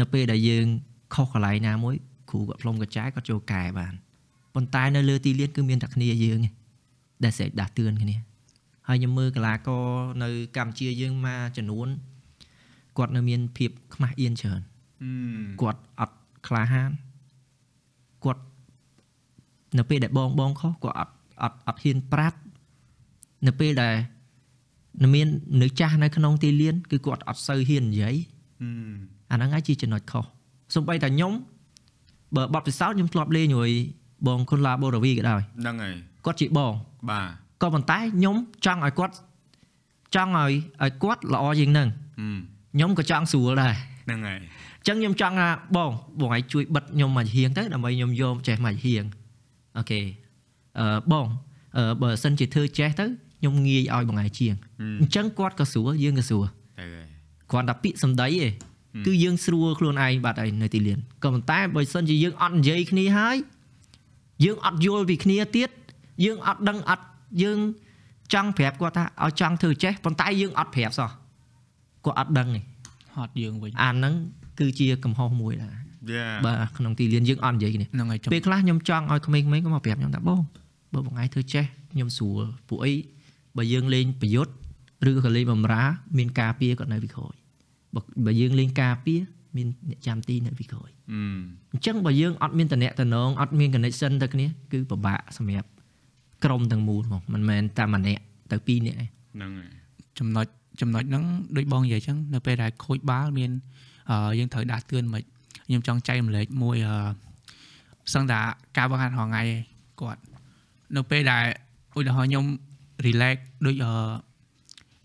[0.00, 0.66] នៅពេលដែលយើង
[1.14, 1.94] ខុសកន្លែងណាមួយ
[2.30, 3.94] គ្រូគាត់ផ្លុំកញ្ចាយគាត់ចូលកែបាន
[4.54, 6.52] ប៉ុន្តែនៅលើទីលានគឺមានតែគ្នាយើងឯង
[7.24, 8.16] ដែលស្រែកដាស់តឿនគ្នា
[8.88, 9.86] ហើយខ្ញុំមើលកីឡាករ
[10.22, 11.88] នៅកម្ពុជាយើងមកចំនួន
[12.98, 14.60] គាត់នៅមានភាពខ្មាស់អៀនច្រើន
[15.02, 15.10] អឺ
[15.62, 16.16] គាត់អត់
[16.46, 16.90] ក្លាហាន
[18.24, 18.42] គាត់
[19.78, 21.12] នៅពេលដែលបងបងខុសគាត់អត់
[21.42, 22.38] អត់អត់ហ៊ានប្រាប់
[23.46, 23.94] នៅពេលដែល
[25.02, 25.26] នៅមាន
[25.62, 28.16] នៅចាស់នៅក្នុងទីលានគឺគាត់អត់សូវហ៊ាននិយាយ
[28.62, 28.68] អឺ
[29.30, 30.24] អាហ្នឹងហើយជាចំណុចខុស
[30.74, 31.32] សំបីតែខ្ញុំ
[32.36, 33.72] បើបត់ពិសោធន៍ខ្ញុំធ្លាប់លេងជាមួយ
[34.26, 36.72] បងគុនឡាបូរ៉ាវីក៏ដោយហ្នឹងហើយគាត់ជាបង
[37.10, 37.26] បាទ
[37.62, 38.36] ក៏ប៉ុន្តែខ្ញុំ
[38.66, 39.14] ចង់ឲ្យគាត់
[40.14, 41.88] ចង់ឲ្យឲ្យគាត់ល្អជាងហ្នឹង
[42.20, 42.26] អឺ
[42.72, 43.74] ខ្ញុំក៏ចង់ស្រួលដែរ
[44.06, 45.90] ហ្នឹងហើយអញ្ចឹងខ្ញុំចង់ថាបង
[46.20, 49.04] បងឲ្យជួយបិទខ្ញុំមកហៀងទៅដើម្បីខ្ញុំយកចេះមកហៀង
[49.78, 50.00] អូខេ
[50.78, 51.26] អឺបង
[51.76, 53.04] អឺបើសិនជាធ្វើចេះទៅ
[53.40, 56.46] ខ្ញុំងាយឲ្យបងឯងជាងអឺអញ្ចឹងគាត់ក៏ស្រួលយើងក៏ស្រួល
[56.78, 57.06] ទៅហើយ
[57.50, 58.50] គ្រាន់តែពាក្យសម្ដីឯង
[59.06, 63.36] គឺយើងស្រួលខ្លួនឯងបាត់ហើយនៅទីលានក៏ប៉ុន្តែបើសិនជាយើងអត់និយាយគ្នាហើយ
[64.44, 65.70] យើងអត់យល់ពីគ្នាទៀត
[66.24, 67.04] យើងអត់ដឹងអត់
[67.42, 67.58] យើង
[68.34, 71.10] ចង់ប្រាប់គាត់ថាឲ្យចង់ធ្វើចេះប៉ុន្តែយើងអត់ប្រាប់សោះ
[72.04, 72.60] គាត់អត់ដឹងទេ
[73.16, 74.14] ហត់យើងវិញអាហ្នឹង
[74.60, 75.74] គឺជាកំហុសមួយដែរ
[76.12, 80.40] យ៉ាបាទក្នុងទីលានយើងអត់និយាយគ្នាហ្នឹងហើយចំពេលខ្លះខ្ញុំចង់ឲ្យក្មេងៗក៏មកប្រាប់ខ្ញុំថាបង
[80.92, 82.92] បើបងឯងធ្វើចេះខ្ញុំស្រួលពួកអី
[83.56, 84.52] បើយើងលេងប្រយុទ្ធ
[85.10, 85.82] ឬក៏លេងបំរើ
[86.18, 87.34] មានការពារគាត់នៅពីក្រោយ
[87.94, 89.20] បើបើយើងលេងការពារ
[89.56, 91.22] មានអ្នកចាំទីនៅពីក្រោយអឺ
[91.72, 95.68] អញ្ចឹងបើយើងអត់មានតំណែងតំណងអត់មាន connection ទៅគ្នាគឺពិបាកសម្រាប់
[96.44, 98.22] ក្រុមទាំងមូលហ្មងមិនមែនតែម្នាក់
[98.52, 99.70] ទៅពីរនាក់ទេហ្នឹងហើយ
[100.18, 100.46] ចំណុច
[100.80, 101.24] ចំណុចហ្នឹង
[101.56, 103.50] ដូចបងនិយាយអញ្ចឹងនៅពេលដែលខូចបាល់មាន
[104.10, 105.22] អឺយើងត្រូវដាស់តឿនមិន
[105.66, 106.94] ខ្ញុំចង់ចែករំលែកមួយអឺ
[108.14, 108.40] សឹងថា
[108.76, 109.48] ការបង្ហាត់រហងៃឯង
[110.00, 110.20] គាត់
[110.96, 111.44] នៅពេលដែល
[111.98, 112.44] ឧទាហរណ៍ខ្ញុំ
[113.06, 113.92] relax ដូចអឺ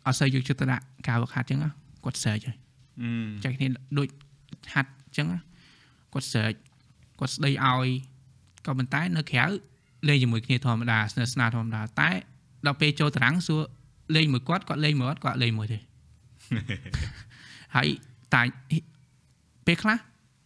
[0.06, 1.70] អត់សូវយកចិត្តទុកដាក់ការបង្ហាត់អញ្ចឹងណា
[2.04, 2.58] គាត់ search ហើយ
[3.02, 3.68] អឺចែកគ្នា
[3.98, 4.08] ដូច
[4.74, 5.40] ហាត់អញ្ចឹងណា
[6.14, 6.58] គាត់ search
[7.20, 7.88] គាត់ស្ដីឲ្យ
[8.66, 9.46] ក៏ប៉ុន្តែនៅក្រៅ
[10.08, 12.10] លេងជាមួយគ្នាធម្មតាស្និទ្ធស្នាលធម្មតាតែ
[12.66, 13.62] ដល់ពេលចូលតារាងសួរ
[14.16, 15.78] លេងមួយគាត់គាត់លេងមួយគាត់គាត់លេងមួយទេ
[17.76, 17.88] ហើយ
[18.34, 18.42] តែ
[19.66, 19.98] ពេលខ្លះ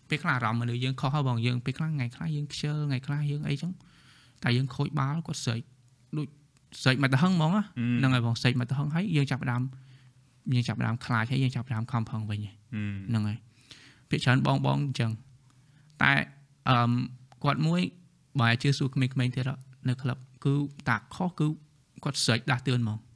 [0.09, 3.71] ពេលខ្លះអារម្មណ៍មនុស្សយើងខុសហើយបងយើងពេលខ្លះថ្ងៃខ្លះយើងខ្ជិលថ្ងៃខ្លះយើងអីចឹង
[4.43, 5.61] តែយើងខូចបាល់គាត់ស្រែក
[6.17, 6.27] ដូច
[6.81, 7.63] ស្រែកមកទៅហឹងហ្មងណា
[7.99, 9.61] ហ្នឹងហើយបងស្រែកមកទៅហឹងហើយយើងចាប់ផ្ដើម
[10.55, 13.37] យើងចាប់ផ្ដើមខ្លាចហើយយើងចាប់ផ្ដើមខំប្រឹងវិញហើយអឺហ្នឹងហើយ
[14.09, 15.11] ភាគច្រើនបងបងអញ្ចឹង
[16.01, 16.11] តែ
[16.69, 16.91] អឺម
[17.43, 17.81] គាត់មួយ
[18.39, 20.53] បើជឿសួរក្មេងៗទៀតអត់នៅក្លឹបគឺ
[20.89, 21.47] តាខុសគឺ
[22.03, 23.08] គាត់ស្រែកដាស់តឿនហ្មងគាត់ស្រែ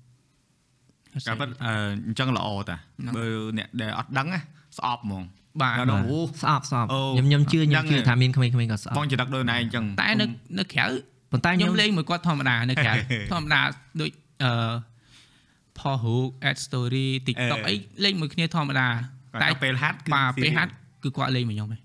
[1.27, 1.73] ការពិតអឺ
[2.07, 3.25] អញ្ចឹងល្អតាហ្នឹងបើ
[3.57, 4.39] អ្នកដែលអត់ដឹងណា
[4.77, 5.23] ស្អប់ហ្មង
[5.61, 10.25] បាទដល់ដល់អូស្អប់ស្អប់អូខ្ញុំខ្ញុំជឿខ្ញុំហ្នឹងជឿហើយថាមានក្មេងៗក៏ស្អបងប់ចរិតដូចណែអញ្ចឹងតែនៅ
[10.59, 10.85] នៅក្រៅ
[11.31, 12.93] ប៉ុន្តែខ្ញុំខ្ញុំលេងមួយគាត់ធម្មតានៅក្រៅ
[13.33, 13.61] ធម្មតា
[14.01, 14.09] ដូច
[14.43, 14.73] អឺ
[15.79, 18.87] ផុសរូប add story TikTok អីលេងមួយគ្នាធម្មតា
[19.33, 20.71] តែតែពេលហាត់គឺបាទ serious ពេលហាត់
[21.03, 21.79] គឺគាត់លេងមួយខ្ញុំឯង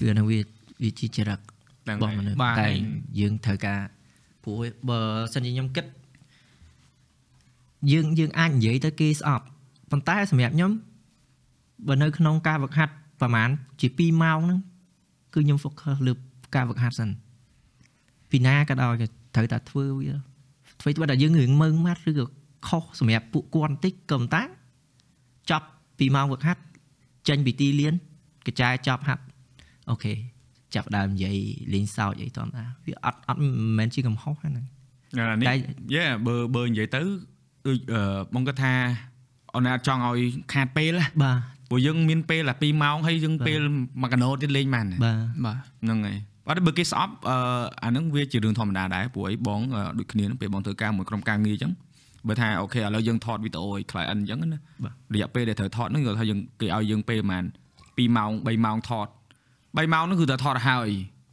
[0.00, 0.38] គឺអានឹងវា
[0.82, 1.40] វាជាចរិត
[1.84, 2.76] ហ្នឹងរបស់ហើយមនុស្សបាទតែហើយ
[3.20, 3.80] យើងត្រូវការ
[4.44, 4.56] ព្រោះ
[4.90, 5.00] បើ
[5.34, 5.84] សិនជាខ្ញុំគិត
[7.92, 9.44] យើងយើងអាចនិយាយទៅគេស្អប់
[9.90, 10.72] ប៉ុន្តែសម្រាប់ខ្ញុំ
[11.86, 13.48] បើនៅក្នុងការវឹកហាត់ប្រហែល
[13.80, 14.60] ជា2ម៉ោងហ្នឹង
[15.34, 16.12] គឺខ្ញុំ focus លើ
[16.54, 17.10] ការវឹកហាត់សិន
[18.30, 20.10] ពីណាក៏ដោយក៏ត្រូវតែធ្វើវា
[20.80, 22.26] ធ្វើទៅតែយើងរឿងមើងម៉ាត់ឬក៏
[22.68, 24.42] ខុសសម្រាប់ពួកគាត់បន្តិចក៏ប៉ុន្តែ
[25.50, 26.62] ចប់2ម៉ោងវឹកហាត់
[27.28, 27.94] ចេញពីទីលាន
[28.46, 29.22] កញ្ចែចប់ហាត់
[29.90, 30.12] អូខេ
[30.74, 31.36] ចាប់ផ្ដើមនិយាយ
[31.74, 35.54] លេងសើចអីតន់តាវាអត់អត់មិនមែនជាកំហុសហ្នឹងអានេះតែ
[35.94, 37.02] យេបើបើនិយាយទៅ
[37.66, 38.00] ដូចអឺ
[38.34, 38.72] បងគាត់ថា
[39.54, 40.20] អូនអត់ចង់ឲ្យ
[40.52, 41.38] ខាតពេលណាបាទ
[41.70, 43.60] ព្រោះយើងមានពេលតែ2ម៉ោងហើយយើងពេល
[44.02, 47.36] មួយកណោទៀតលេងបានណាបាទបាទហ្នឹងហើយអត់ទេបើគេស្អប់អឺ
[47.84, 51.72] អាហ្នឹងវាជារឿងធម្មតាដែរព្រោះអីបងអឺដូចគ្នាហ្នឹងពេលបងធ្វើការមួយក្រុមការងារអញ្ចឹង
[52.28, 54.58] បើថាអូខេឥឡូវយើងថតវីដេអូឲ្យ client អញ្ចឹងណា
[55.14, 57.44] រយៈពេលដែលត្រូវថតហ្នឹងគាត់ថាយើងគេឲ្យយើងពេលប្រហែល
[57.76, 59.08] 2ម៉ោង3ម៉ោងថត
[59.54, 60.88] 3ម៉ោងហ្នឹងគឺតែថតឲ្យហើយ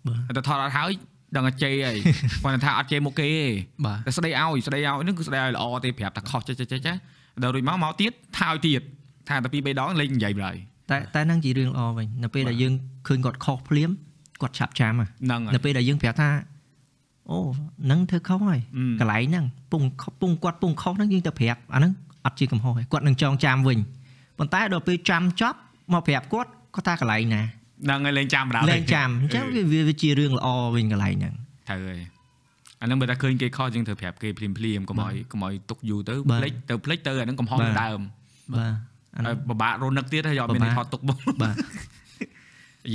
[0.08, 0.92] បាទតែថតអត់ហើយ
[1.36, 1.98] ដឹងតែជេរហើយ
[2.44, 3.46] គាត់ថាអត់ជេរមុខគេទេ
[3.86, 6.96] បាទតែស្ដីឲ្យស្ដីឲ្យហ្នឹងគឺស្ដីឲ្យល្អទេប្រាប់តែខុសចេះចេះចេះចេះ
[7.44, 8.82] ដល់រួចមកមកទៀតថាឲ្យទៀត
[9.30, 10.56] ថាតែពីរបីដងលេងនិយាយបណ្ដោយ
[10.92, 12.74] តែតែហ្នឹងជារឿងល្អវិញនៅពេលដែលយើង
[13.08, 13.90] ឃើញគាត់ខុសភ្លាម
[14.42, 16.30] គាត់ឆាប់ចាំហ่ะហ្នឹងហើនៅយពេលដែលយើងប្រាប់ថា
[17.30, 17.38] អូ
[17.84, 18.60] ហ្នឹងធ្វើខុសហើយ
[19.00, 21.92] កអឺន្លែងហ្នឹងពងខុសពងគាត់ពងខុសហ្នឹងយើងទៅប្រាប់អាហ្នឹង
[22.26, 23.80] អត់ជាកំហុសទេគាត់នឹងចងចាំវិញ
[24.38, 25.58] ប៉ុន្តែដល់ពេលចាំចប់
[25.94, 27.42] មកប្រាប់គាត់គាត់ថាកន្លែងណា
[27.86, 31.34] ហ្នឹងហើយលេងចាំបណ្ដោយលែងចាំអញ្ចឹងវាវាវាជារឿងល្អវិញកន្លែងហ្នឹង
[31.70, 32.00] ត្រូវហើយ
[32.82, 38.00] អាហ្នឹងបើតែឃើញគេខុសយើងត្រូវប្រាប់គេភ្លាមភ្លាមៗកុំឲ្យកុំឲ្យទុកយូរទៅបាទភ្លេចទៅភ្លេចទៅអាហ្នឹងកំហុសបាទពីដើម
[38.56, 38.74] បាទ
[39.16, 41.56] អាហើយហ្នឹងពិបាករនឹកទៀតហើយអត់មានពិបាកថតទុកបងបាទ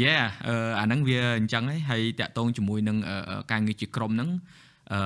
[0.03, 0.13] យេ
[0.49, 4.31] អឺអាហ្នឹងវាអញ្ចឹងហើយហើយតាក់ទងជាមួយនឹងអឺអឺការងារជាក្រុមហ្នឹង
[4.93, 5.01] អឺ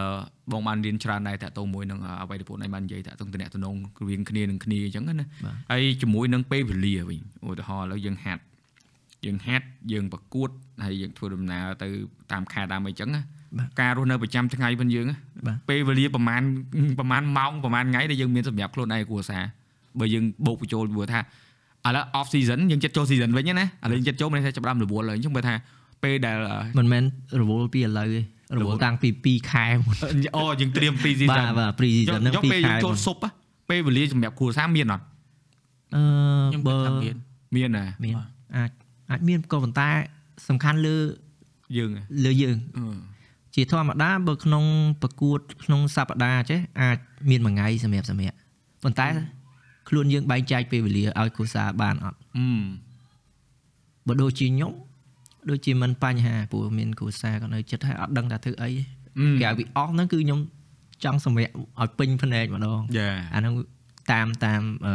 [0.52, 5.14] បងបានរៀនច្រើនដែរតាក់ទងមួយនឹងអ្វីដែលពួកឯងបាននិយាយតាក់ទងតំណែងតំណងរវាងគ្នានឹងគ្នាអញ្ចឹងណា
[5.46, 8.42] បាទហើយជាមួយនឹងពេលវេលាវិញឧទាហរណ៍ឥឡូវយើងហាត់
[9.26, 10.50] យើងហាត់យើងប្រកួត
[10.84, 11.88] ហើយយើងធ្វើដំណើរទៅ
[12.32, 13.22] តាមខែតាមអីចឹងណា
[13.58, 15.16] បាទការរស់នៅប្រចាំថ្ងៃវិញយើងណា
[15.46, 16.42] បាទពេលវេលាប្រហែល
[16.98, 19.42] ប្រហែលម៉ោងប្រហែលថ្ងៃដែលយើងមានសម្រាប់ខ្លួនឯងគ្រួសារ
[20.00, 25.54] បើយើងបូកបញ្ចូលព្រោះថាឥឡូវ off season យើងចិត្តចូល season វិញណាឥឡូវយើងចិត្តចូលមិនថាចាប់ផ្ដើមរវល់ហើយអញ្ចឹងបើថា
[26.02, 26.36] ពេលដែល
[26.78, 27.02] មិនមែន
[27.40, 28.20] រវល់ពីឥឡូវទេ
[28.60, 29.96] រវល់តាំងពី2ខែមុន
[30.36, 33.30] អូយើងត្រៀម pre បាទ season បាទ pre យក season ហ្នឹងយកពេល2ខែយើងចូលមុនស៊ុបណា
[33.70, 35.04] ពេលវេលាសម្រាប់គ្រួសារមានអត់
[35.94, 36.02] អឺ
[36.50, 37.16] ខ្ញុំគិបើតថាមាន
[37.56, 38.70] មានណាមានបាទអាច
[39.12, 39.88] អាចមានក៏ប៉ុន្តែ
[40.48, 40.96] សំខាន់លើ
[41.76, 41.90] យើង
[42.24, 42.84] លើយើងអឺ
[43.54, 44.64] ជាធម្មតាបើក្នុង
[45.02, 46.98] ប្រកួតក្នុងសប្តាហ៍ចេះអាច
[47.30, 48.36] មានមួយថ្ងៃសម្រាប់សម្រាប់
[48.82, 49.06] ប៉ុន្តែ
[49.88, 52.46] ខ្លួនយើងបែងចែកពេលវេលាឲ្យគ្រួសារបានអត់អឺ
[54.06, 54.72] បើដូចជាខ្ញុំ
[55.50, 58.70] ដូចជាមិនបញ្ហាព្រោះមានគ្រួសារក៏នៅចិត្តហើយអត់ដឹងថាធ្វើអី
[59.40, 60.40] គេឲ្យវាអស់ហ្នឹងគឺខ្ញុំ
[61.04, 63.54] ចង់សម្រាប់ឲ្យពេញភ្នែកម្ដងយ៉ាអាហ្នឹង
[64.12, 64.94] តាមតាមអឺ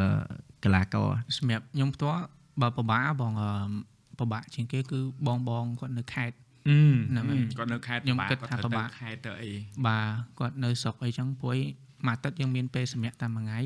[0.63, 1.07] កីឡាករ
[1.37, 2.23] សម្រាប់ខ្ញុំផ្ទាល់
[2.61, 3.49] បើពិបាកបងអឺ
[4.19, 6.35] ពិបាកជាងគេគឺបងបងគាត់នៅខេត្ត
[6.69, 6.77] អឺ
[7.11, 9.51] ហ្នឹងហើយគាត់នៅខេត្តខ្ញុំគិតថាគាត់ពិបាកទៅខេត្តទៅអី
[9.87, 10.09] បាទ
[10.39, 11.57] គាត់នៅស្រុកអីចឹងព្រួយ
[12.05, 13.59] មួយអាទិត្យយើងមានពេលសម្រាប់តែមួយថ្ងៃ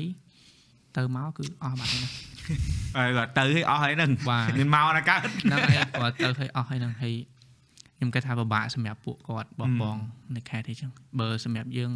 [0.96, 2.08] ទៅមកគឺអស់បាត់ហើយណា
[2.96, 7.14] ហើយគាត់ទៅឲ្យអស់ហើយហ្នឹងបាទមានមកណាកើតហ្នឹងហើយគាត់ទៅឲ្យអស់ហើយហ្នឹងហើយ
[7.96, 9.96] ខ្ញុំគិតថាពិបាកសម្រាប់ពួកគាត់បងបង
[10.36, 10.90] នៅខេត្តអីចឹង
[11.20, 11.92] បើសម្រាប់យើង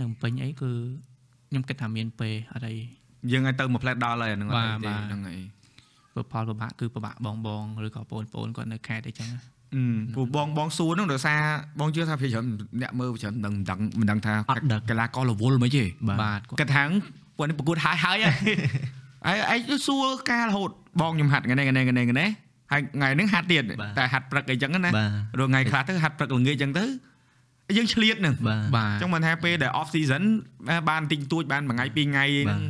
[0.00, 0.72] នៅភ្នំពេញអីគឺ
[1.48, 2.74] ខ្ញុំគិតថាមានពេលអត់អី
[3.32, 5.63] យើងឲ្យទៅមួយផ្លែតដល់ហើយអាហ្នឹងអត់អីបាទទេបាទហ្នឹងហើយព្រោះ
[6.32, 9.40] ផលពិបាកគឺពិបាកបងបងឬក៏បងប្អូនគាត់នៅខេត្តអីចឹងណា
[9.74, 9.82] អឺ
[10.14, 11.38] ពូបងបងសួរហ្នឹងដោយសារ
[11.80, 12.46] បងជឿថាភាគច្រើន
[12.82, 16.84] អ្នកមើលភាគច្រើនមិនដឹងមិនដឹងថាអត់ដឹងកីឡាកររវល់មិនទេបាទបាទគាត់គិតថា
[17.36, 18.16] ពួកនេះប្រកួតហើយហើយ
[19.26, 22.28] ហើយឯងសួរការរហូតបងខ្ញុំហាត់ថ្ងៃនេះថ្ងៃនេះថ្ងៃនេះថ្ងៃនេះ
[22.72, 26.84] ហើយថ្ងៃហ្នឹងហាត់ទៀតបាទតែហាត់ព្រឹកអីចឹងណាបាទរថ្ងៃខ្លះទៅហាត់ព្រឹកល្ងាចចឹងទៅ
[27.76, 30.22] យើងឆ្លៀតហ្នឹងបាទបាទចឹងមិនថាពេលដែល off season
[30.88, 32.60] បានតិចតួចបានមួយថ្ងៃពីរថ្ងៃហ្នឹង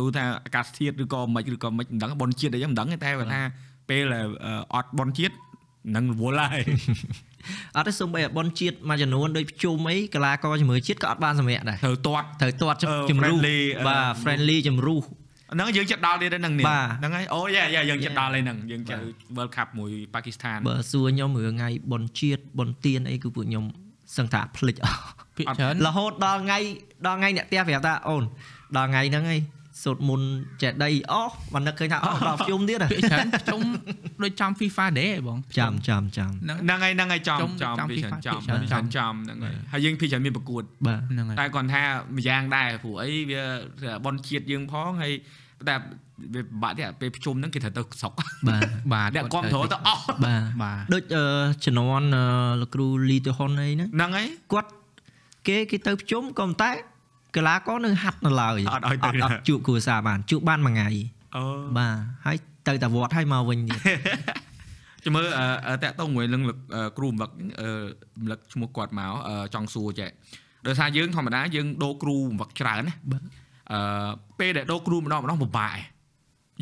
[0.00, 3.40] ឧថាអាកាសធាតុឬក៏មិនឬក៏មិនមិនដឹងបនជាតិអីចឹងមិនដឹងទេតែបើថា
[3.90, 4.26] ពេលដែល
[4.74, 5.34] អត់បនជាតិ
[5.96, 6.64] នឹងរវល់ហើយ
[7.76, 15.00] អត់ទេសូម្បីតែបនជាតិមួយចំនួនដូចភ្ជុំអីកីឡាករជំរឿជាតិក៏អត់បានសម្រាកដែរត្រូវទាត់ត្រូវទាត់អឺជំរុះ friendly អឺបាទ friendly ជំរុះ
[15.52, 19.02] ហ្នឹងយើងចិត្តដល់ទៀតហ្នឹងនេះបាទហ្នឹងហើយអូយ៉ាយ៉ាយើងចិត្តដល់ហើយហ្នឹងយើងចូល
[19.36, 23.64] បាទ World Cup មួយប៉ាគីស្ថានបើសួរខ្ញុំរឿងថ្ងៃបនជាតិបនទៀនអីគឺពួកខ្ញុំ
[24.16, 25.00] សឹងថាភ្លេចអស់
[25.36, 26.58] ភាគអត់ច្រើនរហូតដល់ថ្ងៃ
[27.06, 28.24] ដល់ថ្ងៃអ្នកផ្ទះប្រាប់ថាអូន
[28.76, 29.40] ដល់ថ្ងៃហ្នឹងឯង
[29.82, 30.20] សូត្រមុន
[30.62, 33.60] ចេះដីអស់មិននឹកឃើញថាអស់ដល់ភ្ជុំទៀតហ៎ភាគច្រើនជុំ
[34.22, 41.82] ដូចចំ FIFA ដែរបងចាំចាំចាំហ្នឹងហ្នឹងហើយហ្នឹងហើយចំចំចំចំពីច្រើន FIFA ចំពីច្រើនពីច្រើនចំហ្នឹងហើយហើយយើងពីច្រើនមានប្រកួតបាទហ្នឹងហើយតែគាត់ថា
[42.16, 43.42] ម្យ៉ាងដែរព្រោះអីវា
[44.04, 45.12] បនជាតិយើងផងហើយ
[45.68, 45.76] តែ
[46.34, 48.12] វាពិបាក់ទៀតពេលប្រជុំហ្នឹងគេត្រូវទៅស្រុក
[48.48, 48.62] បាទ
[48.92, 51.24] បាទអ្នកគ្រប់គ្រងទៅអស់បាទបាទដូចអឺ
[51.64, 52.24] ជំនាន់អឺ
[52.60, 54.70] លោកគ្រូលីទៅហ៊ុនអីហ្នឹងហ្នឹងហើយគាត់
[55.48, 56.70] គេគេទៅប្រជុំក៏ប៉ុន្តែ
[57.36, 60.88] កីឡាករនៅហាត់នៅឡើយអត់ឲ្យទៅអត់ជួបគ្រួសារបានជួបបានមួយថ្ងៃ
[61.36, 61.44] អូ
[61.78, 61.94] បាទ
[62.26, 62.36] ហើយ
[62.68, 63.78] ទៅតែវត្តហើយមកវិញទៀត
[65.04, 65.26] ចាំមើល
[65.68, 67.30] អឺតាក់តងមួយនឹងលោកអឺគ្រូរំលឹក
[67.60, 67.70] អឺ
[68.18, 70.10] រំលឹកឈ្មោះគាត់មកអឺចង់សួរចេះ
[70.66, 73.22] ដោយសារយើងធម្មតាយើងដូរគ្រូរំលឹកច្រើនណាបាទ
[73.72, 74.10] អឺ
[74.40, 75.78] ពេលដែលដូរគ្រូម្ដងម្ដងពិបាកឯង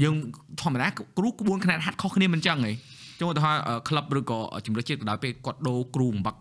[0.02, 0.14] យើង
[0.62, 0.86] ធម្មតា
[1.18, 2.74] គ្រូក្បួនខ្នាតហាត់ខុសគ្នាមិនចឹងឯង
[3.20, 6.36] ចុះឧទាហរណ៍ក្លឹបឬក៏ជំរឿជាតិក៏ដោយពេលគាត់ដូរគ្រូបំបឹក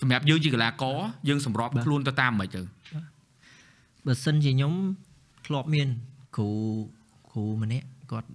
[0.00, 0.96] សម្រាប់យើងជាកីឡាករ
[1.28, 2.60] យើងសម្របខ្លួនទៅតាមមិនទៅ
[4.08, 4.74] បើសិនជាខ្ញុំ
[5.46, 5.88] ធ្លាប់មាន
[6.36, 6.50] គ្រូ
[7.30, 8.28] គ្រូម្នាក់គាត់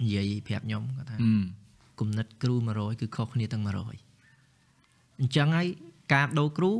[0.00, 1.32] និយាយប្រាប់ខ្ញុំគាត់ថាអឺ
[2.00, 5.66] គំនិតគ្រូ100គឺខុសគ្នាទាំង100អញ្ចឹងហើយ
[6.14, 6.72] ការដូរគ្រូ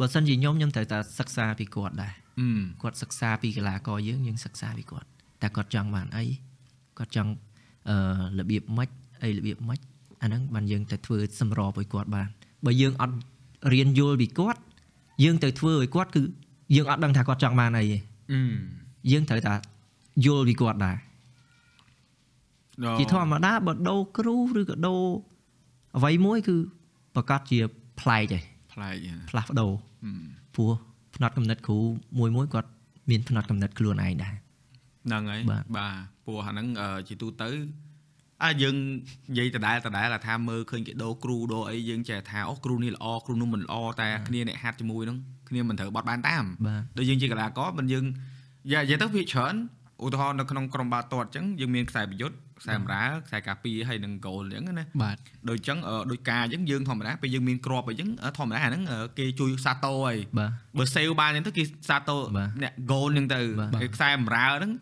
[0.00, 2.48] បើសិនជាខ្ញុំខ្ញុំត្រូវតែសិក្សាពីគាត់ដែរអឺ
[2.82, 5.08] គាត់សិក្សាពីកីឡាករយើងយើងសិក្សាពីគាត់
[5.42, 6.24] តែគាត់ចង់បានអី
[6.98, 7.30] គាត់ចង់
[7.88, 7.96] អឺ
[8.38, 8.90] របៀបម៉េច
[9.22, 9.80] អីរបៀបម៉េច
[10.22, 12.28] អាហ្នឹងបានយើងទៅធ្វើសម្របឲ្យគាត់បាន
[12.66, 13.16] បើយើងអត់
[13.72, 14.60] រៀនយល់ពីគាត់
[15.24, 16.22] យើងទៅធ្វើឲ្យគាត់គឺ
[16.76, 17.98] យើងអត់ដឹងថាគាត់ចង់បានអីទេ
[18.32, 18.40] អឺ
[19.12, 19.54] យើងត្រូវតែ
[20.24, 20.96] យល់ពីគាត់ដែរ
[22.98, 25.02] ជាធម្មតាបើដូរគ្រូឬក៏ដូរ
[25.96, 26.56] អ្វីមួយគឺ
[27.14, 27.58] ប្រកាសជា
[28.00, 28.42] ប្លែកឯង
[28.72, 29.72] ប្លែកហ៎ផ្លាស់ប្ដូរ
[30.04, 30.12] អឺ
[30.54, 30.70] ព្រោះ
[31.16, 31.78] ផ្នែកកំណត់គ្រូ
[32.18, 32.68] មួយមួយគាត់
[33.10, 34.34] មានផ្នែកកំណត់ខ្លួនឯងដែរ
[35.06, 35.94] ហ្នឹងហើយបាទបាទ
[36.24, 37.48] ព្រោះអាហ្នឹងអឺជាទូទៅ
[38.44, 38.76] អាយើង
[39.30, 45.18] និយាយដដែលដដែលថាមើលឃើញគេដូរគ្រូដូរអីយើងចេះថាអូគ្រូនេះល្អគ្រូនោះមិនល្អតែគ្នាអ្នកហាត់ជាមួយហ្នឹង
[45.52, 48.04] គ្នាមិនត្រូវបត់បានតាមបាទដូចយើងជាកីឡាករមិនយើង
[48.72, 49.54] យ៉ានិយាយទៅវាច្រើន
[50.04, 55.16] ឧទាហរណ៍នៅក្នុងក្រុមបាល់ទាត់អញ្ចឹងយើងមានខ្សែប្រយុទ្ធខ្សែបម្រើខ្សែការពារហើយនឹងហ្គោលអញ្ចឹងណាបាទ
[55.48, 64.72] ដូចអញ្ចឹងអឺដូចការអញ្ចឹងយើងធម្មតាពេលយើងមានគ្រាប់អីអញ្ចឹងអឺធម្មតាអាហ្នឹងអឺគេជួយសាតូហើយបាទបើសេវបានអញ្ចឹងទៅគេសាតូបាទអ្នកហ្គោលអញ្ចឹងទៅបាទគេខ្សែបម្រើហ្នឹង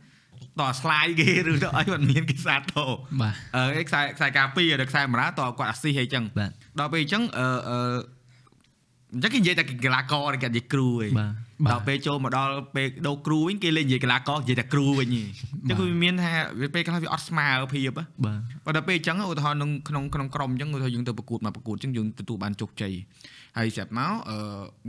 [0.61, 2.85] តោះស្លាយគេឬទៅអីមិនមានគេសាតូ
[3.21, 8.20] បាទអឺគេខ្សែខ្សែការពារដល់ខ្សែបម្រើតោះគាត់អាស៊ីអីអញ្ចឹងបាទដល់ពេលអញ្ចឹងអឺ
[9.15, 15.27] អឺអញ្ចឹងគេនិយាយតែកីឡាករគេនិយាយគ្រូឯងបាទដល់ពេលចូលមកដល់ពេលដូរគ្រូវិញគេលេងនិយាយកីឡាករនិយាយតែគ្រូវិញឯង
[15.63, 18.07] អញ្ចឹងគឺវាមានថាវាពេលខ្លះវាអត់ស្មើភាពហ៎បាទ
[18.65, 22.93] ប៉ុន្តែពេលអញ្ចឹងឧទាហរណ៍ក្នុងក្នុងក្នុងក្រុមអញ្ចឹងឧទាហរណ៍យើងទៅប្រកួតមកប្រកួតអញ្ចឹងយើងទទួលបានជោគជ័យ
[23.59, 24.37] ហើយស្រាប់មកអឺ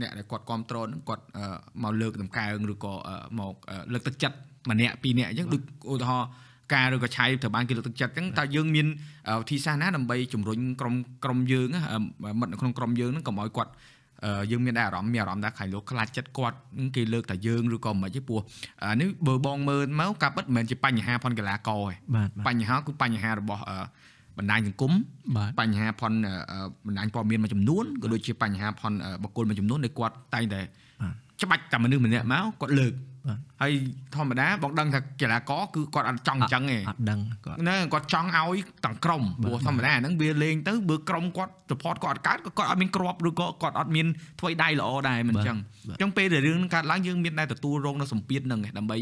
[0.00, 1.46] អ្នកដែលគាត់គ្រប់គ្រងហ្នឹងគាត់អឺ
[1.82, 4.36] មកលើកតម្កើងឬក៏អឺមកអឺលើកទឹកចិត្ត
[4.70, 5.62] ម្នាក់ពីរនាក់អញ្ចឹងដូច
[5.92, 6.28] ឧទាហរណ៍
[6.74, 8.86] ការឬក៏ឆៃត្រូវបានគេលើកទឹកចិត្តអញ្ចឹងតើយើងមាន
[9.28, 10.94] អឺវិធីសាស្ត្រណាដើម្បីជំរុញក្រុម
[11.24, 11.98] ក្រុមយើងណាអឺ
[12.40, 13.91] មិត្តនៅក្នុងក្រុមយើងហ្នឹងកុំឲ្យគាត់អឺ
[14.50, 16.56] យើងមានដែរអារម្មណ៍មានអារម្មណ៍ថាខ្លាចលោកខ្លាចចិត្តគាត់
[16.96, 18.40] គេលើកតែយើងឬក៏មិនទេព្រោះ
[18.84, 23.78] អានេះបើបងមើលមកការពិតមិនមែនជាបញ្ហាផនកីឡាករទេបាទបាទបញ្ហាគឺបញ្ហារបស់អឺ
[24.38, 24.92] បណ្ដាញសង្គម
[25.36, 30.60] បាទបញ្ហាផនអឺអឺបណ្ដាញព័ត៌មានមួយចំនួនក៏ដូចជាបញ្ហាផនអឺបុគ្គលមួយចំនួនដែលគាត់តែងតែ
[31.02, 32.92] បាទច្បាច់តែមនុស្សម្នាក់មកគាត់លើក
[33.28, 33.72] បាទហើយ
[34.14, 44.06] ធម្មតាបងដឹងថាកីឡាករគឺគាត់អត់ចង់អញ្ចឹងទេអត់ដឹងគាត់ណាគាត់ចង់ឲ្យទាំងក្រុមបាទព្រោះធម្មតាហ្នឹងវាលេងទៅបើក្រុមគាត់ support គាត់អត់កើតក៏គាត់អត់មានគ្រាប់ឬក៏គាត់អត់មាន
[44.40, 45.58] ធ្វើដៃល្អដែរមិនអញ្ចឹង
[45.88, 48.98] បាទអញ្ចឹងពេលដែលរឿងហ្នឹងកើតឡើងយើងមានតែទទួលរងនៅសម្ពាធហ្នឹងឯងដើម្បី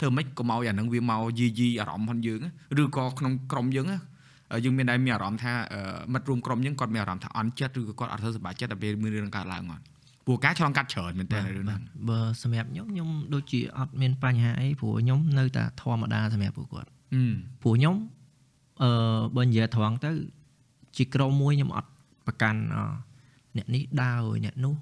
[0.00, 2.50] ធ្វើម៉េចកុំឲ្យអាហ្នឹងវាមកយីយីអារម្មណ៍ផងយើងណា
[2.82, 3.98] ឬក៏ក្នុងក្រុមយើងណា
[4.64, 5.80] យើងមានតែមានអារម្មណ៍ថាអឺ
[6.12, 9.84] មិត្តរួមក្រុមយើងគាត់មានអារម្មណ៍ថាអន់ចិត្តឬក៏គាត់អត់ធ្វើសប្បាយចិត្តដល់ពេលមានរឿងកើតឡើងអត់
[10.26, 17.24] ព្រោះការឆ្លងកាត់ច្រើនមែនតើរឿងហ្នឹងបើសម្រាប់ខ្ញុំខ្ញុំដូចជាអត់មានបញ្ហាអីព្រោះខ្ញុំនៅតែធម្មតាសម្រាប់ពួកគាត់អឺ
[17.62, 17.96] ព្រោះខ្ញុំ
[18.82, 18.90] អឺ
[19.36, 20.10] បើនិយាយត្រង់ទៅ
[20.96, 21.90] ជាក្រុមមួយខ្ញុំអត់
[22.26, 22.78] ប្រកាន់អ
[23.56, 24.74] អ្នកនេះដើរឲ្យអ្នកនោះ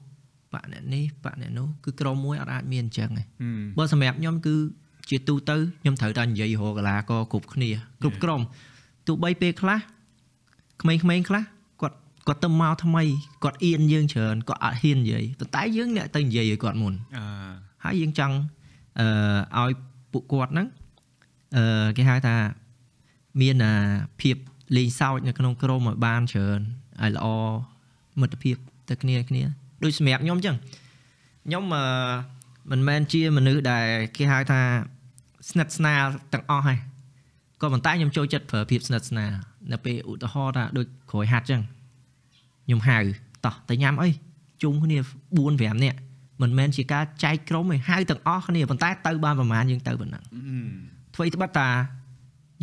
[0.52, 4.56] បាក់អ្នកនេះបាក់អ្នកនោះគឺក្រុមមួយអត់អាចមានអញ្ចឹងទេហឹមបើសម្រាប់ខ្ញុំគឺ
[5.10, 7.70] ជាទូទៅខ្ញុំត្រូវតែនិយាយរកកីឡាករគ្រប់គ្នា
[8.02, 8.40] គ្រប់ក្រុម
[9.06, 9.78] ទោះបីពេលខ្លះ
[10.82, 11.42] ក្មេងៗខ្លះ
[12.28, 13.02] គាត់គាត់ទៅមកថ្មី
[13.44, 17.24] គាត់អៀនយើងច្រើនគាត់អត់ហ៊ាននិយាយប៉ុន្តែយើងអ្នកទៅនិយាយឲ្យគាត់មុនអឺ
[17.84, 18.36] ហើយយើងចង់
[18.98, 19.72] អឺឲ្យ
[20.12, 20.66] ពួកគាត់ហ្នឹង
[21.56, 22.36] អឺគេហៅថា
[23.40, 23.74] មានអា
[24.20, 24.36] ភាព
[24.76, 26.60] លេងសើចនៅក្នុងក្រុមឲ្យបានច្រើន
[27.02, 27.26] ឲ្យល្អ
[28.20, 28.56] មិត្តភាព
[28.90, 29.42] ទៅគ្នាគ្នា
[29.82, 30.56] ដូចសម្រាប់ខ្ញុំអញ្ចឹង
[31.46, 31.84] ខ្ញុំអឺ
[32.70, 34.60] មិនមែនជាមនុស្សដែលគេហៅថា
[35.50, 36.78] ស្និទ្ធស្នាលទាំងអស់ហើយ
[37.60, 39.30] ក៏ប៉ុន្តែខ្ញុំចូលចិត្តប្រើភាពស្និទ្ធស្នាល
[39.72, 41.62] នៅពេលឧទាហរណ៍ថាដូចក្រោយហាត់អញ្ចឹង
[42.66, 42.98] ខ្ញុំហៅ
[43.44, 44.08] តោះទៅញ៉ាំអី
[44.62, 44.98] ជុំគ្នា
[45.34, 45.98] 4 5នាក់
[46.42, 50.68] មិនមែនជាការចែកក្រុមទេហៅទាំងអស់គ្នាប៉ុន្តែទៅបានប្រហែលយើងទៅប៉ុណ្ណឹងហឹម
[51.14, 51.68] ធ្វើត្បិតតា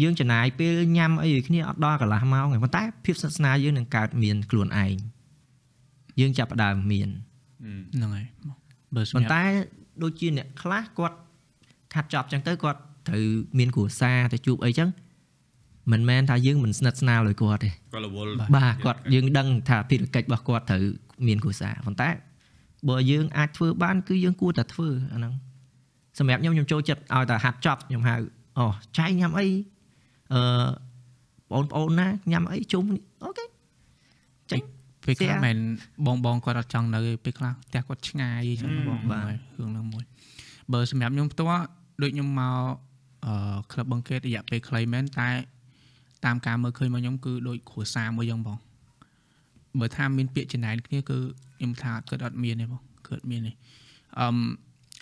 [0.02, 4.95] យើងចំណាយពេលញ៉ាំអីឲ្យគ្នាអត់ដល់កន្លះម៉ោងទេប៉ុន្តែភាពស្និទ្ធស្នាលយើងនឹងកើតមានខ្លួនឯង
[6.20, 7.10] យើងចាប់ផ្ដើមមាន
[7.64, 8.26] ហឹមហ្នឹងហើយ
[8.95, 9.43] បើសម្ប៉ុរាប់ន្តែ
[10.04, 11.18] ដូចជាអ្នកខ្លះគាត់
[11.93, 13.26] ខាត់ចប់ចឹងទៅគាត់ត្រូវ
[13.60, 14.89] មានគ្រួសារទៅជួបអីចឹង
[15.92, 20.84] មិនមែនថាយើងមិនស្និទ្ធស្នាលឲ្យគាត់ទេក៏រវល់បាទគាត់យើងដឹងថាភារកិច្ចរបស់គាត់ត្រូវ
[21.28, 22.10] មានគ្រួសារប៉ុន្តែ
[22.90, 25.34] បើយើងអាចធ្វើបានគឺយើងគួរតែធ្វើអាហ្នឹង
[26.20, 28.16] សម្រាប់ខ្ញុំខ្ញុំចូលចិត្តឲ្យតែហាត់ចប់ខ្ញុំហៅ
[28.58, 28.66] អូ
[28.98, 29.48] ចៃញ៉ាំអី
[30.34, 30.42] អឺ
[31.52, 33.46] បងប្អូនណាញ៉ាំអីជុំនេះអូខេ
[34.52, 34.62] ចេញ
[35.06, 35.58] ពេលខ្លះផ្ទះមិន
[36.06, 40.04] បងបងគាត់អត់ចង់នៅទេពេលខ្លះផ្ទះគាត់ឆ្ងាយអញ្ចឹងអឺបងបាទបាទរឿងហ្នឹងមួយ
[40.74, 41.66] បើសម្រាប់ខ្ញុំផ្ទាល់
[42.02, 42.62] ដូចខ្ញុំមក
[43.26, 45.30] អឺក្លឹបបង្កេតរយៈពេលខ្លីមែនតែ
[46.26, 48.57] តាមការមើលឃើញរបស់ខ្ញុំគឺដូចគ្រួសារមួយអញ្ចឹងបង
[49.80, 51.17] បើថាមានពាក្យចំណែនគ្នាគឺ
[51.57, 53.51] ខ្ញុំថាគាត់អត់មានទេបងគាត់មានទេ
[54.20, 54.38] អឺម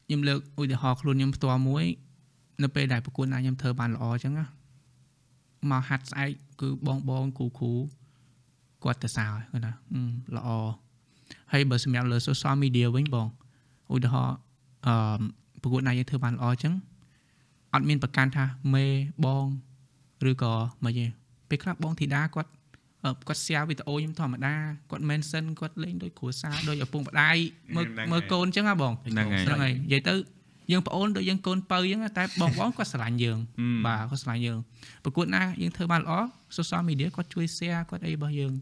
[0.06, 1.86] ខ្ញុំលើកឧទាហរណ៍ខ្លួនខ្ញុំផ្ទាល់មួយ
[2.64, 4.46] នៅពេលដែលប្រគួតណាខ្ញុំធ្វើបានល្អអញ្ចឹងណា
[5.72, 6.30] មកហាត់ស្អែក
[6.62, 7.72] គឺបងបងគ្រូគ្រូ
[8.84, 10.02] គាត់ទៅសើគាត់ណាអឺ
[10.36, 10.50] ល្អ
[11.52, 13.28] ហើយបើសម្រាប់លើ social media វិញបង
[13.94, 14.36] ឧទាហរណ៍
[14.88, 15.20] អឺ
[15.62, 16.74] ប្រគួតណាយើងធ្វើបានល្អអញ្ចឹង
[17.74, 18.86] អត់មានប្រកាន់ថាមេ
[19.26, 19.46] បង
[20.30, 20.54] ឬក៏
[20.84, 21.06] មិនទេ
[21.50, 22.50] ពេលខ្លះបងធីតាគាត់
[23.04, 24.54] អឺគាត់ share វីដេអូខ្ញុំធម្មតា
[24.92, 27.38] គាត់ mention គាត់លេងដូចគ្រួសារដូចឪពុកម្ដាយ
[27.76, 30.14] មើលហ្នឹងហើយមើលកូនអញ្ចឹងហ៎បងហ្នឹងហើយហ្នឹងហើយនិយាយទៅ
[30.72, 34.60] យើងប្អូនដូចយើងកូនបើអញ្ចឹងតែបងបងគាត់ស្រឡាញ់យើងហឹមបាទគាត់ស្រឡាញ់យើង
[35.04, 36.14] ប្រកួតណាយើងធ្វើបានល្អ
[36.58, 38.54] social media គាត់ជួយ share គាត់អីរបស់យើង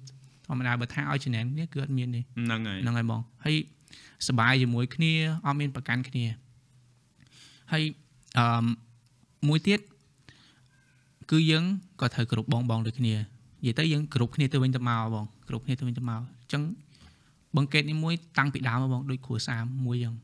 [0.46, 3.56] ធម្មតាបើថាឲ្យចំណេញគ្នាគឺអត់មានទេហ្នឹងហើយហ្នឹងហើយបងហើយ
[4.28, 5.12] សប្បាយជាមួយគ្នា
[5.46, 6.26] អត់មានប្រកាន់គ្នា
[7.72, 7.84] ហើយ
[8.38, 8.66] អឺម
[9.48, 9.80] មួយទៀត
[11.32, 11.64] គឺយើង
[12.02, 16.62] ក៏ត្រូវគ្រប់បងបងដូចគ្នានិយាយទៅយើងគ្រប់គ្នាទៅវិញទៅមកបងគ្រប់គ្នាទៅវិញទៅមកអញ្ចឹង
[17.56, 20.16] បង្កេតនេះមួយតាំងពីដើមមកបងដូចគ្រួសារមួយអញ្ចឹង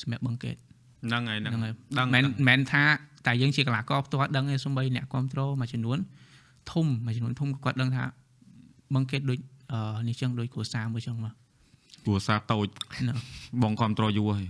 [0.00, 0.56] សម្រាប់បង្កេត
[1.04, 2.84] ហ្នឹងហើយហ្នឹងហ្នឹងហើហើយយដឹងមិនដឹងមិនថា
[3.26, 5.98] តែយើងជាកីឡាករផ្ទាល់ដឹងទេសំបីអ្នកគ្រប់គ្រងមួយចំនួន
[6.72, 8.04] ធំមួយចំនួនធំក៏គាត់ដឹងថា
[8.94, 9.38] បង្កេតដូច
[9.72, 11.34] អឺនេះចឹងដូចគ្រួសារមួយចឹងមក
[12.04, 12.66] គ្រួសារតូច
[12.98, 13.16] ហ្នឹង
[13.62, 14.48] បងគ្រប់ត្រយូរហើយ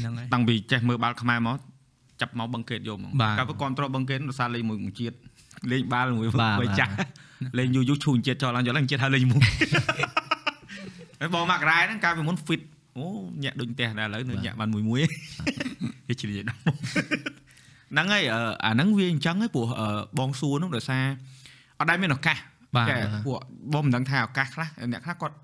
[0.00, 1.58] ហ្នឹងហើយតាំងពីចេះមើលបាល់ខ្មែរមក
[2.20, 5.16] ចាប់មកបង្កេតយកហ្មងបាទកាលគ្រប់ត្របង្កេតដោយសារលេងមួយមួយជាតិ
[5.72, 6.92] លេងបាល់មួយបាទបីបាទចាស់
[7.58, 9.46] លេងយូរយូរឈូនជាតិចោលឡើងយកឡើងជាតិហើយលេងមួយ
[11.20, 12.60] ហើយបងមកករ៉ែហ្នឹងកាលពីមុន fit
[12.96, 13.04] អូ
[13.44, 15.00] ញាក់ដូចផ្ទះដែរឥឡូវនៅញាក់បានមួយមួយ
[16.08, 16.58] ហេជ្រាយដល់
[17.92, 21.04] ហ្នឹងហើយអឺអាហ្នឹងវាអញ្ចឹងហើយព្រោះអឺបងសួរហ្នឹងដោយសារ
[21.78, 22.38] អត់ដែលមានឱកាស
[22.76, 22.96] បាទចា
[23.26, 23.38] ពួក
[23.72, 25.36] បងមិនដឹងថាឱកាសខ្លះអ្នកខ្លះគាត់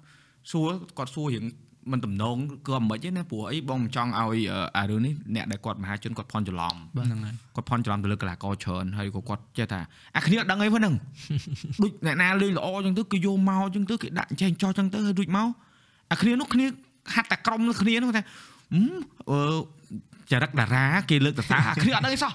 [0.51, 0.69] សួរ
[0.99, 1.45] គាត់សួររៀង
[1.93, 9.81] មិនតំណងគឺអាមិនទេណាព្រោះអីបងមិនចង់ឲ្យអឺអារឿងនេះអ្នកដែលគាត់មហាជនគាត់ផន់ច្រឡំហ្នឹងហើយគាត់ផន់ច្រឡំទៅលើកីឡាករច្រើនហើយក៏គាត់ចេះថា
[10.17, 10.95] អាគ្នាអត់ដឹងអីហ្នឹង
[11.83, 15.49] ដូចអ្នកណាលេងល្អចឹងទៅគេយកមកចឹងទៅគេដាក់ចេញចោះចឹងទៅហើយរួចមក
[16.13, 16.67] អាគ្នានោះគ្នា
[17.15, 18.23] ហាត់តែក្រុមគ្នានោះថា
[18.73, 18.95] ហឹម
[19.31, 19.41] អឺ
[20.33, 22.33] ចរិតតារាគេលើកតសាអាគ្នាអត់ដឹងអីសោះ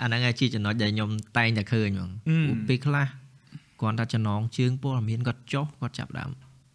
[0.00, 3.06] អាហ្នឹងឯងជាចំណុចដែលខ្ញុំតែងតែឃើញហ្មងអឺពួកពេលខ្លះ
[3.80, 6.30] គាត់ថាចំណងជើងព័ត៌មានគាត់ចុះគាត់ចាប់ដើម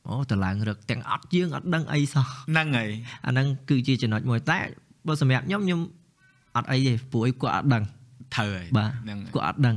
[0.09, 2.89] អូតឡើងរឹកទាំងអត់យើងអត់ដឹងអីសោះហ្នឹងហើយ
[3.25, 4.59] អាហ្នឹងគឺជាចំណុចមួយតែ
[5.07, 5.81] បើសម្រាប់ខ្ញុំខ្ញុំ
[6.55, 7.83] អត់អីទេព្រោះអីគាត់អត់ដឹង
[8.35, 9.75] ត្រូវហើយបាទហ្នឹងហើយគាត់អត់ដឹង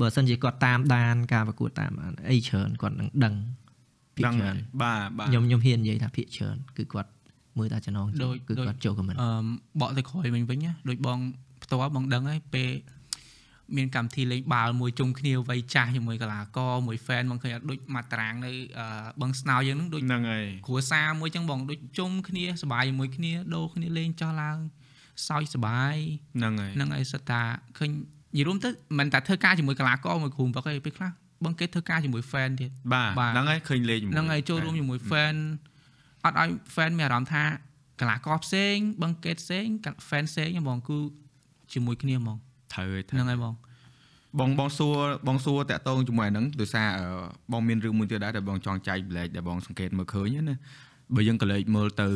[0.00, 3.34] បើសិនជាគាត់តាមដានការប្រកួតតាមដានអីច្រើនគាត់នឹងដឹង
[4.16, 7.10] ភាគដឹងច្រើហើនយបាទបាទខ្ញុំខ្ញុំហ៊ាននិយាយថាភាគច្រើនគឺគាត់
[7.58, 9.44] មើលតែចំណងជើងគឺគាត់ចូលខមមិនអឺម
[9.80, 11.18] បកទៅក្រោយវិញវិញណាដូចបង
[11.62, 12.70] ផ្ទាល់បងដឹងហើយពេល
[13.76, 18.86] មានកម្មវិធីលេងបាល់មួយជុំគ្នាវ័យចាស់ជាមួយកីឡាករមួយ fan បងឃើញអត់ដូចមកតារាងនៅអឺ
[19.20, 24.58] បឹងស្នោយើងហ្នឹងដូចហ្នឹងហើយគ្រួសារមួយចឹងបងដូចជុំគ្នាសប្បាយជាមួយគ្នាដូរគ្នាលេងចោះឡើង
[25.28, 25.96] សើចសប្បាយ
[26.36, 27.42] ហ្នឹងហើយហ្នឹងហើយសិតតា
[27.78, 31.10] ឃើញនិយាយរួមទៅមិនតែធ្វើការជាមួយកីឡាករមួយគ្រូបឹកទេពេលខ្លះ
[31.44, 35.36] បងគេធ្វើការជាមួយ fan ទៀតបាទបាទហ្នឹងហើយឃើញលេងជាមួយហ្នឹងហើយចូលរួមជាមួយ fan
[36.24, 37.44] អត់ឲ្យ fan មានអារម្មណ៍ថា
[38.00, 39.66] កីឡាករផ្សេងបឹងកេតផ្សេង
[40.08, 40.98] fan ផ្សេងហ្មងគឺ
[41.72, 42.38] ជាមួយគ្នាហ្មង
[42.74, 43.54] ត្រូវហើយត្រូវហ្នឹងហើយបង
[44.40, 44.96] បងបងសួរ
[45.26, 47.06] បងសួរតាក់ទងជាមួយអាហ្នឹងដោយសារអឺ
[47.52, 50.56] បងមានរឿងមួយទៀតដែរដែលបងចង់ចែកប្លែកដែលបងសង្កេតមើលឃើញណា
[51.14, 52.06] បើយើងក៏លេចមើលទៅ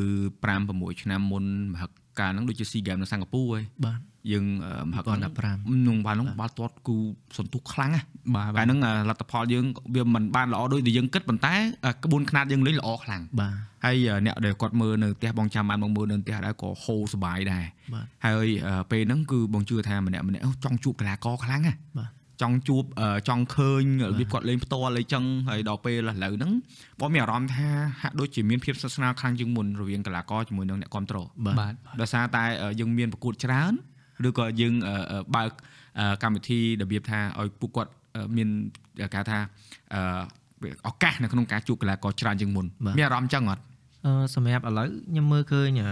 [0.43, 1.91] 5 6ឆ្នាំមុនមហឹក
[2.21, 4.01] កាលហ្នឹងដូចជា SEA Games នៅសិង្ហបុរីបាទ
[4.33, 6.97] យើងអឺមហឹកហ្នឹង2015ក្នុងបាល់ហ្នឹងបាល់ទាត់គូ
[7.39, 8.03] សន្ទុះខ្លាំងណា
[8.35, 9.65] បាទកាលហ្នឹងអឺលទ្ធផលយើង
[9.95, 11.55] វាមិនបានល្អដូចដែលយើងគិតប៉ុន្តែ
[11.87, 13.55] អឺក្បួនខ្នាតយើងលេងល្អខ្លាំងបាទ
[13.85, 17.65] ហើយអឺអ្នកដែលគាត់មើលនៅផ្ទះបងចាំបានបងមើលនៅផ្ទះដែរក៏ហូរសុបាយដែរ
[17.95, 22.11] បាទហើយអឺពេលហ្នឹងគឺបងជឿថាម្នាក់ម្នាក់អូចង់ជួបកីឡាករខ្លាំងណាបាទ
[22.43, 26.53] ចង់ជួបអឺចង់ឃើញរបៀបគាត់លេងផ្ទាល់អីចឹងហើយដល់ពេលឥឡូវហ្នឹង
[27.01, 27.69] បងមានអារម្មណ៍ថា
[28.03, 33.73] ហាក់ដូចជាមានភាពស្និទ្ធស្នាលខ្លាំងជាងមុនរវាងកីឡាករជាមួយនឹងអ្នកគ្រប់គ្រងបាទបាទដោយសារតែអឺយើងមានប្រកួតច្រើន
[34.27, 35.51] ឬក៏យើងអឺអឺបើក
[35.99, 38.49] អឺកម្មវិធីរបៀបថាឲ្យពួកគាត់អឺមាន
[39.15, 39.39] គេថា
[39.95, 40.01] អឺ
[40.89, 43.63] ឱកាសនៅក្នុងការជួបកីឡាករច្រើនជាងមុនមានអារម្មណ៍ចឹងអត់
[44.07, 45.91] អឺសម្រាប់ឥឡូវខ្ញុំមើលឃើញអឺ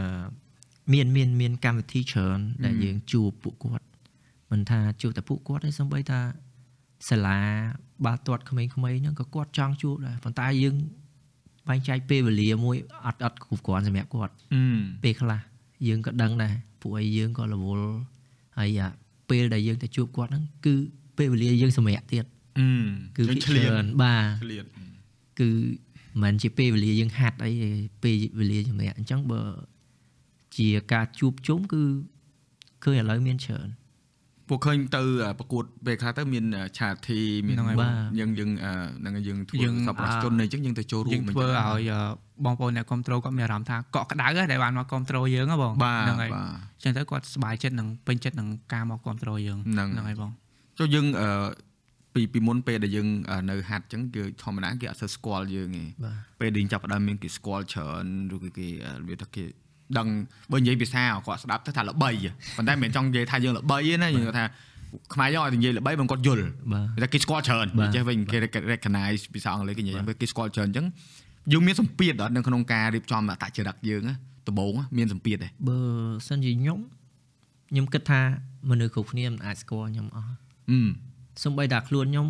[0.92, 3.84] មានមានមានកម្មវិធីច្រើនដែលយើងជួបពួកគាត់
[4.50, 6.20] មិនថាជួបតែពួកគាត់ទេសូម្បីថា
[7.08, 7.38] សាលា
[8.04, 10.74] បាល់ទាត់ក្មេងៗហ្នឹងក៏គាត់ចង់ជួបដែរប៉ុន្តែយើង
[11.68, 14.62] បែងចែកពេលវេលាមួយអត់អត់គ្រប់គ្រាន់សម្រាប់គាត់អឺ
[15.04, 15.40] ពេលខ្លះ
[15.86, 17.88] យើងក៏ដឹងដែរពួកឯងយើងក៏រវល់
[18.58, 18.88] ហើយអា
[19.30, 20.74] ពេលដែលយើងទៅជួបគាត់ហ្នឹងគឺ
[21.18, 22.24] ពេលវេលាយើងសម្រាប់ទៀត
[22.58, 22.68] អឺ
[23.16, 24.64] គឺយើងភាគឆ្លៀតច្រើនបាទឆ្លៀត
[25.40, 25.50] គឺ
[26.22, 27.70] មិនមែនជាពេលវេលាយើងហាត់អីទេ
[28.02, 29.42] ពេលវេលាសម្រាប់អញ្ចឹងបើ
[30.56, 31.82] ជាការជួបជុំគឺ
[32.84, 33.68] ឃើញឥឡូវមានច្រើន
[34.48, 42.00] ពួកឃើញទៅអឺប្រកួតពេលខ្លះទៅមានអឺឆាធីមានហ្នឹងហើយបាទយើងយើងអឺហ្នឹងហើយយើងធ្វើយើងសប្បុរសជនអីចឹងយើងទៅចូលរួយើងមអីធ្វើចឹងឲ្យអឺ
[42.44, 50.30] បងប្អូនអ្នកគ្រប់គ្រងគាត់មានអារម្មណ៍ថាកក់ក្ដៅហ៎ដែលបានមកគ្រប់គ្រងយើងហ៎បងបាទហ្នឹងហើយបាទអញ្ចឹងទៅគាត់សប្បាយចិត្តនឹងពេញចិត្តនឹងការមកគ្រប់គ្រងយើងហ្នឹងហ្នឹងហើយបង
[50.78, 51.30] ចុះយើងអឺ
[52.14, 59.44] ពីពីមុនពេលដែលយើងអឺនៅហាត់ចឹងគឺធម្មតាគេអត់សូវស្គាល់យើងទេបាទពេលដែលយើងចាប់ផ្ដើមមានគេស្គាល់ច្រើនឬក៏គេអឺវាថាគេ
[59.98, 60.08] ដឹង
[60.52, 64.44] បើនិយាយភាសាគាត់ស្ដាប់ទៅថាល្បីហ៎ប៉ុន្តែមិនមែនចង់និយាយថាយើងល្បីទេណាយើងថា
[65.14, 68.38] ខ្មែរយើងឲ្យតែនិយាយល្បីមិនគាត់យល់បាទតែគេស្គាល់ច្រើនបាទនិយាយវិញគេ
[68.72, 70.86] recognize ភាសាអង់គ្លេសគេនិយាយហ្នឹងគេស្គាល់ច្រើនអញ្ចឹង
[71.52, 74.14] យើងមានសម្ពាធអត់នៅក្នុងការរៀបចំអត្តចរិតយើងណា
[74.48, 75.78] ដំបូងណាមានសម្ពាធទេបើ
[76.28, 76.78] សិនជាខ្ញុំ
[77.70, 78.20] ខ្ញុំគិតថា
[78.70, 80.34] មនុស្សគ្រប់គ្នាមិនអាចស្គាល់ខ្ញុំអស់
[80.70, 80.80] អឺ
[81.44, 82.26] សំបីតែខ្លួនខ្ញុំ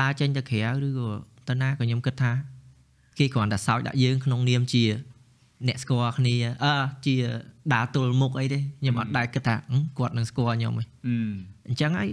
[0.00, 1.08] ដើរចេញទៅក្រៅឬក៏
[1.48, 2.32] ទៅណាក៏ខ្ញុំគិតថា
[3.18, 4.84] គេគ្រាន់តែសើចដាក់យើងក្នុងនាមជា
[5.68, 6.34] អ្នកស្គាល់គ្នា
[6.64, 6.72] អឺ
[7.06, 7.14] ជា
[7.74, 11.14] ដើរទល់មុខអីទេខ្ញុំអត់ដែរគិតថាហឹមគាត់នឹងស្គាល់ខ្ញុំទេអឺ
[11.68, 12.08] អញ្ចឹងហើយ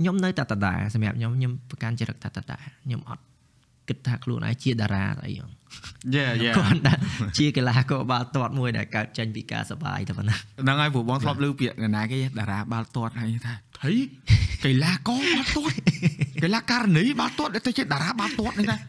[0.00, 3.22] ខ្ញុំនៅតែដដែលសម្រាប់ខ្ញុំខ្ញុំប្រកាន់ចរិតថាដដែលខ្ញុំអត់
[3.88, 5.50] គិតថាខ្លួនឯងជាតារាអីហ្នឹង
[6.14, 6.94] យេយេគាត់តែ
[7.38, 13.90] ជាកីឡាករបាល់ទាត់មួយដែលកើតចេញពីការសប្បាយតែប៉ុណ្ណាហ្នឹងហើយព្រោះបងធ្លាប់លើពាក្យណាគេតារាបាល់ទាត់ហើយថាថៃ
[14.64, 15.74] កីឡាករបាល់ទាត់
[16.42, 18.80] កីឡាករនីបាល់ទាត់ទៅជាតារាបាល់ទាត់នេះណាឯ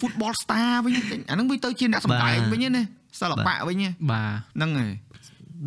[0.00, 2.82] football star វិញអាហ្នឹងវាទៅជាអ្នកសម្ដែងវិញណា
[3.20, 4.90] សិល្បៈវិញបាទហ្នឹងហើយ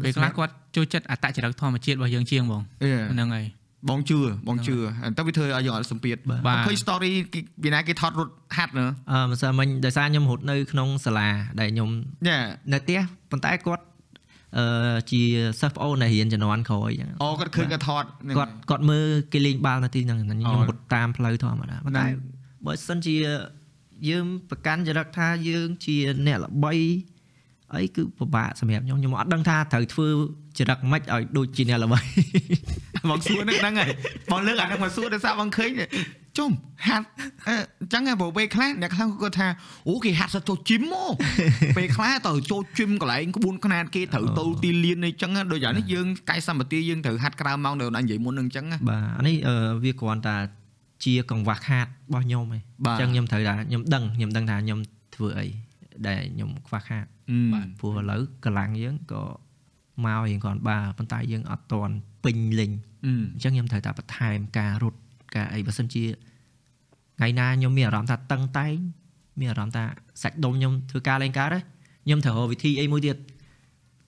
[0.03, 3.45] ពេលខ្លះគាត់ចូលចិត្តអត្តចរិតធម្មជាតិរបស់យើងជាងបងអេហ្នឹងហើយ
[3.89, 4.75] បងជឿបងជឿ
[5.17, 6.17] តែវាធ្វើឲ្យយើងអត់សម្ពាធ
[6.47, 11.89] បាទឃើញ story គេពីណាគេថតរត់ហាត់ណាអឺមិនសិនមិញដោយសារខ្ញុំរត់នៅក្នុងសាលាដែលខ្ញុំ
[12.27, 12.39] យ៉ា
[12.73, 12.99] នៅផ្ទះ
[13.31, 13.83] ប៉ុន្តែគាត់
[14.57, 14.65] អឺ
[15.11, 15.21] ជា
[15.61, 22.19] សិស្សប្អូនដែលរៀនជំនាន់ក្រោយអញ្ចឹងអូគាត់ឃើញគាត់ថតហ្នឹងគាត់គាត់មើលគេលេងបាល់នៅទីហ្នឹងខ្ញុំអូរត់តាមផ្លូវធម្មតាប៉ុន្តែហ្នឹង
[22.65, 23.15] បើសិនជា
[24.09, 25.95] យើងប្រកាន់ចរិតថាយើងជា
[26.25, 26.73] អ្នកល្បី
[27.73, 30.07] អីគឺពិបាកសម្រាប់ខ្ញុំខ្ញុំអត់ដឹងថាត្រូវធ្វើ
[30.57, 31.99] ចរិតម៉េចឲ្យដូចជាអ្នកល្បី
[33.09, 33.89] បងសួរនឹងហ្នឹងហើយ
[34.31, 35.71] បងលើកអាហ្នឹងមកសួរដោយសារបងឃើញ
[36.37, 36.51] ជុំ
[36.87, 37.07] ហាត់
[37.47, 39.47] អឺអញ្ចឹងហ៎ព្រោះពេលខ្លះអ្នកខ្លះគាត់ថា
[39.87, 41.13] អូគេហាត់សិតចូលជីមមក
[41.77, 50.35] ពេលខ្លះទៅចូលជីមកន្លែងក្បួនខ្នាតគេត្រូវទៅទីលានអីចឹងណាដូចអានេះយើងកាយសម្បទាយើងត្រូវហាត់ក្រៅម៉ោងនៅណានិយាយមុននឹងអញ្ចឹងណាបាទអានេះអឺវាគ្រាន់តែ
[51.05, 52.47] ជាកង្វះខាតរបស់ខ្ញុំឯង
[52.85, 54.79] បាទអញ្ចឹងខ្ញុំត្រូវថាខ្ញុំដឹងខ្ញុំដឹងថាខ្ញុំ
[55.15, 55.47] ធ្វើអី
[56.07, 57.05] ដែលខ្ញុំខ្វះខាត
[57.53, 59.23] បាទព្រោះឥឡូវកម្លាំងយើងក៏
[60.05, 61.93] មករៀងគ្រាន់បើប៉ុន្តែយើងអត់តន់
[62.23, 62.71] ពេញលេញ
[63.05, 64.99] អឺអញ្ចឹងខ្ញុំត្រូវតែបន្ថែមការរត់
[65.35, 66.05] ការអីបើសិនជា
[67.17, 68.75] ថ្ងៃណាខ្ញុំមានអារម្មណ៍ថាតឹងតែង
[69.39, 69.83] មានអារម្មណ៍ថា
[70.21, 71.47] សាច់ដុំខ្ញុំធ្វើការលេងការ
[72.05, 73.17] ខ្ញុំត្រូវរកវិធីអីមួយទៀត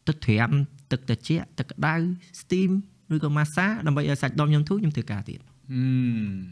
[0.07, 0.51] ទឹកត្រាំ
[0.91, 1.95] ទឹកត្រជាក់ទឹកក្តៅ
[2.41, 2.71] steam
[3.13, 5.39] ឬក៏ massage ដើម្បីឲ្យសាច់ដុំខ្ញុំធូរខ្ញុំធ្វើការទៀត
[5.71, 5.81] អឺ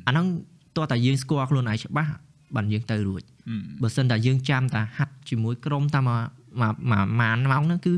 [0.07, 0.27] អាហ្នឹង
[0.75, 2.11] តោះតែយើងស្គាល់ខ្លួនឯងច្បាស់
[2.55, 6.21] បានយើងទៅរួចអឺបើសិនតែយើងចាំតែហាត់ជាមួយក្រុមតាមមួយ
[6.61, 7.93] មួយមួយម៉ានម៉ោងហ្នឹងគឺ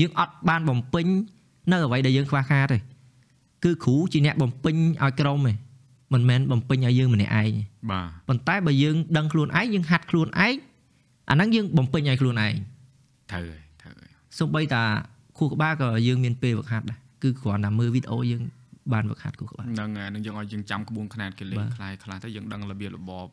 [0.00, 1.06] យើងអត់បានបំពេញ
[1.70, 2.78] នៅអ្វីដែលយើងខ្វះខាតទេ
[3.64, 5.56] គឺគ្រូជាអ្នកបំពេញឲ្យក្រុមឯង
[6.12, 10.54] មិនមែនបំពេញឲ្យយើងម្នាក់ឯងទេបាទប៉ុន្តែបើយើងដឹងខ្លួនឯងយើងហាត់ខ្លួនឯង
[11.30, 12.54] អាហ្នឹងយើងបំពេញឲ្យខ្លួនឯង
[13.32, 14.82] ត្រូវហើយត្រូវហើយសូម្បីតា
[15.38, 18.42] ខួរក្បាលក៏យើងមានពេលវឹកហាត់ដែរគឺគ្រាន់តែមើលវីដេអូយើង
[18.92, 23.26] បានវឹកហាត់ខួរក្បាលហ្នឹងហើយនឹងយើងឲ្យយើងចាំក្បួនខ្នាតគេលេងបាទខ្លាយខ្លះទៅយើងដឹងរបៀបរបប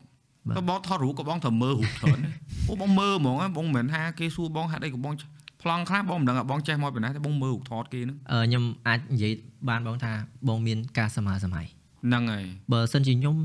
[0.46, 2.32] បាទទៅបងថតរូបក៏បងត្រូវមើលរូបច្រើនដែរ
[2.68, 5.14] អូបងមើលហ្មងហ៎បងមិនមែនថាគេសួរបងហាត់អីក៏បង
[5.62, 9.32] ប្លង់ខ្លះបងមិនដឹងថាបងចេះមកពីណាតែបងមើលរូបថតគេហ្នឹងអឺខ្ញុំអាចនិយាយ
[9.68, 10.12] បានបងថា
[10.48, 11.66] បងមានការសមាសម័យ
[12.04, 13.36] ហ្នឹងហើយបើសិនជាខ្ញុំ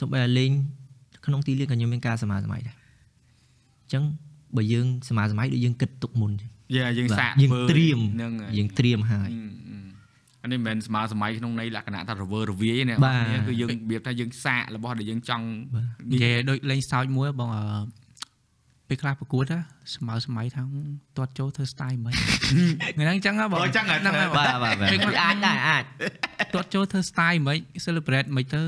[0.00, 0.50] សូម្បីតែលេង
[1.26, 4.02] ក្នុងទីលានក៏ខ្ញុំមានការសមាសម័យដែរអញ្ចឹង
[4.56, 9.30] បើយើងសមាសម័យដូចយើងគិតទុកមុនចឹងយ៉ាយើងសាកយើងធ្វើត្រៀមហ្នឹងហើយយើងត្រៀមហើយ
[10.42, 15.44] អឺអឺអានេះមិនមែនស្មើសម័យក្នុងន័យលក្ខណៈថារវើរវាយទេណាបាទនេះគឺយើងរបៀបថាយើងសាករបស់ដែលយើងចង់
[16.10, 17.64] និយាយដូចលេងសើចមួយបងអឺ
[18.88, 19.60] ពេលខ្លះប្រកួតណា
[19.96, 20.62] ស្មើសម័យថា
[21.16, 24.88] ទាត់ចូលធ្វើ style មិនថ្ងៃហ្នឹងអញ្ចឹងហ៎បងអូអញ្ចឹងហ៎ហ្នឹងហើយបាទបាទបាទ
[25.22, 25.84] អាចដែរអាច
[26.54, 28.62] ទាត់ចូលធ្វើ style មិន celebrate មិនទៅ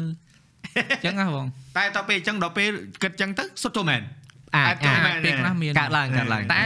[0.77, 2.71] អញ្ចឹងហ៎បងតែដល់ពេលអញ្ចឹងដល់ពេល
[3.03, 4.01] គិតអញ្ចឹងទៅសុទ្ធចូលមែន
[4.57, 6.63] អាចអាចអាចពេលខ្លះមានកាត់ឡើងកាត់ឡើងតែ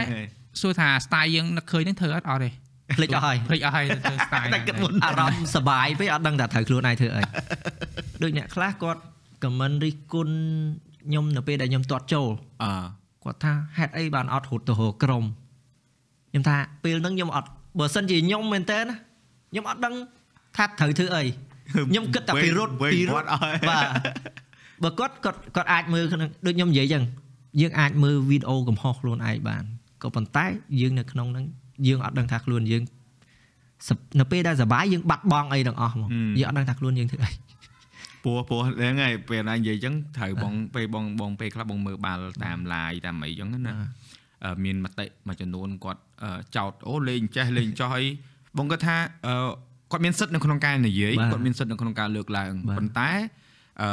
[0.61, 2.49] សួរថា style យើងនឹកឃើញហ្នឹងធ្វើអត់អត់ទេ
[2.97, 7.21] ភ្លេចអស់ហើយភ្លេចអស់ហើយទៅធ្វើ style តែគិតមុនអារម្មណ៍សប្បាយពេកអត់ដឹងថាត្រូវខ្លួនឯងធ្វើអី
[8.23, 9.01] ដូចអ្នកខ្លះគាត់
[9.43, 10.35] ខមមិនរិះគន់
[11.05, 12.27] ខ្ញុំនៅពេលដែលខ្ញុំទាត់ចូល
[12.63, 12.69] អឺ
[13.23, 15.23] គាត់ថាហេតុអីបានអត់រត់ទៅរកក្រុម
[16.29, 17.49] ខ្ញុំថាពេលហ្នឹងខ្ញុំអត់
[17.79, 18.95] បើសិនជាខ្ញុំមែនតើណា
[19.51, 19.93] ខ្ញុំអត់ដឹង
[20.57, 21.23] ថាត្រូវធ្វើអី
[21.89, 23.85] ខ្ញុំគិតតែពីរត់វិញពីរវត់ត្តអស់បាទ
[24.83, 27.03] បើគាត់គាត់គាត់អាចមើលក្នុងដូចខ្ញុំនិយាយចឹង
[27.61, 29.63] យើងអាចមើលវីដេអូកំហុសខ្លួនឯងបាន
[30.03, 30.45] ក៏ប៉ុន្តែ
[30.79, 31.45] យើងនៅក្នុងហ្នឹង
[31.87, 32.83] យើងអត់ដឹងថាខ្លួនយើង
[33.87, 37.31] សពនៅពេលដែលសប្បាយយើងបាត់បង់អីទាំងអស់ហ្មងយើងអត់ដឹងថាខ្លួនយើងធ្វើអី
[38.23, 43.75] ពោះពោះហ្នឹងហើយពេលណានិយាយអញ្ចឹងត្រូវបងពេលបងបងពេលខ្លះបងមើលបាល់តាម live តាមអីអញ្ចឹងណា
[44.43, 48.05] អឺមានមតិមួយចំនួនគាត់អឺចោតអូលេងចេះលេងចោះអី
[48.57, 48.97] បងគាត់ថា
[49.27, 49.35] អឺ
[49.91, 53.09] គាត់មានសិទ្ធិនៅក្នុងការនិយាយបាទគាត់មានសិទ្ធិនៅក្នុងការលើកឡើងបាទប៉ុន្តែ
[53.81, 53.89] អឺ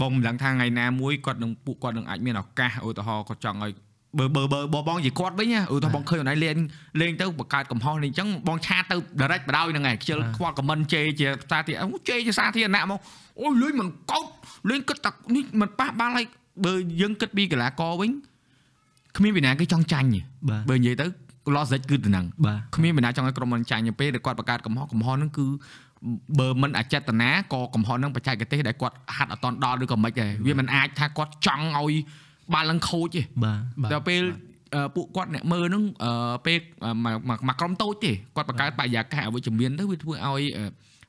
[0.00, 3.72] បងមិនដឹងថាថ្ងៃណាមួយគាត់នឹងពួកគាត់នឹងអាចមានឱកាសឧទាហរណ៍គាត់ចង់ឲ្យ
[4.16, 6.56] បើបើបើបើបងជាគាត់វិញណាឧទាហរណ៍បងឃើញអូនឯងលេង
[7.00, 12.98] លេងទៅបង្កើតកំហុសនេះអញ្ចឹងបងឆាតទៅ direct បដ ாய் ហ្នឹងឯងខ្ជិលខ្វល់ comment ជេរជាសាធារណៈអូជេរជាសាធារណៈមក
[13.40, 14.26] អូយលេងមិនកោត
[14.70, 16.26] លេងគិតតែនេះមិនប៉ះបាល់ហើយ
[16.64, 18.10] បើយើងគិតពីកីឡាករវិញ
[19.16, 21.06] គ្មានពីណាគេចង់ចាញ់ទេបាទបើនិយាយទៅ
[21.56, 25.46] logic គឺទៅហ្នឹងបាទគ្មានបណ្ណាចង់ឲ្យក្រុមមិនចាញ់ទេពេលដែលគាត់បង្កើតកំហុសកំហុសហ្នឹងគឺ
[26.38, 31.94] បើមិនអចេតនាក៏កំហុសហ្នឹងបច្ចេកទេសដែលគាត់ហាត់អត់តន់ដល់ឬក៏មិនដែរវាមិនអាចថាគាត់ចង់ឲ្យ
[32.54, 34.22] បាល់ឡើងខូចទេបាទបាទដល់ពេល
[34.74, 36.58] អឺពួកគាត់អ្នកមើលហ្នឹងអឺពេល
[37.04, 40.64] មកមកមកក្រុមតូចទេគាត់បង្កើតបរិយាកាសអវិជ្ជមានទៅវាធ្វើឲ្យអឺ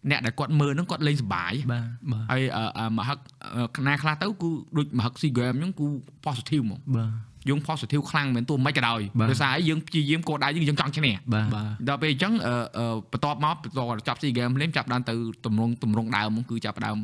[0.10, 3.18] អ្នកដែលគាត់មើលហ្នឹងគាត់លេងសប្បាយបាទបាទហើយអឺអឺមហឹក
[3.56, 5.88] អឺខ្នាខ្លះទៅគឺដូចមហឹកស៊ីហ្គេមហ្នឹងគឺ
[6.26, 7.12] positive ហ្មងបាទ
[7.50, 15.14] យើង positive ខ្លាំងមែនទោះមិនក៏ដោយបាទដោយសារអីយើងព្យាយាមគោលដៅយើងយើងចង់ឈ្នះបាទបាទដល់ពេលអញ្ចឹងអឺអឺបន្ទាប់មកបន្ទាប់ចប់ SEA Games ភ្លាមចាប់ដើមទៅ
[15.46, 16.98] តម្រង់តម្រង់ដើមហ្មងគឺចាប់ដើម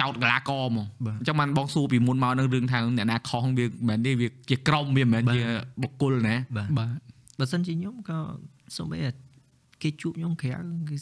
[0.00, 5.44] ចោតកីឡាករហ្មងបាទអញ្ចឹងបានបងសួរពីមុនមកនៅរឿងថាអ្នកណាខុសវាមិនមែនទេវាជាក្រុមវាមិនមែនបាទជា
[5.82, 6.90] បុគ្គលណាបាទបាទ
[7.38, 8.18] បើសិនជាខ្ញុំក៏
[8.76, 9.10] សូម្បីតែ
[9.82, 10.50] គេជួបខ្ញុំក្រៅ
[10.90, 10.96] គឺ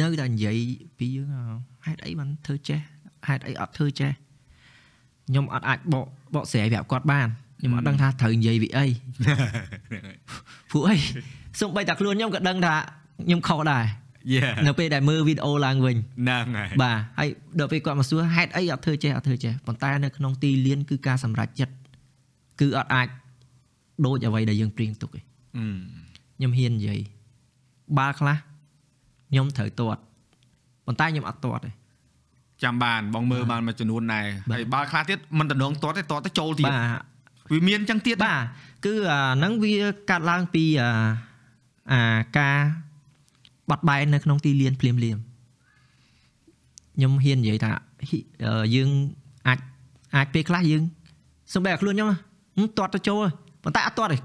[0.00, 0.58] នៅតែនិយាយ
[0.98, 1.42] ពីយើងហ่า
[1.86, 2.80] ហេតុអីបានធ្វើចេះ
[3.28, 4.10] ហេតុអីអត់ធ្វើចេះ
[5.28, 8.86] ខ្ញុំអត់អាចបកបកស្រាយប្រាប់គាត់បានខ្ញុំអត់ដឹងថាត្រូវនិយាយពីអី
[10.70, 10.96] ព្រោះអី
[11.60, 12.74] សូម្បីតែខ្លួនខ្ញុំក៏ដឹងថា
[13.24, 14.07] ខ្ញុំខុសដែរយេ
[14.66, 17.28] នៅពេលដែលមើលវីដេអូឡើងវិញហ្នឹងហើយបាទហើយ
[17.58, 21.74] ដល់ពេលគាត់មកសួរហេតុអីអត់ធ្វើចេះអត់ធ្វើចេះប៉ុន្តែនៅក្នុងទីលានគឺការសម្រេចចិត្ត
[22.60, 23.08] គឺអត់អាច
[24.06, 25.20] ដូចអ្វីដែលយើងព្រៀងទុកទេ
[25.56, 25.66] អឺ
[26.36, 27.00] ខ្ញុំហ៊ាននិយាយ
[27.98, 28.36] បាល់ខ្លះ
[29.30, 30.00] ខ្ញុំត្រូវទាត់
[30.86, 31.70] ប៉ុន្តែខ្ញុំអត់ទាត់ទេ
[32.62, 38.40] ចាំបានបងមើលបានមួយចំនួនដែរបាទហើយបាល់ខ្លះទៀតមិនតំណងទាត់ទេទាត់ទៅចូលទៀតបាទវាមានអញ្ចឹងទៀតបាទ
[38.86, 39.74] គឺអាហ្នឹងវា
[40.10, 40.90] កាត់ឡើងពីអា
[41.92, 42.00] អា
[42.38, 42.58] ការ
[43.70, 45.18] បាត់បែននៅក្នុងទីលានភ្លាមភ្លាម
[46.96, 47.70] ខ្ញុំហ៊ាននិយាយថា
[48.08, 48.88] ហ៊ីអឺយើង
[49.48, 49.58] អាច
[50.16, 50.82] អាចពេលខ្លះយើង
[51.54, 53.32] សំបែខ្លួនខ្ញុំហឹមទាត់ទៅចូលហើយ
[53.64, 54.18] ប៉ុន្តែអត់ទាត់ទេ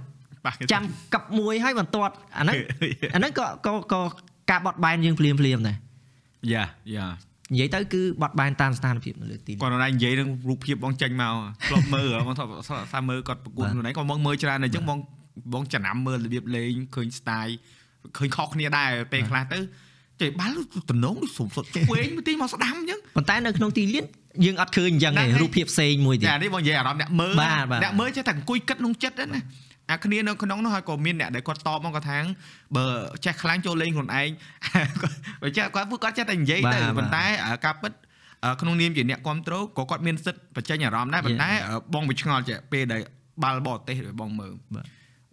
[0.46, 0.84] បាទចាំ
[1.14, 2.56] កັບមួយហើយមិនទាត់អាហ្នឹង
[3.14, 4.02] អាហ្នឹងក៏ក៏ក៏
[4.50, 5.78] ការបត់បែនយើងភ្លាមភ្លាមដែរ
[6.54, 6.64] យ៉ា
[6.96, 7.08] យ៉ា
[7.54, 11.34] និយាយទៅគឺបត់បែនតាមស្ថានភាពនៅលើទីលានគាត់នៅនិយាយនឹងរូបភាពបងចេញមក
[11.68, 12.52] ធ្លាប់មើលហ៎បងធ្លាប់
[12.94, 15.00] សាមើលគាត់ប្រកួតបាទខ្លួនឯងក៏បងមើលច្រើនដែរអញ្ចឹងបង
[15.54, 17.54] បងចំណាំមើលរបៀបលេងឃើញ style
[18.18, 19.60] ឃើញខុសគ្នាដែរពេលខ្លះទៅ
[20.22, 20.54] ចេះបាល់
[20.92, 24.06] តំណងដូចសុំសុតឆ្វេងមួយទីមកស្ដាំអញ្ចឹងប៉ុន្តែនៅក្នុងទីលាន
[24.46, 29.42] យើងអត់ឃើញអញ្ចឹងហ្នឹងទេហើយរូបភាពផ្សេងមួយទៀតតែនេះបងនិយាយអារម្មណ៍អ្នកមើលបាទបាទអ្នកមើលចេះតែអង្គុយគិតក្នុងចិត្តហ្នឹងណា
[29.92, 32.18] អាគ្នានៅក្នុងនោះហើយក៏មានអ្នកដែលគាត់តបមកគាត់ថា
[32.76, 32.86] បើ
[33.26, 34.30] ចេះខ្លាំងចូលលេងខ្លួនឯង
[35.42, 37.92] បើចេះគាត់ពួកគាត់ចេះតែនិយាយទៅប៉ុន្តែអាការពិត
[38.44, 43.02] អឺក្នុងនាមជាអ្នកគ្រប់គ្រងក៏គាត់មានសិទ្ធិបញ្ចេញអារម្មណ៍ដែរប៉ុន្តែអឺបងវាឆ្ងល់ចេះពេលដែល
[43.44, 44.86] បាល់បរទេសបងមើលបាទ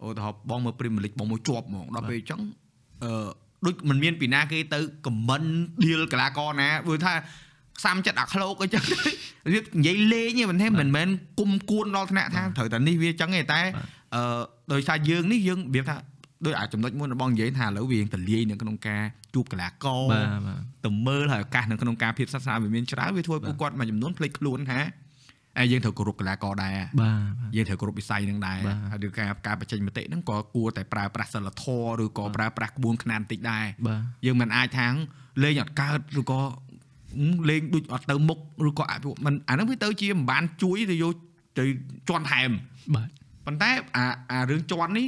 [0.05, 2.41] ឧទាហរណ៍បងមើល Premier League បងមើលជាប់ហ្មងដល់ពេលអញ្ចឹង
[3.03, 3.27] អឺ
[3.65, 5.43] ដូចมันមានពីណាគេទៅខមមិន
[5.83, 7.13] ឌីលកីឡាករណាព្រោះថា
[7.85, 11.07] សាំចិត្តអាក្លោកអញ្ចឹងវានិយាយលេងទេមិនទេមិនមែន
[11.39, 13.61] គុំគួនដល់ថ្នាក់ថាត្រូវតែនេះវាអញ្ចឹងទេតែ
[14.15, 14.41] អឺ
[14.73, 15.95] ដោយសារយើងនេះយើងរបៀបថា
[16.45, 19.01] ដោយអាចំណុចមួយរបស់និយាយថាឥឡូវវាយើងតលាយនៅក្នុងការ
[19.33, 24.79] ជួបកីឡាករបាទបាទទៅមើលហើយឱកាសនៅក្នុងការភាពសិក្សាវាមានច្រើនវាធ្វើឲ្យពួកគាត់មួយចំនួនភ្លេចខ្លួនថា
[25.59, 34.87] ហើយយើងត្រូវគោរពកីឡាករដែរបាទយើងត្រូវគោរពវិស័យនឹងដែរបាទហើយឬការការបញ្ចេញមតិហ្នឹងក៏គួរតែប្រើប្រាស់សិលធម៌ឬក៏ប្រើប្រាស់ក្បួនខ្នាតបន្តិចដែរបាទយើងមិនអាចថា
[35.43, 41.13] លេងអត់កើតឬក៏ហឹមលេងដូចអត់ទៅមុខឬក៏អភិវឌ្ឍមិនអាហ្នឹងវាទៅជាមិនបានជួយទៅយក
[41.59, 41.65] ទៅ
[42.09, 42.49] ជន់ថែម
[42.95, 43.07] បាទ
[43.45, 45.07] ប៉ុន្តែអាអារឿងជន់នេះ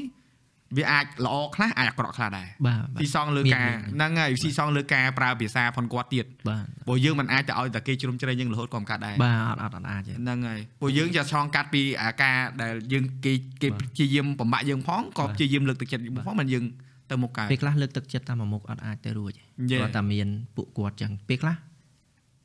[0.78, 16.64] វាអាចល្អខ្លះអាចអាក្រក់ខ្លះដែរបាទបាទស៊ីសងលើមានការមានហ្នឹងហើយស៊ីសងលើការប្រើភាសាផនគាត់ទៀតបាទព្រោះយើងមិនអាចទៅឲ្យតែគេជ្រុំជ្រែងយើងរហូតក៏មិនកាត់ដែរបាទអត់អត់អត់អាចទេហ្នឹងហើយព្រោះយើងจะឆ្លងកាត់ពីអាការដែលយើងគេគេបាទព្យាយាមបំបាក់យើងផងក៏បាទព្យាយាមលើកទឹកចិត្តយើងបាទផងមិនយើង
[17.12, 21.56] ទៅមុខកើតពេលខ្លះលើកទឹកចិត្តតាមមួយមុខអត់អាចទៅរួចទេយេគាត់តែមានពួកគាត់ចឹងពេលខ្លះ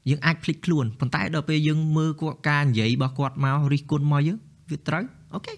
[0.09, 4.39] យើងអាចភ្លេចខ្លួនប៉ុន្តែដល់ពេលយើងមើលគាត់ការនិយាយរបស់គាត់មករិះគន់មកយើង
[4.71, 5.55] វាត្រូវអូខេ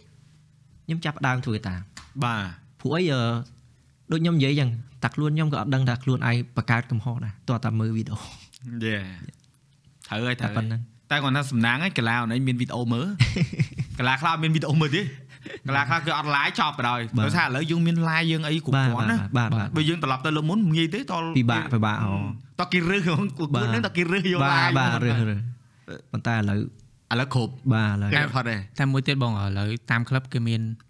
[0.84, 1.80] ខ្ញុំចាប់ផ្ដើមធ្វើតាម
[2.24, 3.22] បាទ ព្រោះអីអឺ
[4.12, 4.70] ដូចខ្ញុំនិយាយចឹង
[5.02, 8.18] តែខ្លួនខ្ញុំក៏អត់ដឹងថាខ្លួនឯងបង្កើតកំហុសដែរតោះតែមើលវីដេអូ
[8.84, 8.96] យេ
[10.06, 10.80] ត្រូវហើយតែត្រូវប៉ុណ្្នឹង
[11.10, 13.06] តែគាត់ថាសំណាងហើយកីឡាអូនឯងមានវីដេអូមើល
[13.98, 15.02] កីឡាខ្លះអត់មានវីដេអូមើលទេ
[15.66, 22.14] កីឡាខ្លះគឺអត់ live ចប់ទៅដោយព្រោះថាឥឡូវយើងមាន live យើងអីគ្រប់បាទគ្រាន់ណាបាទបាទបើយើងត្រឡប់ទៅលើមុនងាយទេតលពិបាកពិបាកអូ
[22.60, 25.40] តគេរើសហ្មងគួរបាទហ្នឹងតគេរើសយកបាទ live បាទហ្មងរើសរើស
[26.12, 26.58] ប៉ុន្តែឥឡូវ
[27.12, 30.60] ឥឡូវគ្រប់បាទឥឡូវគេផុតទេតែមួយទៀតបងឥឡូវតាមក្លឹបគេមាន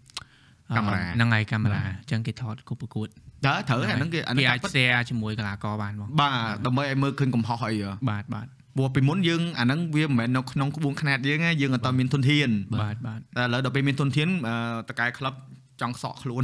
[0.77, 3.07] កាមេរ៉ាហ្នឹងហើយកាមេរ៉ាអញ្ចឹងគេថតគ្រប់ប្រកួត
[3.45, 12.49] តើត្រូវអាហ្នឹងគេអាគេហ្នឹងអាចការពិត share ជាមួយកីឡាករបានបងបាទដើម្បីឲ្យមើលឃើញកំហុសអីហ៎បាទបាទព្រោះពីមុនយើងអាហ្នឹងវាមិនមែននៅក្នុងក្បួនខ្នាតយើងទេយើងអត់តមានទុនធាន
[12.81, 14.55] បាទបាទតែឥឡូវដល់ពេលមានទុនធានអឺ
[14.89, 15.33] តកែក្លឹប
[15.81, 16.43] ចង់សក់ខ្លួន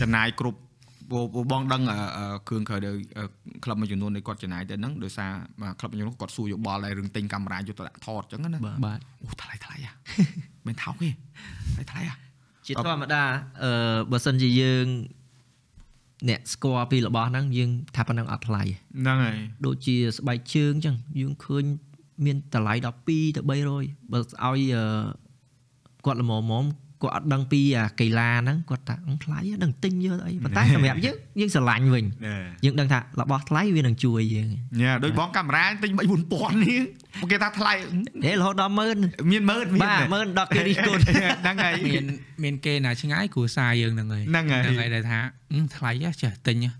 [0.00, 0.58] ចំណាយគ្រប់
[1.10, 3.24] ព្រោះព្រោះបងដឹងអឺអឺគ្រឿងក្រោយទៅអឺ
[3.64, 5.30] ក្លឹបមួយចំនួននៃគាត់ចំណាយទៅហ្នឹងដោយសារ
[5.62, 9.92] បាទក្លឹបមួយចំនួនគាត់សួរយោបល់ដែររឿងទិញកាមេរ៉ាយកទៅដាក់ថតអញ្ចឹងណាបាទបាទអូថ្លៃថ្លៃហ៎
[10.66, 11.10] មិនថោកទេ
[11.74, 12.14] ថ្លៃថ្លៃហ៎
[12.66, 13.22] ជាធម្មតា
[13.62, 14.86] អឺបើសិនជាយើង
[16.28, 18.70] អ្នកស្គាល់ពីរបស់ហ្នឹងយើងថាប៉ុណ្ណឹងអត់ថ្លៃទេ
[19.00, 21.64] ហ្នឹងហើយដូចជាស្បែកជើងអញ្ចឹងយើងឃើញ
[22.24, 23.88] មានតម្លៃដល់2ទៅ300បើឲ្យ
[24.42, 24.54] អឺ
[26.04, 26.68] គាត់ល្មមៗ
[27.02, 32.04] គាត់អត់ដឹងពីអាកីឡាហ្នឹងគាត់ថាអឺថ្លៃហ្នឹងដឹងទិញយកទៅអីប៉ុន្តែសម្រាប់យើងយើងស្រឡាញ់វិញ
[32.64, 34.46] យើងដឹងថារបស់ថ្លៃវានឹងជួយយើង
[34.82, 36.00] ញ៉ាដូចបងកាមេរ៉ាទិញ3
[36.32, 36.80] 4000នេះ
[37.20, 37.72] ពួកគេថាថ្លៃ
[38.26, 42.04] ហេរហូតដល់10000មានមើលមានបាទមើលដល់គេរិះគន់ហ្នឹងហើយមាន
[42.44, 45.18] មានគេណាឆ្ងាយគ្រួសារយើងហ្នឹងហើយហ្នឹងហើយហ្នឹងហើយដែលថា
[45.52, 46.70] អឺថ្លៃហ៎ចេះទិញហ៎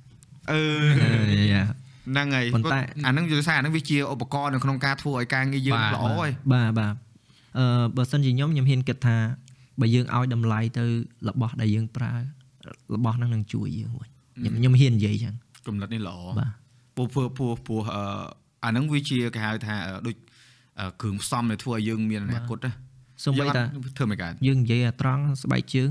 [0.52, 0.62] អឺ
[0.92, 6.94] ហ្នឹងហើយប៉ុន្តែអាហ្នឹងយល់សារអាហ្នឹងវាជាឧបករណ៍នៅក្នុងការធ្វើឲ្យការងារយើងបាទល្អហើយបាទបាទ
[7.58, 9.16] អឺបើសិនជាខ្ញុំខ្ញុំហ៊ានគិតថា
[9.82, 10.84] បើយើងឲ្យតម្លៃទៅ
[11.28, 12.12] របស់ដែលយើងប្រើ
[12.94, 15.34] របស់ហ្នឹងនឹងជួយយើងវិញខ្ញុំខ្ញុំហ៊ាននិយាយចឹង
[15.66, 16.52] កំណត់នេះល្អបាទ
[16.96, 18.04] ពោះពោះពោះពោះអឺ
[18.64, 20.16] អាហ្នឹងវាជាគេហៅថាអឺដូច
[20.80, 22.72] អឺគ្រឿងផ្សំដែលធ្វើឲ្យយើងមានអនាគតណា
[23.24, 23.62] សូម្បីតា
[23.96, 25.90] ធ្វើមិនកើតយើងនិយាយអាត្រង់ស្បែកជើង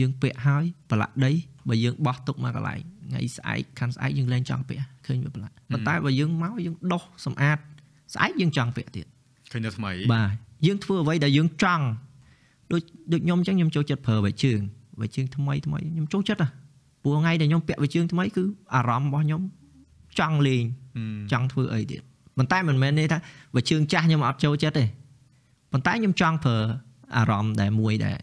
[0.00, 1.32] យើងពាក់ហើយប្រឡាក់ដី
[1.68, 2.80] បើយើងបោះទុកមកកន្លែង
[3.10, 7.58] ថ្ងៃស្អែកខាន់ស្អែកយើងលែងចង់ពាក់ឃើញវាប្រឡាក់ប៉ុន្តែបើយើងមកយើងដោះសម្អាត
[8.14, 9.06] ស្អែកយើងចង់ពាក់ទៀត
[9.52, 10.34] ឃើញតែថ្មីបាទ
[10.66, 11.84] យើងធ្វើអ្វីដែលយើងចង់
[12.72, 12.82] ដូច
[13.12, 14.60] ដូចខ្ញុំអញ្ចឹងខ្ញុំចូលចិត្តប្រើវ៉ៃជើង
[15.00, 16.50] វ៉ៃជើងថ្មីថ្មីខ្ញុំចូលចិត្តហ่ะ
[17.02, 19.42] ព្រោះថ្ងៃដែលខ្ញុំពាក់វ៉ៃជើងថ្មីគឺអារម្មណ៍របស់ខ្ញុំ
[20.18, 20.64] ចង់លេង
[20.96, 22.02] ហឹមចង់ធ្វើអីទៀត
[22.36, 23.18] ប៉ុន្តែមិនមែនន័យថា
[23.54, 24.84] វ៉ៃជើងចាស់ខ្ញុំអត់ចូលចិត្តទេ
[25.72, 26.56] ប៉ុន្តែខ្ញុំចង់ប្រើ
[27.16, 28.18] អារម្មណ៍ដែលមួយដែល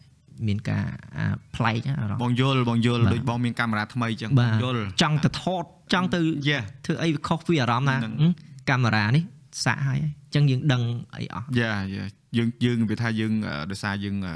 [0.48, 0.86] មានការ
[1.18, 5.64] អាប្លែកណាអារម្មណ៍បងយល់បងយល់បាទដូចបងមានកាមេរ៉ាថ្មីអញ្ចឹងបាបងទយល់ចង់ទៅថត
[5.94, 8.32] ចង់ទៅយេធ្វើអីវាខុសពីអារម្មណ៍ណាហ្នឹងហឹម
[8.70, 9.24] កាមេរ៉ានេះ
[9.66, 10.82] សាក់ហើយអញ្ចឹងយើងដឹង
[11.16, 14.36] អីអស់យ៉ាយ៉ា យើងយើងវាថាយើងអឺដោយសារយើងអឺ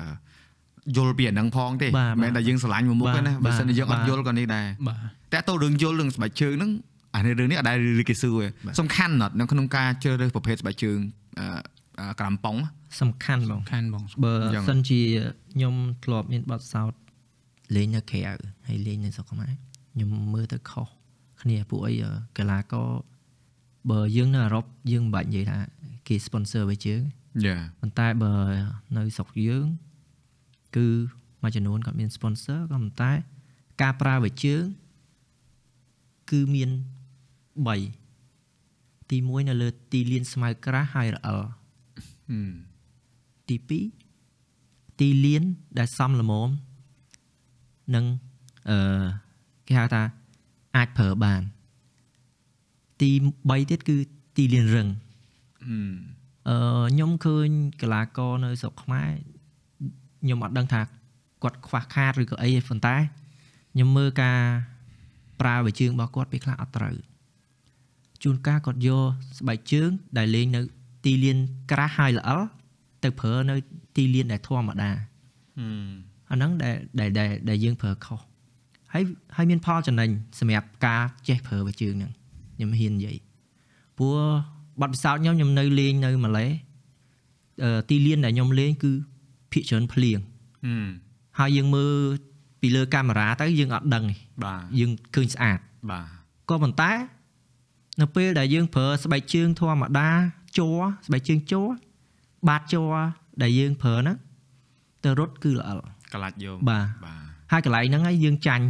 [0.95, 4.97] យល់ពីអាហ្នឹងផងទេបាទមិនមែនតែយើងស្រឡាញ់មួយមុខបាទទេណាបើបាទសិនជាយើងអត់បាទយល់ក៏នេះដែរបាទ
[5.33, 6.71] តែតើរឿងយល់រឿងស្បែកជើងហ្នឹង
[7.15, 8.47] អានេះរឿងនេះអត់ដែលឬគេសួរទេ
[8.79, 10.97] សំខាន់ណាស់នៅក្នុងការជ្រើសរើសប្រភេទស្បែកជើង
[11.39, 11.45] អឺ
[11.99, 12.55] អឺក្រាំប៉ុង
[13.01, 15.01] សំខាន់បងខាន់បងបើយ៉ាងសិនជា
[15.53, 16.91] ខ្ញុំធ្លាប់មានបទសោត
[17.75, 18.21] លេងនៅក្រៅ
[18.67, 19.51] ហើយលេងនៅស្រុកខ្មែរ
[19.93, 20.87] ខ្ញុំមើលទៅខុស
[21.41, 22.89] គ្នាពួកអីអឺកីឡាករ
[23.91, 25.57] បើយើងនៅអឺរ៉ុបយើងមិនបាច់និយាយថា
[26.07, 27.01] គេ sponsor ឲ្យជើង
[27.43, 28.33] យ៉ាប៉ុន្តែបើ
[28.97, 29.67] នៅស្រុកយើង
[30.75, 30.87] គឺ
[31.41, 33.11] មួយចំនួនគាត់មាន sponsor ក៏ប៉ុន្តែ
[33.81, 34.63] ការប្រើវិជើង
[36.31, 36.69] គឺមាន
[38.29, 41.39] 3ទី1នៅលើទីលានស្មៅក្រាស់ហើយរអិល
[42.29, 42.51] ហឹម
[43.49, 43.55] ទី
[44.33, 45.43] 2ទីលាន
[45.77, 46.49] ដែលសំល្មម
[47.95, 48.05] នឹង
[48.69, 49.05] អឺ
[49.67, 50.01] គេហៅថា
[50.75, 51.41] អាចប្រើបាន
[53.01, 53.09] ទី
[53.39, 53.97] 3ទៀតគឺ
[54.37, 54.87] ទីលានរឹង
[55.65, 55.95] ហឹម
[56.49, 56.57] អឺ
[56.91, 57.49] ខ្ញុំឃើញ
[57.81, 59.11] កីឡាករនៅស្រុកខ្មែរ
[60.21, 60.81] ខ្ញុំអត់ដឹងថា
[61.43, 62.95] គាត់ខ្វះខាតឬក៏អីទេប៉ុន្តែ
[63.73, 64.39] ខ្ញុំមើលការ
[65.41, 66.95] ប្រើវិជើងរបស់គាត់ពេលខ្លះអត់ត្រូវ
[68.23, 69.09] ជួនកាលគាត់យក
[69.39, 70.61] ស្បែកជើង ដែលលេងនៅ
[71.05, 71.37] ទីលាន
[71.71, 72.41] ក្រាស់ហើយល្អិល
[73.03, 73.55] ទៅប្រើនៅ
[73.95, 74.91] ទីលានដែលធម្មតា
[75.59, 75.89] ហឹម
[76.29, 78.19] អាហ្នឹងដែលដែលដែលដែលយើងប្រើខុស
[78.93, 79.03] ហើយ
[79.35, 80.09] ហើយមានផលចំណេញ
[80.39, 82.11] សម្រាប់ការចេះប្រើវិជើងហ្នឹង
[82.55, 83.17] ខ្ញុំហ៊ាននិយាយ
[83.97, 84.19] ព្រោះ
[84.81, 86.47] បទពិសោធន៍ខ្ញុំខ្ញុំនៅលេងនៅម៉ាឡេ
[87.63, 88.91] អឺទីលានដែលខ្ញុំលេងគឺ
[89.51, 90.19] ភាគច្រើនភ្លៀង
[90.65, 90.87] ហឹម
[91.39, 91.93] ហើយយើងមើល
[92.61, 95.59] ពីលើកាមេរ៉ាទៅយើងអត់ដឹងទេបាទយើងឃើញស្អាត
[95.91, 96.07] បាទ
[96.49, 96.91] ក៏ប៉ុន្តែ
[98.01, 100.09] នៅពេលដែលយើងប្រើស្បែកជើងធម្មតា
[100.57, 101.67] ជ័រស្បែកជើងជ័រ
[102.47, 102.93] បាតជ័រ
[103.41, 104.17] ដែលយើងប្រើហ្នឹង
[105.03, 107.21] ទៅរត់គឺល្អិលកកលាច់យកបាទបាទ
[107.51, 108.65] ហើយកន្លែងហ្នឹងហើយយើងចាញ់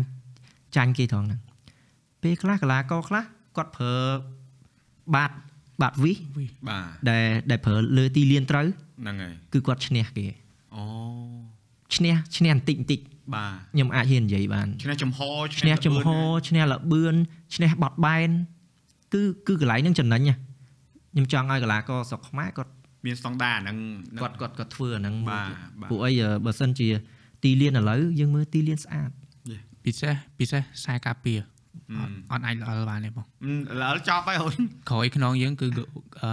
[0.76, 1.42] ចាញ់គេត្រង់ហ្នឹង
[2.22, 3.24] ពេលខ្លះកីឡាករខ្លះ
[3.56, 3.96] គាត់ប្រើ
[5.16, 5.32] បាត
[5.82, 6.18] បាតវិស
[6.70, 8.68] បាទដែលដែលប្រើលើទីលានត្រូវ
[9.02, 10.26] ហ្នឹងហើយគឺគាត់ឈ្នះគេ
[10.76, 10.84] អូ
[11.96, 13.00] ឈ្នះឈ្នះបន្តិចបន្តិច
[13.36, 15.20] បាទខ្ញុំអាចហ៊ាននិយាយបានឈ្នះចំហ
[15.62, 16.08] ឈ្នះចំហ
[16.50, 17.16] ឈ្នះលបឿន
[17.56, 18.30] ឈ្នះបត់បែន
[19.14, 20.36] គឺគឺកន្លែងហ្នឹងចំណេញណា
[21.14, 22.72] ខ្ញុំចង់ឲ្យកីឡាករស្រុកខ្មែរគាត់
[23.06, 23.78] មានស្តង់ដារហ្នឹង
[24.22, 26.12] គាត់គាត់គាត់ធ្វើអាហ្នឹងមួយបាទទៀតបាទពួកអី
[26.46, 26.88] បើសិនជា
[27.44, 29.10] ទីលានឥឡូវយើងមើលទីលានស្អាត
[29.86, 31.40] ពិសេសពិសេសខ្សែការពារ
[31.92, 33.26] អឺអត់អាចល្អបានទេបង
[33.82, 34.54] ឡើយចប់ហើយអូន
[34.90, 35.68] ក្រោយខ្នងយើងគឺ
[36.24, 36.32] អឺ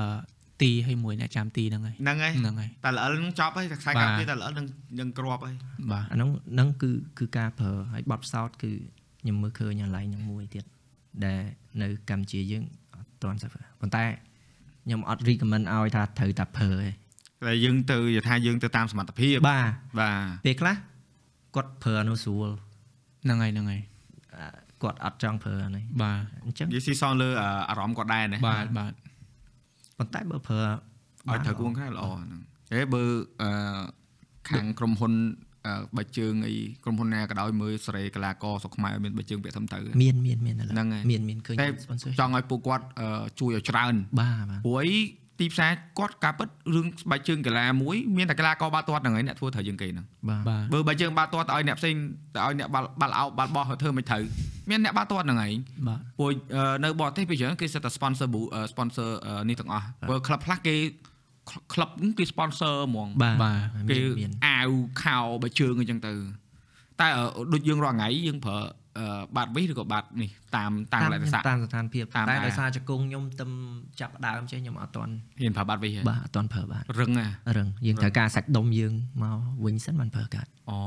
[0.63, 4.67] ទីឲ្យមួយអ្នកចាំទីហ្នឹងហើយហ្នឹងហើយហ្នឹងហើយតែល្អនឹងចប់ហើយតែខ្សែបាទកាពីតែល្អនឹង
[5.01, 5.55] នឹងគ្រាប់ហើយ
[5.93, 8.73] បាទអាហ្នឹងហ្នឹងគឺគឺការប្រើហើយបត់ផ្សោតគឺ
[9.23, 10.65] ខ្ញុំមើលឃើញកន្លែងហ្នឹងមួយទៀត
[11.25, 11.41] ដែល
[11.83, 12.65] នៅកម្ពុជាយើង
[12.95, 13.51] អត់ទាន់ស្អាត
[13.81, 14.05] ប៉ុន្តែ
[14.85, 16.89] ខ្ញុំអត់ recommend ឲ្យថាត្រូវតែប្រើទេ
[17.47, 19.71] តែយើងទៅយថាយើងទៅតាមសមត្ថភាពបាទ
[20.01, 20.77] បាទពេលខ្លះ
[21.55, 22.49] គាត់ប្រើអានោះស្រួល
[23.25, 23.92] ហ្នឹងហើយហ្នឹងហើយអា
[24.83, 27.29] គាត់អត់ចង់ប្រើអានេះបាទអញ្ចឹងនិយាយស៊ីសងលើ
[27.69, 28.93] អារម្មណ៍គាត់ដែរណាបាទបាទ
[29.99, 30.61] ប៉ុន្តែបើប្រើ
[31.31, 32.41] ឲ្យត្រូវគួងខ្លះល្អហ្នឹង
[32.73, 33.03] ហេបើ
[33.43, 33.81] អឺ
[34.51, 35.13] ខាងក្រុមហ៊ុន
[35.67, 36.55] អឺបើជើងអី
[36.85, 44.93] ក្រុមហ៊ុនណាក៏ដោយមើលសេរីកីឡាករស្រុកខ្មែរមានបើជើងពាក់ត្រឹមត្រូវមានមានមានឥឡូវហ្នឹងហើយមានមានឃើញតែ sponsor ចង់ឲ្យពួកគាត់អឺជួយឲ្យច្រើនបាទបាទព្រោះអី
[45.43, 51.95] ទីផ្សារគាត់ការពិតរឿងស្បែកជើងកីឡាមួយមានតែកីឡាករបាល់ទាត់ហ្នឹងឯងអ្នកធ្វើត្រូវជាងគេហ្នឹងបាទបាទបើបើជើងបាល់ទាត់ទៅឲ្យអ្នកផ្សេង
[52.35, 54.23] ទៅឲ្យអ្នកបាល់បាល់អោបបាល់បោះធ្វើមិនត្រូវ
[54.71, 55.55] មានអ្នកបាល់ទាត់ហ្នឹងឯង
[55.89, 60.75] បាទព្រោះអឺនៅបរទេសពេលច្រើនគេសិតតែ sponsor ប៊ូអឺ sponsor អឺនេះទាំងអស់បើ club ខ្លះគេ
[61.73, 64.71] club ហ្នឹងគេ sponsor ហ្មងបាទបាទគេមានមានអាវ
[65.03, 66.13] ខោបើជើងអញ្ចឹងទៅ
[67.01, 68.82] តែអឺដូចយើងរាល់ថ្ងៃយើងប្រើអឺ
[69.37, 73.47] បាតវិសឬក៏បាតនេះតាមតាតាមមលក្ខណៈតាមស្ថានភាពតាមតែដែរដោយសារជង្គង់ខ្ញុំទៅ
[74.01, 78.93] ចាប់ផ្ដើមចេះខ្ញុំអត់ទាន់ហ៊ានប្រើបាតវិសហ៎បាទអត់ទាន់ប្រើបាទរឹងណារឹងយើងត្រូវការសាច់ដុំយើង
[79.23, 80.79] មកវិញសិនបានប្រើកាត់អូ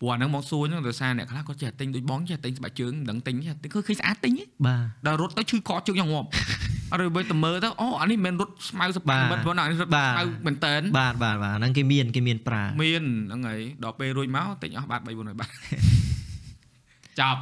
[0.00, 6.28] ព្រោះអាហ្នឹងមកសួរហ្នឹងដោយសារអ្នកខ្លះគាត់ចេះតែទិញដូចបងចេះតែទិញស្បែកជើងមិនដឹងទិញទេគឺឃើញស្អាតទិញទេបាទដល់រត់ទៅឈឺកជើងយ៉ាងងាប់
[6.92, 15.50] អត់បើទៅមើលទៅអូអានេះមិនមែនរត់ស្មៅសបាមិនប៉ុណ្ណាអានេះរត់ស្មៅមែនតើបាទបាទបាទហ្នឹងគេមានគេមានប្រើមានហ្នឹងហើយដល់ពេលរួចមកទិញអស់បាត3 400បាត
[17.20, 17.40] ចប់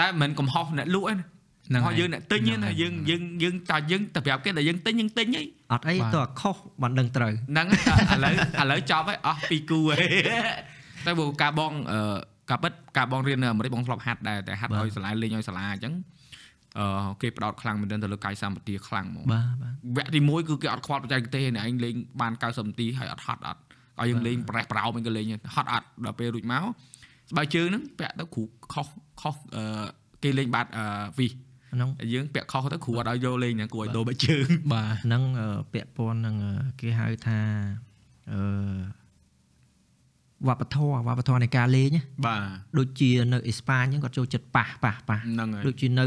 [0.00, 1.26] តែមិនមែនកំហុសអ្នកលក់ទេណា
[1.68, 5.42] ហ្នឹងកំហុសហើយយើងអ្នកទិញទេហ្នឹងណាហើយយើងយើងយើងតែយើងទៅប្រាប់គេតែយើងទិញយើងទិញហី
[5.72, 7.66] អត់អីបាទតើខុសបានដឹងត្រូវហ្នឹង
[8.10, 9.98] ហើយឥឡូវឥឡូវចប់ហើយអស់ពីរគូហើយ
[11.06, 12.00] តែបើការបងអឺ
[12.50, 15.94] ការពិតការបងរៀននៅអាមេរិកបងធ្លាប់ហាត់ដែរតែហាត់ឲ្យសាលាលេងឲ្យសាលាអញ្ចឹង
[16.78, 23.60] អឺគេផ្ដោតខ្លាំងមែនទែនទៅលើកាយសម្បទាខ្លាំងហ្មងបាទបាទវគ្គទី1គឺគេអត់ខ្វល់បច្ចេកទេសអ្នកឯងលេងបាន90នាទីហើយអត់ហត់អត់
[24.00, 26.64] ឲ្យយើងលេងប្រេះប្រោមឯងក៏លេងហត់អត់ដល់ពេលរួចមក
[27.30, 28.42] ស្បែកជើងហ្នឹងពាក់ទៅគ្រូ
[28.72, 28.88] ខុស
[29.20, 29.64] ខុសអឺ
[30.22, 30.84] គេលេងបាត់អឺ
[31.18, 31.32] វីស
[31.74, 37.38] ហ្នឹងហើយយើងពាក់ខុសទៅគ្រូអត់ឲ្យយកលេងហ្នឹងគ្រូឲ្យដូរបែកជើងបាទហ្នឹងអឺពាក់ព័ន្ធនឹងអឺគេហៅថា
[38.32, 38.40] អឺ
[40.46, 42.40] វប្បធម៌វប្បធម៌នៃការលេងណាបាទ
[42.78, 46.06] ដូចជានៅអេស្ប៉ាញហ្នឹងគាត់ចូលចិត្តប៉ះប៉ះប៉ះហ្នឹងហើយដូចជានៅ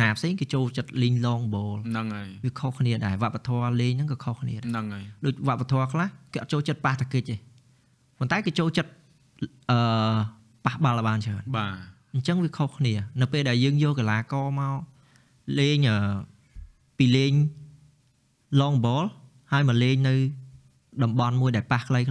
[0.00, 7.36] ណាផ្សេងគេចូលចិត្តលេង long ball ហ្នឹងហើយវាខុសគ្នាដែរវប្បធម៌លេងហ្នឹងក៏ខុសគ្នាដែរហ្នឹងហើយដូចវប្បធម៌ខ្លះគេអត់ចូលចិត្តប៉ះតាគិចទេ
[8.18, 8.90] ប៉ុន្តែគេចូលចិត្ត
[9.70, 9.78] អឺ
[10.68, 11.74] ប៉ះបាល់ឲ្យបានច្រើនបាទ
[12.14, 14.76] អញ្ចឹងវាខុសគ្នា នៅពេលដែលយើងយកកីឡាករមក
[15.58, 15.98] លេងអឺ
[16.98, 17.32] ពីលេង
[18.60, 19.06] long ball
[19.52, 20.14] ហើយមកលេងនៅ
[21.02, 22.06] តំបន់មួយដែលប៉ះខ្លីៗ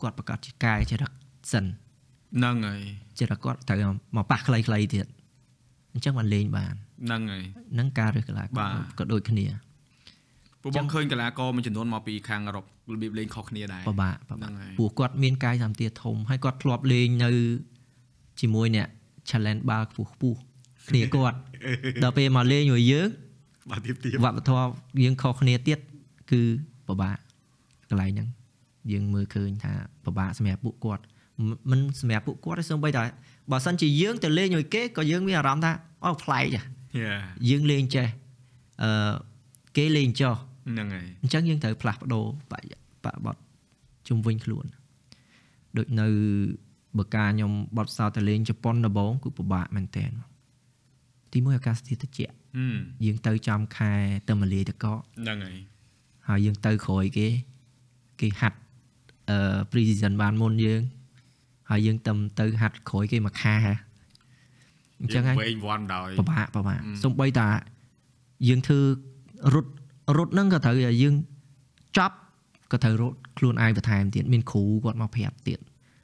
[0.00, 1.10] គាត់ប្រកាសជាកាយចរិត
[1.52, 2.80] សិនហ្នឹងហើយ
[3.18, 3.78] ចរិតគាត់ត្រូវ
[4.16, 5.06] មកប៉ះខ្លីៗទៀត
[5.92, 7.44] អញ្ចឹងបានលេងបានហ្នឹងហើយ
[7.74, 9.46] ហ្នឹងការរើសកីឡាករបាទក៏ដូចគ្នា
[10.62, 12.64] ព្រោះបងឃើញកីឡាករមួយចំនួនមកពីខាងអឺរ៉ុប
[12.94, 17.30] របៀបលេងខុសគ្នាដែរពិបាកពិហ្នឹបាកងហើយព្រោះគាត់មានកាយសម្បទាធំហើយគាត់ធ្លាប់លេងនៅ
[18.40, 18.88] ជាមួយអ្នក
[19.30, 20.38] challenge បាល់ខ្ពស់ខ្ពស់
[20.88, 21.36] គ្នាគាត់
[22.02, 23.08] ដល់ពេលមកលេងជាមួយយើង
[23.70, 24.70] បាទទៀបទៀបវប្បធម៌
[25.02, 25.78] យើងខុសគ្នាទៀត
[26.30, 26.42] គឺ
[26.88, 27.16] ពិបាក
[27.90, 28.28] កន្លែងហ្នឹង
[28.92, 29.72] យើងមើលឃើញថា
[30.04, 31.02] ពិបាកសម្រាប់ពួកគាត់
[31.38, 33.02] មិនមិនសម្រាប់ពួកគាត់ទេសូម្បីតែ
[33.50, 35.72] បើសិនជាយើងទៅលេងជាមួយគេក៏យើងមានអារម្មណ៍ថា
[36.04, 36.62] អូប្លែកចាយ៉ា
[37.48, 38.06] យើងលេងចេះ
[38.82, 39.12] អឺ
[39.76, 40.36] គេលេងចោះ
[40.70, 43.40] ហ្នឹងហើយអញ្ចឹងយើងត្រូវផ្លាស់ប្ដូរបរិយាបទបត់
[44.08, 44.66] ជុំវិញខ្លួន
[45.76, 46.06] ដូចនៅ
[46.98, 50.06] បើការខ្ញុំបត់សោតទៅលេងជប៉ុនដំបូងគឺពិបាកមែនតើ
[51.32, 53.92] ទីមួយអាកាសធាតុត្រជាក់ហឹមយើងទៅចំខែ
[54.28, 55.56] ទៅម៉ាលីតកកហ្នឹងហើយ
[56.28, 57.26] ហើយយើងទៅក្រោយគេ
[58.20, 58.58] គេហាត់
[59.30, 59.38] អឺ
[59.70, 60.82] pre-season បានមុនយើង
[61.70, 63.54] ហើយយើងទៅទៅហាត់ក្រោយគេមួយខែ
[65.00, 67.48] អញ្ចឹងហើយវែងវាន់ដោយពិបាកពិបាកអឺសំបីតា
[68.48, 68.80] យើងធ្វើ
[69.54, 69.70] រត់
[70.16, 71.14] រត់ហ្នឹងក៏ត្រូវតែយើង
[71.96, 72.16] ចប់
[72.72, 75.58] ក៏ត្រូវរត់ខ្លួនឯងបន្ថែមទៀតមានគ្រូគាត់មកប្រាប់ទៀត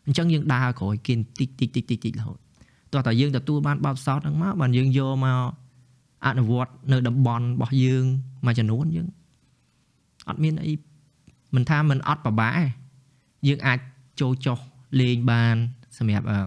[0.06, 2.38] អញ្ចឹងយើងដើរក្រោយគេតិចតិចតិចតិចតិចរហូត
[2.92, 5.40] តោះតែយើងទទួលបានបបសោតហ្នឹងមកបានយើងយកមក
[6.26, 8.04] អនុវត្តនៅតំបន់របស់យើង
[8.46, 9.08] មួយចំនួនយើង
[10.28, 10.72] អត់មានអី
[11.54, 12.64] មិនថាមិនអត់ប្របាកទេ
[13.48, 13.78] យើងអាច
[14.20, 14.58] ចូលចុះ
[15.00, 15.56] លេងបាន
[15.98, 16.38] សម្រាប់អឺ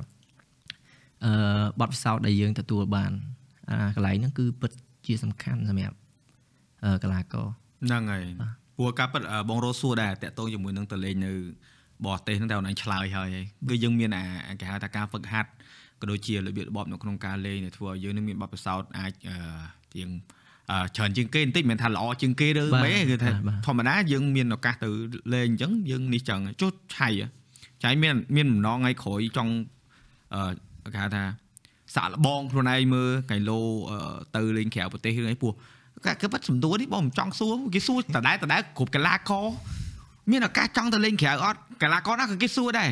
[1.26, 3.11] អឺបទពិសោធន៍ដែលយើងទទួលបាន
[3.69, 4.72] អាកន្លែងហ្នឹងគឺពិត
[5.06, 6.01] ជាសំខាន់សម្រាប់អឺ
[7.03, 7.48] កីឡាករ
[7.86, 8.26] ហ្នឹងហើយ
[8.78, 11.32] ព្រោះការពិតអឺបងរស់សួរដែរតាក់ទងជាមួយនឹងតលេងនៅ
[12.06, 15.49] បរទេសហ្នឹងតែអូនឯងឆ្លើយហើយហើយគឺយើងមានអាអាគេហៅថាការហ្វឹកហាត់
[16.02, 19.36] ក៏ដូចជារបៀបរបបនៅក្នុងការលេងដែលធ្វើឲ្យយើងនឹងមានបទពិសោធន៍អាចអឺ
[19.95, 20.10] ជាង
[20.72, 24.90] អឺច្រើនជាងគេបន្តិចមិនមែនថាល្អជាងគេឬបាទមិនទេគឺថាបាទបាទធម្មតាយើងមានឱកាសទៅ
[25.34, 27.28] លេងអញ្ចឹងយើងនេះចឹងចុះឆៃហ៎
[27.84, 29.53] ឆៃមានមានបំណងថ្ងៃក្រោយចង់
[30.34, 31.24] អឺគេហៅថា
[31.95, 33.60] សាក់លបងខ្លួនឯងមើលកៃឡូ
[33.90, 33.98] អឺ
[34.36, 35.53] ទៅលេងក្រៅប្រទេសឬអីព្រោះ
[36.06, 39.45] គេគេបាត់សំដួលនេះបងមិនចង់សួរគេសួរដដែលដដែលគ្រប់កីឡាករ
[40.32, 42.90] មានឱកាសចង់ទៅលេងក្រៅអត់កីឡាករណាក៏គេសួរដែរ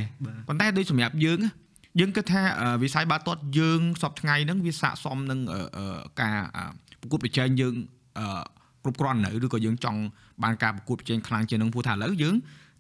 [0.48, 1.52] ប៉ុន្តែដូចសម្រាប់យើងណា
[1.99, 6.64] យើងគិតថាអឺវិស័យបាល់ទាត់យើងសពថ្ងៃហ្នឹងវាស័កសមនឹងអឺអឺការអឺ
[7.02, 7.73] ប្រកួតប្រជែងយើង
[8.19, 8.41] អឺ
[8.84, 9.99] គ្រប់គ្រាន់នៅឬក៏យើងចង់
[10.44, 12.36] បានការប្រកួតប្រជែងខ្លាំងជាងនឹងព្រោះថាឥឡូវយើង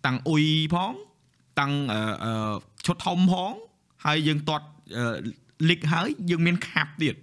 [0.05, 0.43] តាំងអ៊ុយ
[0.73, 0.91] ផង
[1.59, 2.53] តាំងអឺអឺ
[2.85, 3.51] ឈុតធំផង
[4.05, 4.65] ហើយយើងទាត់
[5.69, 7.15] លីកហើយយើងមានខាប់ទៀត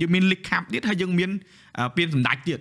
[0.00, 1.30] យើងមានលីកខាប់ទៀតហើយយើងមាន
[1.78, 2.58] អឺពានសម្ដេចទៀត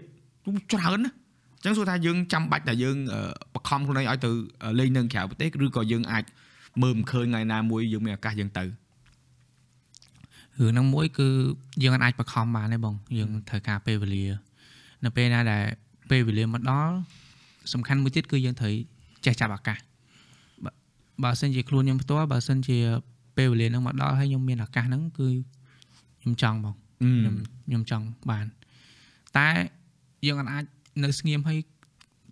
[0.74, 1.11] ច្រើនណា
[1.57, 3.22] អញ្ចឹងសួរថាយើងចាំបាច់តែយើងអឺ
[3.53, 4.32] បខំខ្លួនឯងឲ្យទៅ
[4.80, 6.24] លេងនៅក្រៅប្រទេសឬក៏យើងអាច
[6.82, 11.28] មើលមិនឃើញថ្ងៃណាមួយយើងមានឱកាសយើងទៅរឿងហ្នឹងមួយគឺ
[11.84, 14.26] យើងអាចបខំបានទេបង យើងត្រូវការពេលវេលា
[15.06, 15.64] នៅពេលណាដែល
[16.10, 16.94] ពេលវេលាមកដល់
[17.74, 18.74] សំខាន់មួយទៀតគឺយើងត្រូវ
[19.26, 19.78] ចេះចាប់ឱកាស
[20.64, 20.72] បើ
[21.24, 22.78] បើសិនជាខ្លួនខ្ញុំផ្ទាល់បើសិនជា
[23.38, 25.28] ពេលវេលាហ្នឹងមកដល់ហើយខ្ញុំមានឱកាសហ្នឹងគឺ
[26.22, 27.36] ខ្ញុំចង់បង ខ្ញុំ
[27.68, 28.46] ខ្ញុំចង់បាន
[29.38, 29.48] តែ
[30.28, 30.64] យើងអាច
[31.04, 31.60] នៅស្ងៀមហើយ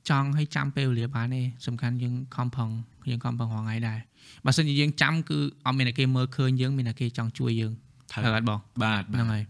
[0.09, 2.69] ចង់ឲ្យចាំពេលវេលាបានទេសំខាន់យើងខំប្រឹង
[3.09, 3.99] យើងខំប្រឹងរាល់ថ្ងៃដែរ
[4.45, 7.73] បើសិនជាយើងចាំគឺអត់មានតែគេមើលឃើញយើងមានតែគេចង់ជួយយើង
[8.11, 9.43] ត្រូវត្រូវអត់បងបាទហ្នឹងហើយ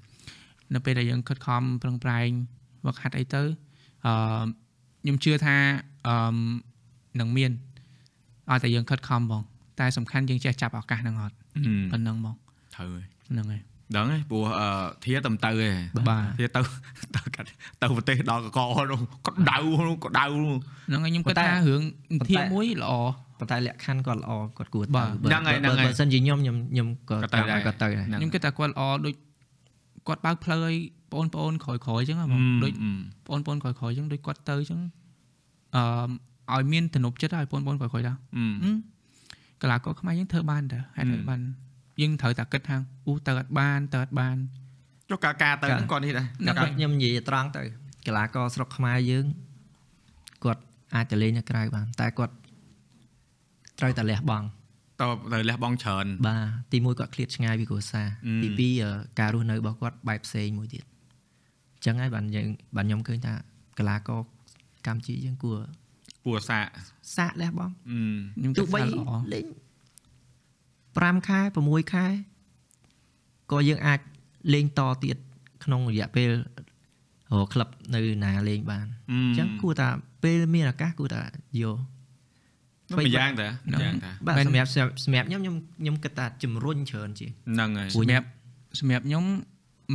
[0.73, 2.29] នៅពេលដែលយើងខិតខំប្រឹងប្រែង
[2.85, 3.41] វឹកហាត់អីទៅ
[4.05, 4.13] អឺ
[5.01, 5.55] ខ្ញុំជឿថា
[6.07, 6.37] អឺ
[7.19, 7.51] នឹងមាន
[8.51, 9.41] ឲ្យតែយើងខិតខំបង
[9.79, 11.35] តែសំខាន់យើងចេះចាប់ឱកាសហ្នឹងអត់
[11.91, 12.35] ប៉ុណ្ណឹងបង
[12.75, 13.61] ត្រូវហើយហ្នឹងហើយ
[13.95, 14.67] ដឹងហើយព្រោះអឺ
[15.05, 15.75] ធាតំទៅឯង
[16.09, 16.61] បាទធាទៅ
[17.15, 17.47] ទៅកាត់
[17.81, 18.59] ទៅប្រទេសដល់កក
[18.91, 19.57] នោះក៏ដៅ
[19.87, 20.55] នោះក៏ដៅនោះ
[20.87, 21.81] ហ្នឹងហើយខ្ញុំគិតប៉ុន្តែថារឿង
[22.19, 22.93] ប៉ុន្តែធាមួយល្អ
[23.39, 29.13] ប៉ុន្តែលក្ខខណ្ឌគាត់ល្អគាត់គួរទៅបាទបើហ្នឹងហើយបើហ្នឹងហើយបើសិនជាខ្ញុំខ្ញុំខ្ញុំក៏ក៏ទៅតាមដែរឲ្យគាត់ទៅដែរហ្នឹងខ្ញុំគិតថាគាត់ល្អដូច
[30.07, 30.75] គាត់បើកផ្លូវឲ្យ
[31.13, 32.73] បងប្អូនក្រោយក្រោយៗអញ្ចឹងហ៎បងដូច
[33.29, 34.79] បងប្អូនក្រោយក្រោយៗអញ្ចឹងដូចគាត់ទៅអញ្ចឹង
[35.75, 38.75] អឺឲ្យមានទំនុកចិត្តឲ្យបងប្អូនក្រោយក្រោយៗដែរអឺហឹម
[39.61, 41.39] កីឡាករខ្មែរយើងធ្វើបានតើហេតុអីបាន
[42.01, 44.35] យើងត្រូវតែគិតថាអូទៅអត់បានទៅអត់បាន
[45.09, 47.61] ចុះការការទៅហ្នឹងគាត់នេះដែរហ្នឹងគាត់ខ្ញុំនិយាយត្រង់ទៅ
[48.07, 49.25] កីឡាករស្រុកខ្មែរយើង
[50.43, 50.61] គាត់
[50.95, 52.33] អាចទៅលេងនៅក្រៅបានតែគាត់
[53.79, 54.45] ត្រូវតែលះបង់
[55.01, 55.03] ត
[55.33, 60.83] ទៅលះបង់ច្រើនបាទទីមួយគាត់ឃ្លាតឆ្ងាយពីគ្រួសារអឺទីពីរអឺការរស់នៅរបស់គាត់បែបផ្សេងមួយទៀត
[61.75, 63.33] អញ្ចឹងហើយបានយើងបានខ្ញុំឃើញថា
[63.77, 64.19] កីឡាករ
[64.87, 65.57] កម្ពុជាយើងគួរ
[66.25, 66.65] គួរសាក
[67.17, 67.99] សាកលះបង់អឺ
[68.37, 69.45] ខ្ញុំគិទោះតបីថាល្អលេង
[71.05, 72.05] 5ខែ6ខែ
[73.51, 73.99] ក៏យើងអាច
[74.53, 75.17] លេងតទៀត
[75.63, 76.29] ក្នុងរយៈពេល
[77.33, 79.87] រកក្លឹបនៅណាលេងបានអឺអញ្ចឹងគួរតែ
[80.23, 81.21] ពេលមានឱកាសគួរតែ
[81.61, 81.77] យក
[82.91, 84.69] នោះមួយយ៉ាងតាមួយយ៉ាងតាបាទមែនសម្រាប់
[85.05, 88.25] សម្រាប់ខ្ញុំខ្ញុំខ្ញុំគិតថាជំរុញច្រើនជាងហ្នឹងហើយព្រោះសម្រាប់
[88.79, 89.23] សម្រាប់ខ្ញុំ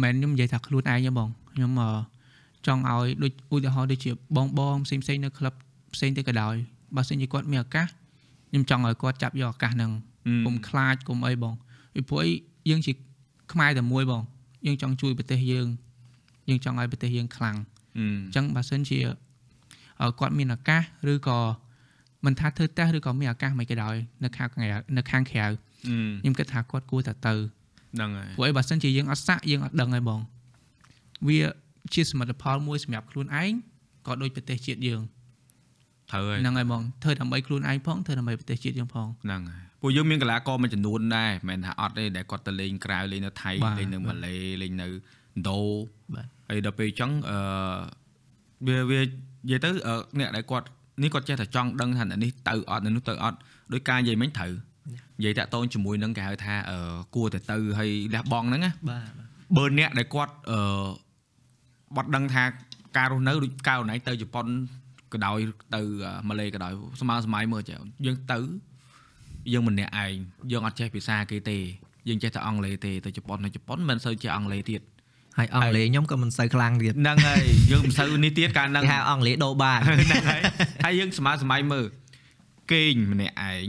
[0.02, 1.90] មិនមែនខ្ញុំនិយាយថាខ្លួនឯងទេបងខ្ញុំអឺ
[2.66, 5.54] ចង់ឲ្យដូចឧទាហរណ៍ដូចជាបងបងផ្សេងផ្សេងៗនៅក្លឹប
[5.94, 6.54] ផ្សេងទៅក៏ដោយ
[6.96, 7.86] បើសិនជាគាត់មានឱកាស
[8.48, 9.90] ខ្ញុំចង់ឲ្យគាត់ចាប់យកឱកាសហ្នឹង
[10.46, 11.54] កុំខ្លាចកុំអីបង
[11.94, 12.32] ពីព្រោះអី
[12.70, 12.92] យើងជា
[13.52, 14.22] ខ្មែរតែមួយបង
[14.66, 15.66] យើងចង់ជួយប្រទេសយើង
[16.48, 17.56] យើងចង់ឲ្យប្រទេសយើងខ្លាំង
[17.98, 18.98] អឺអញ្ចឹងបើសិនជា
[20.00, 20.82] អឺគាត់មានឱកាស
[21.12, 21.38] ឬក៏
[22.24, 23.94] មិនថាធ្វើតេស្តឬក៏មានឱកាសមិនក៏ដោយ
[24.24, 24.66] នៅខាងក្រៅ
[24.96, 25.52] នៅខាងក្រៅអឺ
[26.20, 27.34] ខ្ញុំគិតថាគាត់គួរតែទៅ
[27.94, 30.20] ហ្នឹងហើយព្រោះអីបើសិនជាយើងអត់សាក់យើងអត់ដឹងហើយបង
[31.28, 31.40] វា
[31.94, 33.52] ជាសមិទ្ធផលមួយសម្រាប់ខ្លួនឯង
[34.06, 35.00] ក៏ដូចប្រទេសជាតិយើង
[36.10, 45.58] ត្រូវហើយហ្នឹងហើយបងធ្វើដើម្បីខ្លួនឯងផងធ្វើដើម្បីប្រទេសជាតិយើងផងហ្នឹងហើយ ពួកយើងមានកីឡាករមួយចំនួនដែរមិនមែនថាអត់ទេដែលគាត់ទៅលេងក្រៅលេងនៅថៃបាទលេងនៅម៉ាឡេលេងនៅឥណ្ឌូ
[46.14, 47.38] បាទហើយដល់ពេលអញ្ចឹងអឺ
[48.66, 49.08] វាវានិ
[49.50, 50.66] យាយទៅអឺអ្នកដែលគាត់
[51.02, 53.38] នេះគាត់ចេះតែចង់ដឹងថាអ្នកនេះទៅអត់អ្នកនោះទៅអត់
[53.72, 54.52] ដោយការនិយាយមិញត្រូវ
[55.18, 56.78] និយាយតាក់ទងជាមួយនឹងគេហៅថាអឺ
[57.16, 59.10] គួរតែទៅហើយលះបង់ហ្នឹងណាបាទ
[59.56, 60.58] បើអ្នកដែលគាត់អឺ
[61.96, 62.44] បាត់ដឹងថា
[62.96, 64.46] ការរស់នៅដូចកាលណៃទៅជប៉ុន
[65.12, 65.38] ក៏ដោយ
[65.74, 65.80] ទៅ
[66.28, 68.38] ម៉ាឡេក៏ដោយស្មើសម័យមើលចេះយើងទៅ
[69.52, 70.14] យើងម្នាក់ឯង
[70.52, 71.58] យើងអត់ចេះភាសាគេទេ
[72.08, 74.80] យើងចេះតែអង់គ្លេសទេទៅជប៉ុននៅជប៉ុនមិនសូវចេះអង់គ្លេសទៀត
[75.38, 77.42] ហើយអង់គ្លេសខ្ញុំក៏មិនសូវខ្លាំងទៀតហ្នឹងហើយ
[77.72, 80.40] យើងមិនសូវនេះទៀតកាលហ្នឹងគេហៅអង់គ្លេសដូរបានហ្នឹងហើយ
[80.84, 81.86] ហើយយើងស្មើសម័យមើល
[82.72, 83.68] គេងម្នាក់ឯង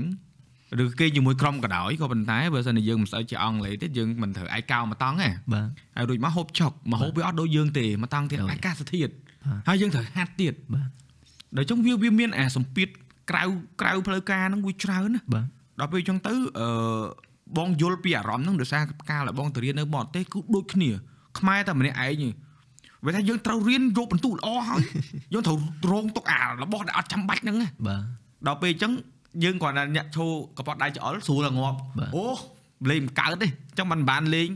[0.83, 10.89] ឬគេងជាមួយក្រុមក៏ដោយក៏ប៉ុន្តែបើសិនជាយើងមិនសូវចេះអង់គ្លេសទៀតយើងមិនត្រូវឯកោមកតង់ទេបាទហើយរួចមកហូបចុកមកហូបវាអត់ដូចយើងទេមកតង់ទៀតដូចអាកាសធាតុបាទហើយយើងត្រូវហាត់ទៀតបាទ
[11.57, 12.87] ដល់ចឹងវាវាមានអាសម្ពាធ
[13.29, 13.43] ក្រៅ
[13.81, 15.45] ក្រៅផ្លូវការហ្នឹងវាច្រើនណាបាទ
[15.79, 16.67] ដល់ពេលចឹងទៅអឺ
[17.57, 20.89] បងយល់ពីអារម្មណ៍ហ្នឹងដោយសារកាលដែលបងទៅរៀននៅបរទេសគឺដូចគ្នា
[21.39, 22.29] ខ្មែរតែម្នាក់ឯងទេ
[23.05, 24.83] វាថាយើងត្រូវរៀនយកបន្ទុកល្អហើយ
[25.33, 25.57] យើងត្រូវ
[25.91, 28.01] រងទុកអារបស់ដែលអត់ចាំបាច់ហ្នឹងណាបាទ
[28.47, 28.93] ដល់ពេលអញ្ចឹង
[29.43, 30.25] យើងគ្រាន់តែញាក់ឈោ
[30.57, 32.25] កប៉ត់ដៃច្អល់ស្រួលតែងាប់បាទអូ
[32.89, 34.49] លេងមិនកើតទេអញ្ចឹងមិនបានលេង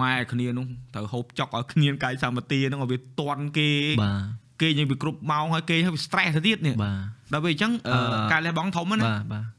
[0.00, 3.70] ម៉ែគ្នានោះត្រូវហូបចុកឲ្យគ្នាកាយសម្បទាហ្នឹងឲ្យវាតន់គេ
[4.02, 4.22] បាទ
[4.62, 9.53] គេយើងវាគ្រប់ម៉ោងហើយគេឲ្យវា stress ទៅទៀតនេះបាទដល់ពេលអញ្ចឹងអឺអឺការលះបង់ធំហ្នឹងណាបាទបាទអឺ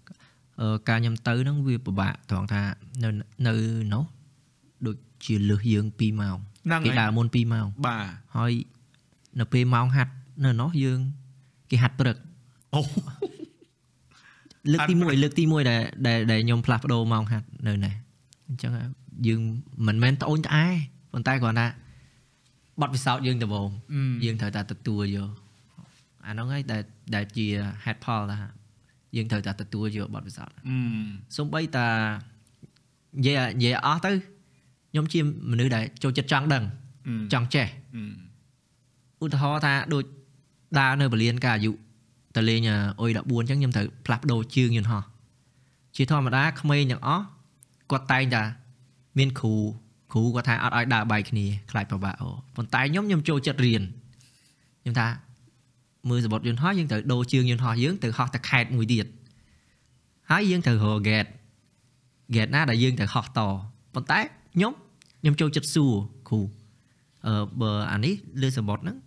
[0.90, 2.62] ការខ្ញុំទៅហ្នឹងវាពិបាកត្រង់ថា
[3.04, 3.10] នៅ
[3.48, 3.54] នៅ
[3.94, 4.04] នោះ
[4.86, 8.06] ដូចជាលឺយើង2ម៉ោងហ្នឹងគេហើយដើរមុន2ម៉ោងបាទ
[8.38, 8.52] ហើយ
[9.40, 10.12] នៅពេលម៉ោងហាត់
[10.46, 11.00] នៅនោះយើង
[11.70, 12.18] គេហាត់ព្រឹក
[12.74, 12.82] អូ
[14.72, 17.94] លើកទីហាត់ព្រឹក1លើកទី1ដែលដែលដែលខ្ញុំផ្លាស់ប្ដូរម៉ោងហាត់នៅនេះ
[18.48, 18.72] អញ្ចឹង
[19.28, 19.42] យើង
[19.88, 20.66] មិនមែនត្អូញត្អែ
[21.14, 21.68] ប៉ុន្តែគ្រាន់តែ
[22.82, 23.70] បတ်ពិសោធន៍យើងដំបូង
[24.26, 25.32] យើងត្រូវតែទទួលយក
[26.26, 26.82] អាហ្នឹងហើយដែល
[27.16, 27.46] ដែលជា
[27.84, 28.38] head poll ថា
[29.16, 30.78] យើងត្រូវតែទទួលយកបទពិសោធន៍អឺ
[31.38, 31.88] សំបីតា
[33.18, 34.12] និយាយនិយាយអស់ទៅ
[34.92, 35.20] ខ្ញុំជា
[35.52, 36.64] មនុស្សដែលចូលចិត្តចង់ដឹង
[37.08, 40.04] អឺចង់ចេះអឺឧទាហរណ៍ថាដូច
[40.80, 41.72] ដើរនៅពលានការអាយុ
[42.36, 42.62] តលេង
[43.00, 45.04] អុយ14អញ្ចឹងខ្ញុំត្រូវផ្លាស់ប្ដូរជើងយន្តហោះ
[45.96, 47.24] ជាធម្មតាក្មេងទាំងអស់
[47.92, 48.44] គាត់តែងតែ
[49.18, 49.54] មានគ្រូ
[50.14, 53.82] គ្រូគាត់ថាអត់ឲ្យដើរបែកគ្នាខ្លាចពិបាកអូប៉ុន្តែខ្ញុំខ្ញុំចូលចិត្តរៀន
[54.82, 55.08] ខ្ញុំថា
[56.10, 59.06] មើលសបុតយន្តហោះយើងត្រូវដូរជើងយន្តហោះយើងទៅហោះទៅខេតមួយទៀត
[60.32, 61.30] ហើយយើងត្រូវរក gate
[62.36, 63.40] gate ណាដែលយើងត្រូវហោះត
[63.94, 64.20] ប៉ុន្តែ
[64.56, 64.72] ខ្ញុំ
[65.22, 65.94] ខ្ញុំចូលចិត្តសួរ
[66.30, 66.40] គ្រូ
[67.28, 68.98] អឺបើអានេះលើសបុតហ្នឹង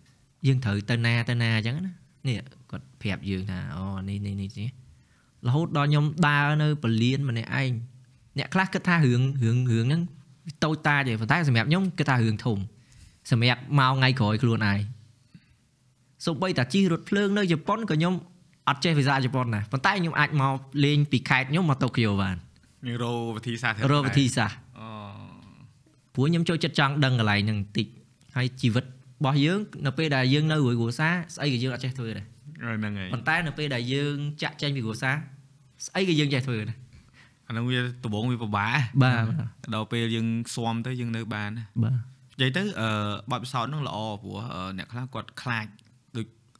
[0.46, 1.92] យើងត្រូវទៅណាទៅណាអញ្ចឹងណា
[2.28, 2.36] នេះ
[2.70, 4.68] គាត់ប្រាប់យើងថាអូនេះនេះនេះនេះ
[5.46, 7.70] រហូតដល់ខ្ញុំដើរនៅពលានម្នាក់ឯង
[8.38, 10.02] អ្នកខ្លះគិតថារឿងរឿងរឿងហ្នឹង
[10.64, 12.58] តូចតាចទេប៉ុន្តែសម្រាប់ខ្ញុំគិតថារឿងធំ
[13.30, 14.78] សម្រាប់មកថ្ងៃក្រោយខ្លួនឯង
[16.26, 18.14] សូម្បីតាជិះរថភ្លើងនៅជប៉ុនក៏ខ្ញុំ
[18.68, 22.36] អត់ចេះភាសាជប៉ុនដែរប៉ុន្តែខ្ញុំអាចមកលេងពីខេត្តខ្ញុំមកតូក្យូបាន
[22.86, 24.88] មានរោវិធីសាស្ត្ររកវិធីសាស្ត្រអូ
[26.14, 27.86] ព្រោះខ្ញុំចូលចិត្តចង់ដឹងកន្លែងហ្នឹងបន្តិច
[28.36, 28.88] ហើយជីវិតរ
[29.24, 32.26] បស់យើងនៅពេលដែលយើងនៅរួយគ្រួសារស្អីក៏យើងអត់ចេះធ្វើដែរ
[32.62, 35.14] ហ្នឹងហើយប៉ុន្តែនៅពេលដែលយើងចាក់ចែងពីគ្រួសារ
[35.86, 36.76] ស្អីក៏យើងចេះធ្វើដែរ
[37.48, 39.24] អាហ្នឹងវាដំបងវាពិបាកបាទ
[39.74, 41.50] ដល់ពេលយើងស៊ាំទៅយើងនៅបាន
[41.82, 41.94] បាទ
[42.40, 42.88] និយាយទៅអឺ
[43.30, 45.87] បទពិសោធន៍ហ្នឹងល្អព្រោះអឺអ្នកខ្លះគាត់ខ្លាចដូចអឺ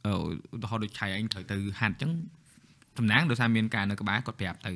[0.07, 0.13] ឧ
[0.63, 2.11] ទាហរណ៍ដូចឆៃអញត្រូវទៅហាត់អញ្ចឹង
[2.97, 4.73] តំណាងដោយសារមានការនៅក្បែរគាត់ប្រាប់ទៅ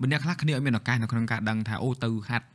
[0.00, 2.48] បើអ្នកខ្លះគ្នាឲ្យមានឱកាសនៅក្នុងការដឹងថាអូទៅហាត់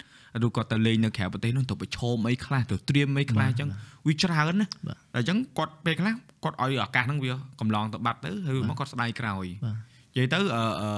[0.45, 3.69] ឬគាត់ទៅលេងនៅក្រៅប្រទេសនោះទៅប្រឈមអីខ្លះទៅត្រៀមអីខ្លះអញ្ចឹង
[4.07, 6.13] វាច្រើនណាបាទអញ្ចឹងគាត់ពេលខ្លះ
[6.43, 9.75] គាត់ឲ្យឱកាសហ្នឹងវាកំឡងទៅបាត់ទៅហើយមកគាត់ស្ដាយក្រោយបាទ
[10.11, 10.89] និយាយទៅអឺអឺ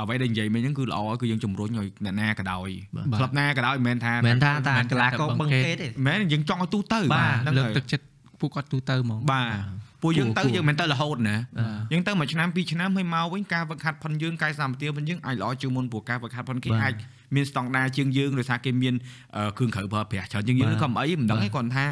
[0.00, 8.04] អ្វីដែលនិយាយមិញហ្នឹងគឺល្អគឺយើងជំរុញឲ្យអ្នកណាក៏ដោយបាទក្លឹបណាក៏ដោយមិនមែនថាមិនមែនថាតាមិនមែនថាកីឡាករបឹងបឹងគេគេទេមិនមែនយើងចង់ឲ្យទូទៅបាទហ្នឹងលើកហើយទឹកចិត្ត
[8.40, 9.54] ពួកគាត់ទូទៅហ្មងបាទ
[10.02, 16.94] ពួកយើងទៅគួរយើងមិនទៅរហូតណាបាទយើងទៅមួយឆ្នាំពីរឆ្នាំហើយមកវិញការវឹកហាត់ផុនយើងកាយសម្បទាផុនយើងអាចល្អជាងមុនព្រោះការវឹកហាត់ផុនគេបាទអាច
[17.34, 18.94] មានស្តង់ដារជាងយើងដោយសារគេមាន
[19.36, 21.84] អឺគ្រឿងក្រៅប្រើប្រាស់ច្រើនជាងយើងបាទក៏មិនអីមិនដឹងបាទឯងគាត់ថា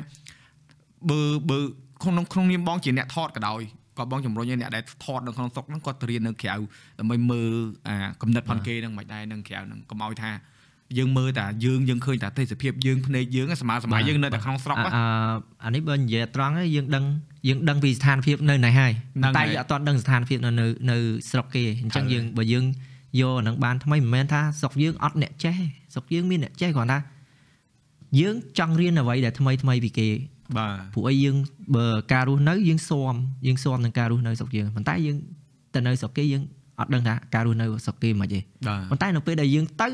[1.10, 1.20] បើ
[1.50, 1.58] បើ
[2.02, 3.62] ក្នុងក្នុងនាមបងជាអ្នកថតក៏ដោយ
[3.98, 6.54] ក៏បងជំរុញឲ្យអ្នកដែលថតនៅក្នុងស្រុកហ្នឹងគាត់ទៅរៀននៅក្រៅ
[6.98, 7.52] ដើម្បីមើល
[7.88, 10.30] អាកំណត់ផុនគេហ្នឹងមិនដែរនៅក្រៅហ្នឹងកុំឲ្យថា
[10.98, 15.04] យើងមើលតែយើងយើងឃើញតែទេសភាពយើងភ្នែកយើងសម័យសម័យយើងនៅតែក្នុងស្រុកអាហ្នឹងអា
[15.64, 17.04] អានេះបើនិយាយត្រង់ហើយយើងដឹង
[17.48, 20.96] យើងដឹងពីស្ថានភាពនៅណៃហើយហ្នឹងតែហើយយើងអត់ទាន់ដឹងស្ថានភាពនៅនៅនៅ
[21.30, 22.64] ស្រុកគេអញ្ចឹងហើយយើងបើយើង
[23.20, 25.56] យកអាហ្នឹងបានថ្មីមិនមែនថាស្រុកយើងអត់អ្នកចេះ
[25.92, 26.98] ស្រុកយើងមានអ្នកចេះគ្រាន់ថា
[28.20, 30.08] យើងចង់រៀនអ្វីដែលថ្មីថ្មីពីគេ
[30.56, 31.36] បាទព្រោះអីយើង
[31.76, 33.14] បើការរស់នៅយើងស៊ាំ
[33.46, 35.16] យើងស៊ាំនឹងការរស់នៅស្រុកយើងប៉ុន្តែយើង
[35.74, 36.42] ទៅនៅស្រុកគេយើង
[36.80, 39.88] អត់ដឹងថាការរស់នៅស្រុកគេមិនទេបាទប៉ុន្តែនៅពេលដែលយើងទៅ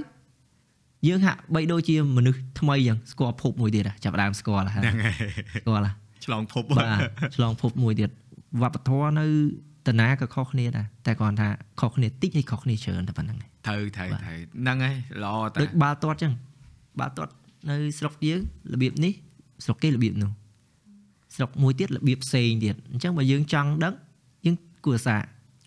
[1.09, 5.15] យើងហាក់បីដូចជាមនុស្សថ្មីយ៉ាងស្គាល់ភពមួយទៀតហ่ะចាប់ផ្ដើមស្គាល់ហើយហ្នឹងហើយ
[5.61, 5.95] ស្គាល់ហ่ะ
[6.31, 6.99] ឆ្លងភពបាទ
[7.37, 8.11] ឆ្លងភពមួយទៀត
[8.63, 9.27] វប្បធម៌នៅ
[9.89, 11.49] តាណាក៏ខុសគ្នាដែរតែគ្រាន់ថា
[11.81, 16.33] ខុសគ្នាតិចហើយខុសគ្នាច្រើនតែប៉ុណ្្នឹងឯងត្រូវត្រូវបាទត្រូវហ្នឹងហើយល្អតាដូចបាល់ទាត់ចឹង
[17.01, 17.33] បាល់ទាត់
[17.69, 18.41] នៅស្រុកយើង
[18.73, 19.13] របៀបនេះ
[19.65, 20.31] ស្រុកគេរបៀបនោះ
[21.37, 23.95] ស្រុកមួយទៀតរបៀបផ្សេងទៀតអញ្ចឹងបើយើងចង់ដឹង
[24.47, 25.23] យើងគួរសាក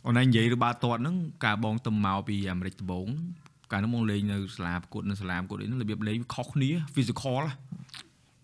[0.06, 1.15] អូនឯងនិយាយទៅបាល់ទាត់ហ្នឹង
[1.45, 3.07] ការបងទៅមកពីអាមេរិកដំបូង
[3.72, 7.53] កាលនោះមកលេងនៅសាលាប្រកួតនៅសាលាប្រកួតអីហ្នឹងរបៀបលេងវាខុសគ្នា physical ហ៎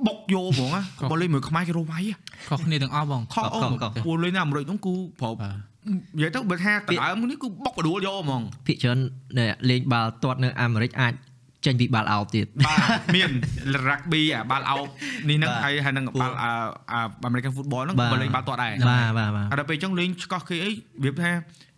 [0.07, 0.81] បុកយកហ្មងហ៎
[1.11, 2.13] បើលេងមួយខ្មែរគេរស់វាយហ៎
[2.49, 3.59] ខុសគ្នាទាំងអស់បងខុសអូ
[4.05, 5.55] ពួកលេងនៅអាមេរិកហ្នឹងគឺប្របបាទ
[6.15, 8.99] និយាយទៅបើថាកណ្ដើមនេះគឺបុកបដួលយកហ្មងភាគច្រើន
[9.37, 11.13] អ្នកលេងបាល់ទាត់នៅអាមេរិកអាច
[11.65, 13.31] ចេញពីបាល់អោបទៀតបាទមាន
[13.87, 14.87] rugby អាបាល់អោប
[15.29, 16.51] នេះហ្នឹងបាទហើយហើយនឹងពួកបាល់អា
[16.91, 16.99] អា
[17.29, 21.31] American football ហ្នឹងបាទបើលេងបាល់ទាត់ដែរបាទបាទបាទហើយដល់ពេលអញ្ចឹងលេងឆ្កោះគេអីរបៀបថា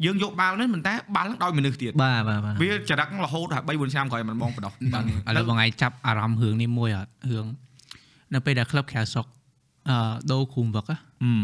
[0.06, 7.46] យើងយកបាល់នេះមិនតែបាល់ហ្នឹងដោយមនុស្សទៀតបាទបាទបាទវាចរិតរហូតដល់3 4ឆ្នាំក្រោយមិនបងបដោះបាទឥឡូវបងឯងចាប់អារម្មណ៍រឿងនេះមួយអត់រឿង
[8.34, 9.26] នៅពេលដែលក្លឹបក្រៅស្រុក
[9.90, 9.98] អឺ
[10.32, 10.98] ដូរគ្រូមវឹកហឹ
[11.42, 11.44] ម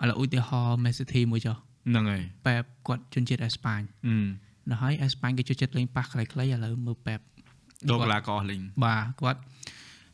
[0.00, 4.26] á ឥឡូវឧទាហរណ៍ Man City មួយចុះហ្នឹងហើយប៉ែបគាត់ជនជាតិអេស្ប៉ាញហឹម
[4.70, 7.20] ដល់ហើយអេស្ប៉ាញគេចូលចិត្តលេងប៉ះខ្លីៗឥឡូវមើលប៉ែប
[7.88, 9.40] ដូរកីឡាករអស់លីងបាទគាត់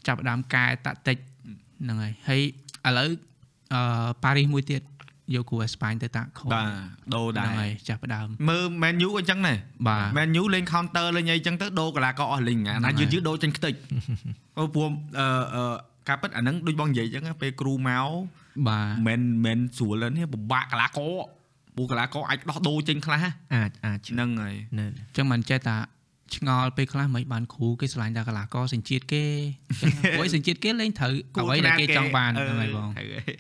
[0.06, 1.16] ចាប់ផ្ដើមកែតាក់ទិច
[1.82, 2.42] ហ្នឹងហើយហើយ
[2.88, 3.08] ឥឡូវ
[3.74, 4.82] អឺប៉ារីសមួយទៀត
[5.34, 6.66] យកគ្រូអេស្ប៉ាញទៅតាក់ខូបាទ
[7.14, 9.58] ដូរដែហ្នឹងរហើយចាប់ផ្ដើមមើល Man U អញ្ចឹងដែរ
[9.88, 13.74] បាទ Man U លេង counter លេងអីអញ្ចឹងទៅដូរកីឡាករអស់លីងអាហ្នឹងណាហើយយឺតយឺតដូរចេញខ្ទេច
[14.54, 18.06] ព្រោះព្រោះអឺអឺ ការពិតអាហ្នឹងដូចបងនិយាយអញ្ចឹងណាពេលគ្រូមក
[18.68, 21.12] បាទមិនមិនស្រួលទេនេះពិបាកកីឡាករ
[21.76, 23.24] ពូកីឡាករអាចដោះដូរចេញខ្លះ
[23.54, 25.76] អាចអាចហ្នឹងហើយនៅអញ្ចឹងមិនចេះតា
[26.36, 29.24] ឆ្ងល់ពេលខ្លះមិនបានគ្រូគេឆ្លាញ់តែកីឡាករសញ្ជាតិគេ
[29.70, 33.36] អញ្ចឹងព្រោះឯងសញ្ជាតិគេលេងត្រូវអ្វីដែលគេចង់បានហ្នឹងហើយបងត្រូវហើយ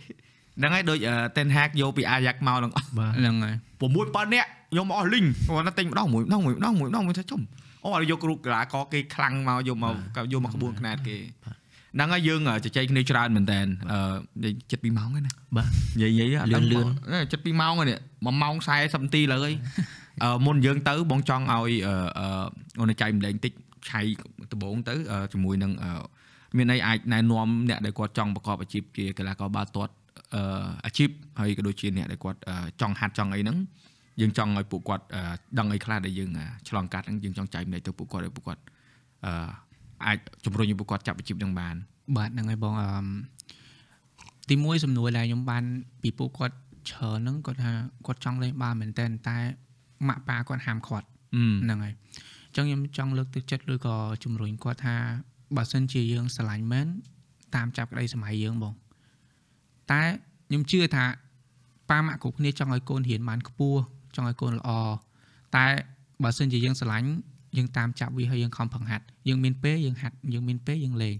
[0.58, 0.98] ហ្នឹងហើយដូច
[1.36, 7.42] Ten Hag យកពី Ajax មកហ្នឹងអស់បាទហ្នឹងហើយ6 7នាក់យកមកអស់លីងគាត់ណាទិញម្ដងមួយម្ដងមួយម្ដងមួយម្ដងមួយថាចំ
[7.84, 9.94] អូឲ្យយកគ្រូកីឡាករគេខ្លាំងមកយកមក
[10.32, 11.16] យកមកក្បួនខ្នាតគេ
[11.96, 13.60] ហ្នឹងហើយយើងជជែកគ្នាច្រើនមែនតើ
[13.92, 15.68] អឺចិត្ត2ម៉ោងហើយណាបាទ
[16.00, 16.86] និយាយនិយាយលឿនលឿន
[17.32, 19.54] ចិត្ត2ម៉ោងហើយនេះ1ម៉ោង40នាទីលើហើយ
[20.22, 22.26] អឺមុនយើងទៅបងចង់ឲ្យអឺអឺ
[22.80, 23.52] អូនចៃម្លែងតិច
[23.90, 24.00] ឆៃ
[24.52, 25.90] ដំបងទៅអឺជាមួយនឹងអឺ
[26.56, 29.92] មានន័យអាចណែនាំអ្នកដែលគាត់ចង់ប្រកបអាជីពជាកីឡាករបាល់ទាត់
[30.34, 30.42] អឺ
[30.86, 31.08] អាជីព
[31.40, 33.58] ហើយក៏ដូចជាអ្នកដែលគាត់អឺចង់ហាត់ចង់អីហ្នឹង
[34.20, 35.22] យើងចង់ឲ្យពួកគាត់អឺ
[35.58, 38.62] ដឹងអីខ្លះដែលយើងអ่าឆ្លងកាត់ហ្នឹងយើងចង់ចែកម្លែកទៅពួកគាត់ឲ្យពួកគាត់
[39.26, 39.32] អឺ
[40.04, 41.76] អាចជំរុញឲ្យពួកគាត់ចាប់អាជីពហ្នឹងបាន
[42.16, 43.06] បាទហ្នឹងហើយបងអឺម
[44.50, 45.64] ទីមួយសំណួរដែលខ្ញុំបាន
[46.02, 46.56] ពីពួកគាត់
[46.90, 47.72] ច្រើនហ្នឹងគាត់ថា
[48.06, 49.36] គាត់ចង់លេងបាល់មែនតើតែ
[50.08, 51.94] ម៉ាក់ប៉ាគាត់ហាមគាត់អឺហ្នឹងហើយ
[52.46, 54.96] អញ្ចឹងខ្ញុំចង់លើកទឹកចិត្តឬក៏ជំរុញគាត់ថា
[55.56, 56.86] បើសិនជាយើងស្រឡាញ់មែន
[57.54, 58.74] តាមចាប់ក្តីសម័យយើងបង
[59.90, 60.02] តែ
[60.48, 61.04] ខ្ញុំជឿថា
[61.90, 63.80] ប៉ាម៉ាក់គ្រប់គ្នាចង់ឲ្យកូនរៀនបានខ្ពស់
[64.16, 64.70] ចង់ឲ្យកូនល្អ
[65.56, 65.66] តែ
[66.22, 67.08] បើសិនជាយើងស្រឡាញ់
[67.56, 71.16] យើងតាមចាប់វាហើយយើងខំប្រឹងហាត់យើងមានពេលយើងហាត់យើងមានពេលយើងលេង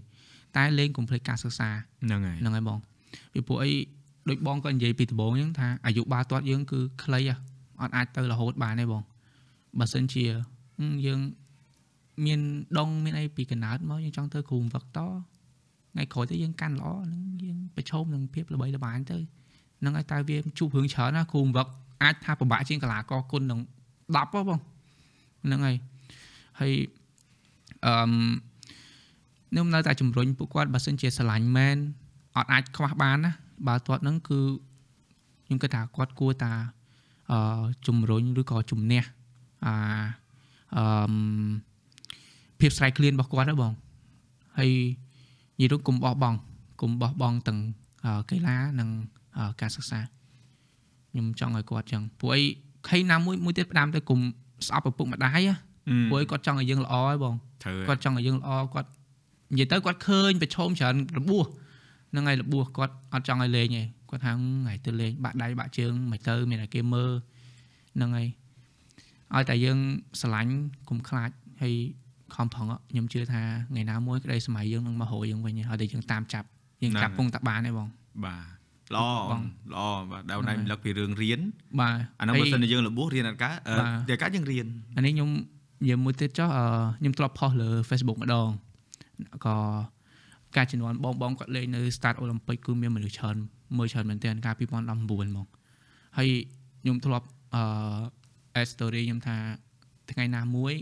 [0.57, 1.69] តែលេងកុំភ្លេចការសិក្សា
[2.03, 2.79] ហ្នឹងហើយហ្នឹងហើយបង
[3.33, 3.71] ពីព្រោះអី
[4.29, 7.35] ដូចបងក៏និយាយពីដំបូងអញ្ចឹងថាអាយុបាល់ទាត់យើងគឺខ្លីហ៎
[7.81, 9.01] អត់អាចទៅរហូតបានទេបង
[9.79, 10.23] បើសិនជា
[10.79, 11.19] ហឹមយើង
[12.25, 12.39] មាន
[12.77, 19.17] ដងមានអីពីកណ្ដាលមកយើងចង់ទៅគ្រូវឹកតថ្ងៃក្រោយទៅយើងកាន់ល្អហ្នឹងយើងប្រឈមនឹងភាពល្បីល្បាញទៅ
[19.79, 21.67] ហ្នឹងហើយតែវាជួបរឿងច្រើនណាគ្រូវឹក
[22.03, 23.59] អាចថាពិបាកជាងកីឡាករគុណនឹង
[24.15, 24.59] 10ហ៎បង
[25.45, 25.75] ហ្នឹងហើយ
[26.59, 26.73] ហើយ
[27.85, 28.11] អឺម
[29.49, 31.77] ខ្ញុំនៅតែជំរុញពួកគាត់បើសិនជាស្រឡាញ់មែន
[32.37, 33.31] អត់អាចខ្វះបានណា
[33.67, 34.39] បើទាត់ហ្នឹងគឺ
[35.45, 36.51] ខ្ញុំគិតថាគាត់គួរតា
[37.31, 39.03] អឺជំរុញឬក៏ជំនះ
[39.65, 39.75] អា
[40.77, 41.13] អឺម
[42.59, 43.73] ភាពស្រែកឃ្លានរបស់គាត់ហ្នឹងបង
[44.57, 44.71] ហើយ
[45.59, 46.37] និយាយទៅកុំបោះបង់
[46.81, 47.59] កុំបោះបង់ទាំង
[48.05, 48.89] អឺកីឡានិង
[49.37, 49.99] អឺការសិក្សា
[51.11, 52.43] ខ្ញុំចង់ឲ្យគាត់ចឹងព្រោះអី
[52.89, 54.19] ខៃណាមួយមួយទៀតផ្ដាំទៅកុំ
[54.67, 55.66] ស្អប់ឪពុកម្ដាយណា
[56.09, 58.89] ព្រោះអីគាត់ចង់ឲ្យយើងល្អហើយបងត្រូវគាត់ចង់ឲ្យយើងល្អគាត់
[59.51, 61.45] និយាយទៅគាត់ឃើញប្រឈមច្រើនរបួស
[62.11, 67.11] ហ្នឹងហើយរបួសគាត់អត់ចង់ឲ្យលេងទេគាត់ថាថ្ងៃទៅលេងបាក់ដៃបាក់ជើងមិនទៅមានតែគេមើល
[67.95, 68.27] ហ្នឹងហើយ
[69.35, 69.77] ឲ្យតែយើង
[70.19, 70.53] ស្រឡាញ់
[70.89, 71.29] កុំខ្លាច
[71.61, 71.73] ហើយ
[72.35, 76.47] ខំប្រឹងខ្ញុំជឿថាថ្ងៃណាមួយក្តីសម័យយើងនឹងមករកយើងវិញហើយតែយើងតាមចាប់
[76.83, 77.87] យើងចាប់ពងតាបានទេបង
[78.25, 79.41] បាទល្អបង
[79.73, 81.39] ល្អបាទដល់ហ្នឹងណៃហើយរំលឹកពីរឿងរៀន
[81.79, 84.65] បាទអាហ្នឹងហើបើយសិនជាយើងរបួសរៀនអត់កើតអឺបាទតែកើតយើងរៀន
[84.97, 85.29] អានេះខ្ញុំ
[85.81, 86.65] និយាយមួយទៀតចុះអឺ
[86.99, 88.47] ខ្ញុំធ្លាប់ផុសលើ Facebook ម្ដង
[89.45, 89.57] ក៏
[90.55, 93.35] ការជំនាន់បងបងគាត់លេងនៅ Start Olympic គឺមានមនុស្សច្រើន
[93.77, 95.47] មើលច្រើនមែនទែនកាល2019ហ្មង
[96.17, 96.29] ហើយ
[96.81, 97.63] ខ្ញុំធ្លាប់អឺ
[98.59, 99.35] add story ខ្ញុំថា
[100.11, 100.73] ថ្ងៃណាមួយ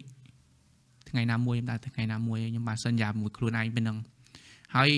[1.09, 3.97] ថ្ងៃណាមួយខ្ញុំថាថ្ងៃណាមួយខ្ញុំបានសន្យាមួយខ្លួនឯងពេលហ្នឹង
[4.75, 4.89] ហើយ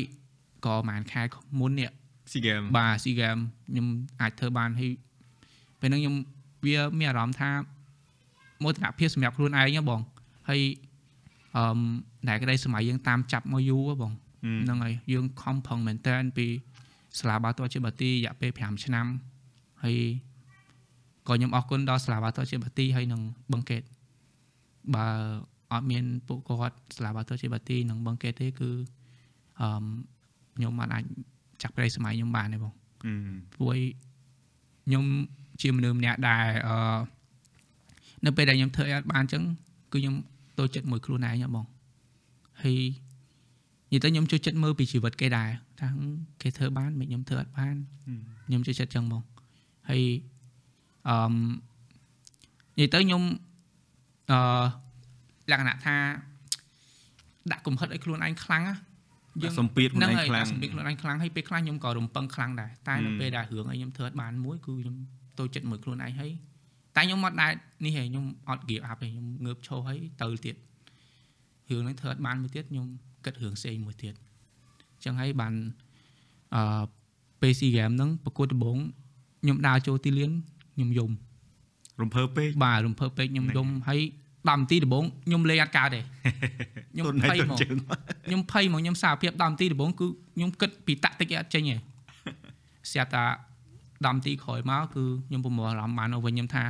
[0.65, 1.22] ក៏ប្រហែលខែ
[1.60, 1.91] មុននេះ
[2.32, 3.38] ស៊ីហ្គេមបាទស៊ីហ្គេម
[3.69, 3.88] ខ្ញុំ
[4.22, 4.91] អាចធ្វើបានហើយ
[5.80, 6.15] ពេលហ្នឹងខ្ញុំ
[6.65, 7.49] វាមានអារម្មណ៍ថា
[8.64, 10.02] មោទនភាពសម្រាប់ខ្លួនឯងហ៎បង
[10.50, 10.62] ហើយ
[11.58, 11.80] អឺម
[12.28, 14.14] តែក្តីសម័យយើងតាមចាប់មកយូរហ៎បង
[14.64, 16.48] ហ្នឹងហើយយើងខំប្រឹងមែនតើពី
[17.20, 19.08] សាលាបាល់ទាត់ជាបាទីរយៈពេល5ឆ្នាំ
[19.84, 19.98] ហើយ
[21.28, 23.22] ក៏ខ្ញុំអរគុណដល់សាលាបាល់ទាត់ជាបាទីហើយនឹង
[23.52, 23.84] បឹងកេត
[24.96, 25.08] បើ
[25.72, 28.72] អត់មានពួកគាត់សាលាបាល់ទាត់ជាបាទីនិងបឹងកេតទេគឺ
[29.62, 29.84] អឺម
[30.56, 31.04] ខ្ញុំមិនអាច
[31.62, 32.74] ចាក់ប្រេសម័យខ្ញុំបានទេបង
[33.06, 33.14] អឺ
[33.56, 33.76] ព្រោះ
[34.86, 35.06] ខ្ញុំ
[35.62, 36.76] ជាមនុស្សម្នាក់ដែលអឺ
[38.26, 39.44] នៅពេលដែលខ្ញុំធ្វើអីអត់បានអញ្ចឹង
[39.94, 40.15] គឺខ្ញុំ
[40.60, 41.65] តូចចិត្តមួយខ្លួនឯងហ៎បង
[42.64, 42.80] ហើយ
[43.91, 45.49] និយាយទៅខ្ញុំចូលចិត្តមើលពីជីវិតគេដែរ
[45.80, 46.03] ថាហឹម
[46.41, 47.76] គេធ្វើបានមិនខ្ញុំធ្វើអត់បាន
[48.48, 49.23] ខ្ញុំចូលចិត្តអញ្ចឹងបង
[49.89, 50.03] ហើយ
[51.10, 51.34] អឺម
[52.77, 53.22] និយាយទៅខ្ញុំ
[54.31, 54.39] អឺ
[55.52, 55.95] លក្ខណៈថា
[57.52, 58.76] ដាក់កំហិតឲ្យខ្លួនឯងខ្លាំងណា
[59.44, 64.95] យើងសម្ពាធខ្លួនឯងខ្លាំងសម្ពាធខ្លួនឯងខ្លាំងហើយពេលខ្លះខ្ញុំក៏រំពឹងខ្លាំងដែរតែនៅហឹមពេលដែលរឿងអីខ្ញុំធ្វើអត់បានមួយគឺខ្ញុំ
[65.39, 66.31] តូចចិត្តមួយខ្លួនឯងហើយ
[66.98, 67.52] តែខ្ញុំអត់ដែរ
[67.86, 70.56] នេះហេខ្ញុំអត់ give up ទេខ្ញុំងើបឈរហើយទៅទៀត
[71.69, 72.86] រឿងហ្នឹងធ្វើអត់បានមួយទៀតខ្ញុំ
[73.26, 74.14] គិតរឿងផ្សេងមួយទៀត
[74.95, 75.53] អញ្ចឹងហើយបាន
[76.56, 76.84] អឺ
[77.41, 78.78] ពេល SEA Games ហ្នឹងប្រកួតដំបូង
[79.41, 80.32] ខ្ញុំដើរចូលទីលាន
[80.76, 81.11] ខ្ញុំយំ
[82.02, 84.02] រំភើបពេកបាទរំភើបពេកខ្ញុំហ្នឹងយំហើយ
[84.48, 86.02] 10នាទីដំបូងខ្ញុំលេងអត់កើតទេ
[86.94, 87.78] ខ្ញុំទុនភ័ហើយយទុនហ្មកជើង
[88.26, 91.76] ខ្ញុំភ័យហ្មកខ្ញុំសារភាព10នាទីដំបូងគឺខ្ញុំគិតពីតាក់តិចអត់ចេញទេ
[92.91, 93.26] ស្រាប់តែ
[94.06, 96.64] 10នាទីក្រោយមកគឺខ្ញុំប្រមូលអារម្មណ៍បានទៅវិញខ្ញុំថា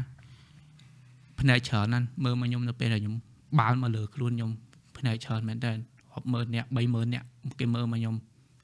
[1.40, 3.16] ភ្នែកច្រើនណាស់មើលមកខ្ញុំនៅពេលដែលខ្ញុំ
[3.60, 4.52] បាល់មកលើខ្លួនខ្ញុំ
[4.98, 7.24] ភ្នែកច្រើនមែនតើរាប់ម៉ឺនអ្នក30000អ្នក
[7.60, 8.16] គេមើលមកខ្ញុំ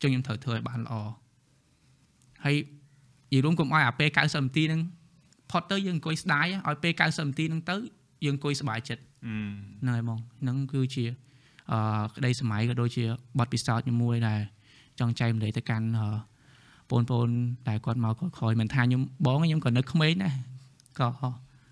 [0.01, 0.93] ចឹងខ្ញុំត្រូវធ្វើឲ្យបានល្អ
[2.45, 4.81] ហើយនិយាយរួមកុំឲ្យអាពេល90នាទីហ្នឹង
[5.51, 7.75] ផុតទៅយើងអង្គុយស្ដាយឲ្យពេល90នាទីហ្នឹងទៅ
[8.25, 9.03] យើងអង្គុយសប្បាយចិត្ត
[9.81, 11.03] ហ្នឹងហើយបងហ្នឹងគឺជា
[11.71, 13.03] អឺក្តីសម័យក៏ដូចជា
[13.39, 14.39] បទពិសោធន៍ខ្ញុំមួយដែល
[14.99, 16.07] ចង់ចែកម្លែកទៅកាន់អឺ
[16.89, 17.29] បងប្អូន
[17.69, 20.33] ដែលគាត់មកគាត់ក្រោយមិនថាខ្ញុំបងខ្ញុំក៏នៅក្មេងដែរ
[20.99, 21.09] ក៏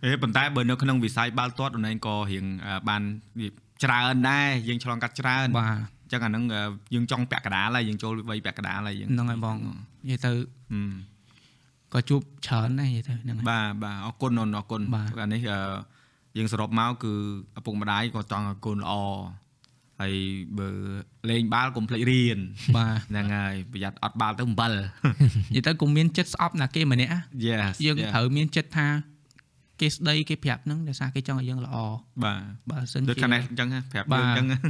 [0.04, 3.02] ហេប៉ុន្តែបើនៅក្នុងវិស័យបាល់ទាត់អូនឯងក៏រៀងអឺបាន
[3.84, 6.62] ច្រើនដែរយើងឆ្លងកាត់ច្រើនបាទអញ្ចឹងអាហ្នឹងអឺ
[6.94, 10.32] យើងចង់ពាក់កណ្ដាលហើយយើងចូលវ័យពាក់កណ្ដាលហើយយើងហ្នឹងហើយបងនិយាយទៅ
[10.72, 10.92] ហឹម
[11.94, 15.60] ក៏ជួបច្រើនដែរនិយាយទៅហ្នឹងហើយបាទបាទអរគុណអូនអរគុណបាទអានេះអឺ
[16.38, 17.14] យើងសរុបមកគឺ
[17.58, 18.94] ឪពុកម្ដាយក៏ចង់ឲ្យកូនល្អ
[20.02, 20.16] ហើយ
[20.60, 20.70] បើ
[21.30, 22.40] លេងបាល់កុំភ្លេចរៀន
[22.78, 28.88] បាទហ្នឹងហើយប្រយ័ត្នអត់បាល់ទៅអំបិលនិយាយទៅកុំមានចិត្តស្អប់ណាគេម្នាក់ណា Yes យើង yeah ត្រូវមានចិត្តថា
[29.82, 31.76] គេស្ដីគេប្រាប់ហ្នឹងដោយសារគេចង់ឲ្យយើងល្អ
[32.24, 32.42] បាទ
[32.72, 34.62] បើសិនដូចជាខាងនេះអញ្ចឹងហ៎ប្រាប់បាទយើងអញ្ចឹង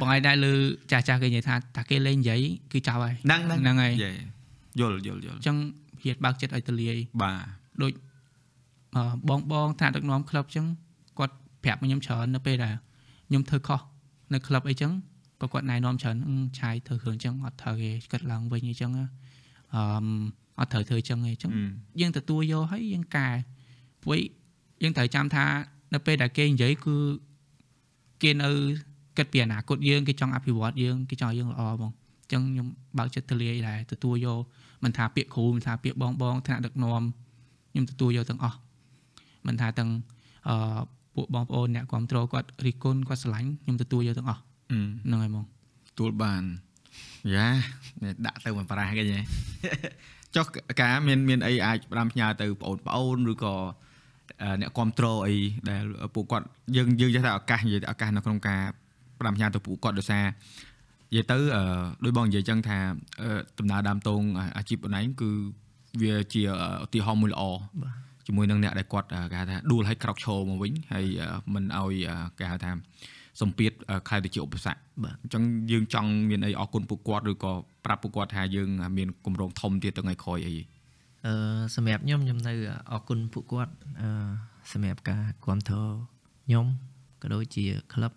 [0.00, 0.52] បងឯងដែរលើ
[0.92, 2.40] ចាស់ចាស់គេនិយាយថាតាគេលេងនិយាយ
[2.72, 4.10] គឺចោលហើយហ្នឹងហ្នឹងហើយយេ
[4.80, 5.56] យល់យល់យល់អញ្ចឹង
[6.02, 7.38] ហ៊ានបើកចិត្តឲ្យទលាយបាទ
[7.82, 7.92] ដូច
[8.96, 10.66] អឺបងបងថ្នាក់ដឹកនាំក្លឹបអញ្ចឹង
[11.18, 11.34] គាត់
[11.64, 12.74] ប្រាប់មកខ្ញុំច្រើននៅពេលដែល
[13.28, 13.80] ខ្ញុំធ្វើខុស
[14.34, 14.92] នៅក្លឹបអីចឹង
[15.42, 19.06] ក៏គាត់ណែនាំច្រើនអឺឆាយធ្វើគ្រឿងអញ្ចឹងអត់ត្រូវទេគិតឡើងវិញអញ្ចឹងណា
[19.74, 20.06] អឺម
[20.60, 21.64] អត់ត្រូវធ្វើអញ្ចឹងទេអញ្ចឹងអឺ
[22.00, 23.28] យើងទទួលយកហើយយើងកែ
[24.06, 24.20] ព្រោះ
[24.82, 25.44] យើងត្រូវចាំថា
[25.94, 26.96] នៅពេលដែលគេនិយាយគឺ
[28.22, 28.48] គេនៅ
[29.16, 31.92] គិតពីអនាគតយើងគេចង់អភិវឌ្ឍយើងគេចង់ឲ្យយើងល្អហ្មង
[32.22, 32.66] អញ្ចឹងខ្ញុំ
[32.98, 34.40] បើកចិត្តទលាយដែរទទួលយក
[34.84, 37.02] មិនថាពាក្យគ្រូមិនថាពាក្យបងបងថ្នាក់ដឹកនាំ
[37.70, 38.58] ខ្ញុំទទួលយកទាំងអស់
[39.46, 39.90] មិនថាទាំង
[40.48, 40.80] អឺ
[41.14, 44.40] ពួកបងប្អូនអ្នកគ្រប់គ្រងគាត់រិះគន់គាត់ស្រឡាញ់ខ្ញុំទទួលយកទាំងអស់
[44.72, 45.44] អឺហ្នឹងហើយហ្មង
[45.98, 46.42] ទួលបាន
[47.34, 47.48] យ៉ា
[48.02, 49.20] នេះដាក់ទៅមកប្រាស់គេញ៉េ
[50.36, 50.46] ចុះ
[50.80, 53.54] ការមានមានអីអាចផ្ដាំផ្ញើទៅបងប្អូនឬក៏
[54.42, 55.36] អឺអ្នកគ្រប់គ្រងអី
[55.70, 55.82] ដែល
[56.14, 56.46] ពួកគាត់
[56.76, 58.60] យើងយើងចេះថាឱកាសនិយាយទៅឱកាសនៅក្នុងការ
[59.20, 60.24] ផ្ដាំផ្ញើទៅពួកគាត់ដោយសារ
[61.10, 61.62] និយាយទៅអឺ
[62.04, 62.78] ដោយបងនិយាយចឹងថា
[63.22, 64.22] អឺដំណើរដើមតង
[64.56, 65.30] អាជីពបងឯងគឺ
[66.02, 66.42] វាជា
[66.84, 67.42] ឧទាហរណ៍មួយល្អ
[67.82, 67.94] បាទ
[68.26, 72.70] ជាមួយនឹងអ្នកដែលគាត់អឺគេហៅថាដួលឲ្យក្រោកឈរមកវិញហើយអឺមិនឲ្យអឺគេហៅថា
[73.40, 77.52] សម្ពាធអឺខ្លាយទៅជាឧបសគ្គបាទអញ្ចឹងយើងចង់មានអីអរគុណពួកគាត់ឬក៏
[77.84, 78.68] ប្រាប់ពួកគាត់ថាយើង
[78.98, 80.54] មានគម្រោងធំទៀតទៅថ្ងៃក្រោយអី
[81.26, 81.34] អឺ
[81.74, 82.52] សម្រាប់ខ្ញុំខ្ញុំនៅ
[82.90, 84.08] អរគុណពួកគាត់អឺ
[84.72, 85.94] សម្រាប់ការគ្រប់គ្រង
[86.46, 86.66] ខ្ញុំ
[87.22, 88.12] ក៏ដូចជាក្លឹប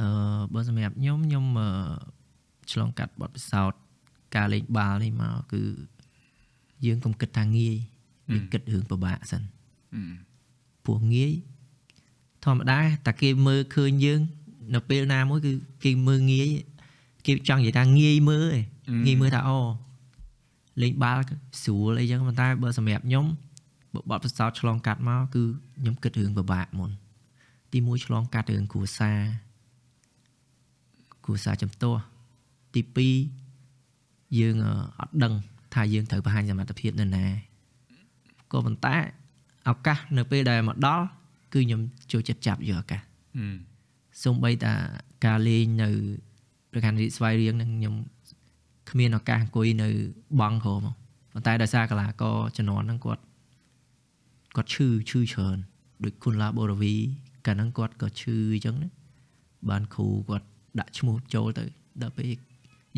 [0.00, 0.08] អឺ
[0.54, 1.68] បើសម្រាប់ខ្ញុំខ្ញុំអឺ
[2.70, 3.80] ឆ្លងកាត់បទពិសោធន៍
[4.36, 5.62] ការលេងបាល់នេះមកគឺ
[6.86, 7.76] យើងកុំគិតថាងាយ
[8.32, 9.42] យើងគិតរឿងពិបាកសិន
[9.94, 10.02] អឺ
[10.84, 11.32] ព្រោះងាយ
[12.44, 14.20] ធម្មតាតែគេមើលឃើញយើង
[14.74, 15.52] នៅពេលណាមួយគឺ
[15.84, 16.48] គេមើលងាយ
[17.26, 19.60] គេចង់និយាយថាងាយមើលឯងងាយមើលថាអូ
[20.82, 21.22] លេងបាល់
[21.62, 23.26] ស្រួលអីចឹងប៉ុន្តែបើសម្រាប់ខ្ញុំ
[23.94, 25.42] បើបទពិសោធន៍ឆ្លងកាត់មកគឺ
[25.80, 26.90] ខ្ញុំគិតរឿងពិបាកមុន
[27.72, 29.18] ទី1ឆ្លងកាត់រឿងគ្រួសារ
[31.24, 32.02] គ្រួសារចំទាស់
[32.74, 32.82] ទី
[33.60, 35.34] 2យើងអឺអត់ដឹង
[35.74, 37.26] ថាយើងត្រូវបង្ហាញសមត្ថភាពនៅណា
[38.52, 38.96] ក៏ប៉ុន្តែ
[39.68, 41.04] ឱកាសនៅពេលដែលមកដល់
[41.52, 41.80] គឺខ្ញុំ
[42.12, 43.02] ចូលចិត្តចាប់យកឱកាស
[43.38, 43.56] អឺ
[44.22, 44.74] សូម្បីតា
[45.26, 45.88] ការលេងនៅ
[46.72, 47.94] ប្រកាន់រីកស្វ័យរៀងនឹងខ្ញុំ
[48.90, 49.88] គ្មានឱកាសអង្គុយនៅ
[50.40, 50.94] បង់ក្រោមមក
[51.32, 53.22] ប៉ុន្តែដោយសារកីឡាករជំនាន់ហ្នឹងគាត់
[54.56, 55.56] គាត់ឈឺឈឺច្រើន
[56.04, 56.94] ដូចគុណឡាបូរវី
[57.46, 58.88] កាលហ្នឹងគាត់ក៏ឈឺអញ្ចឹងណា
[59.68, 60.46] បានគ្រូគាត់
[60.78, 61.64] ដាក់ឈ្មោះចូលទៅ
[62.02, 62.26] ដល់ពេល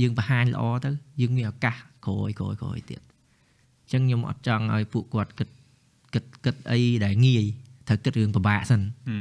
[0.01, 0.91] យើងបង្ហាញល្អទៅ
[1.21, 1.77] យើងមានឱកាស
[2.07, 5.49] ក្រោយក្រោយក្រោយទៀតអញ្ចឹងខ្ញុំអត់ចង់ឲ្យពួកគាត់គិត
[6.15, 7.45] គិតគិតអីដែលងាយ
[7.89, 9.17] ត្រូវគិតរឿងពិបាកសិនអឺ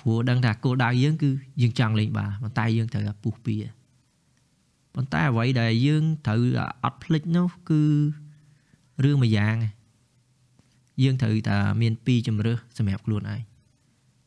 [0.00, 1.30] ព្រោះដឹងថាគោលដៅយើងគឺ
[1.62, 3.56] យើងចង់លេងបាល់ប៉ុន្តែយើងត្រូវតែពុះពៀ
[5.00, 6.42] ប៉ុន្តែអ្វីដែលយើងត្រូវ
[6.84, 7.82] អត់ភ្លេចនោះគឺ
[9.04, 9.68] រឿងមួយយ៉ាងឯង
[11.02, 13.40] យើងត្រូវតែមានពីរជំរើសសម្រាប់ខ្លួនឯង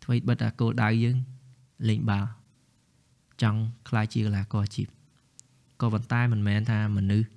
[0.04, 1.18] អ្វីបិទថាគោលដៅយើង
[1.90, 2.30] លេងបាល់
[3.42, 4.88] ចង់ខ្លាយជាកីឡាករអាជីព
[5.82, 7.30] ក៏ប៉ុន្តែមិនមែនថាមនុស្ស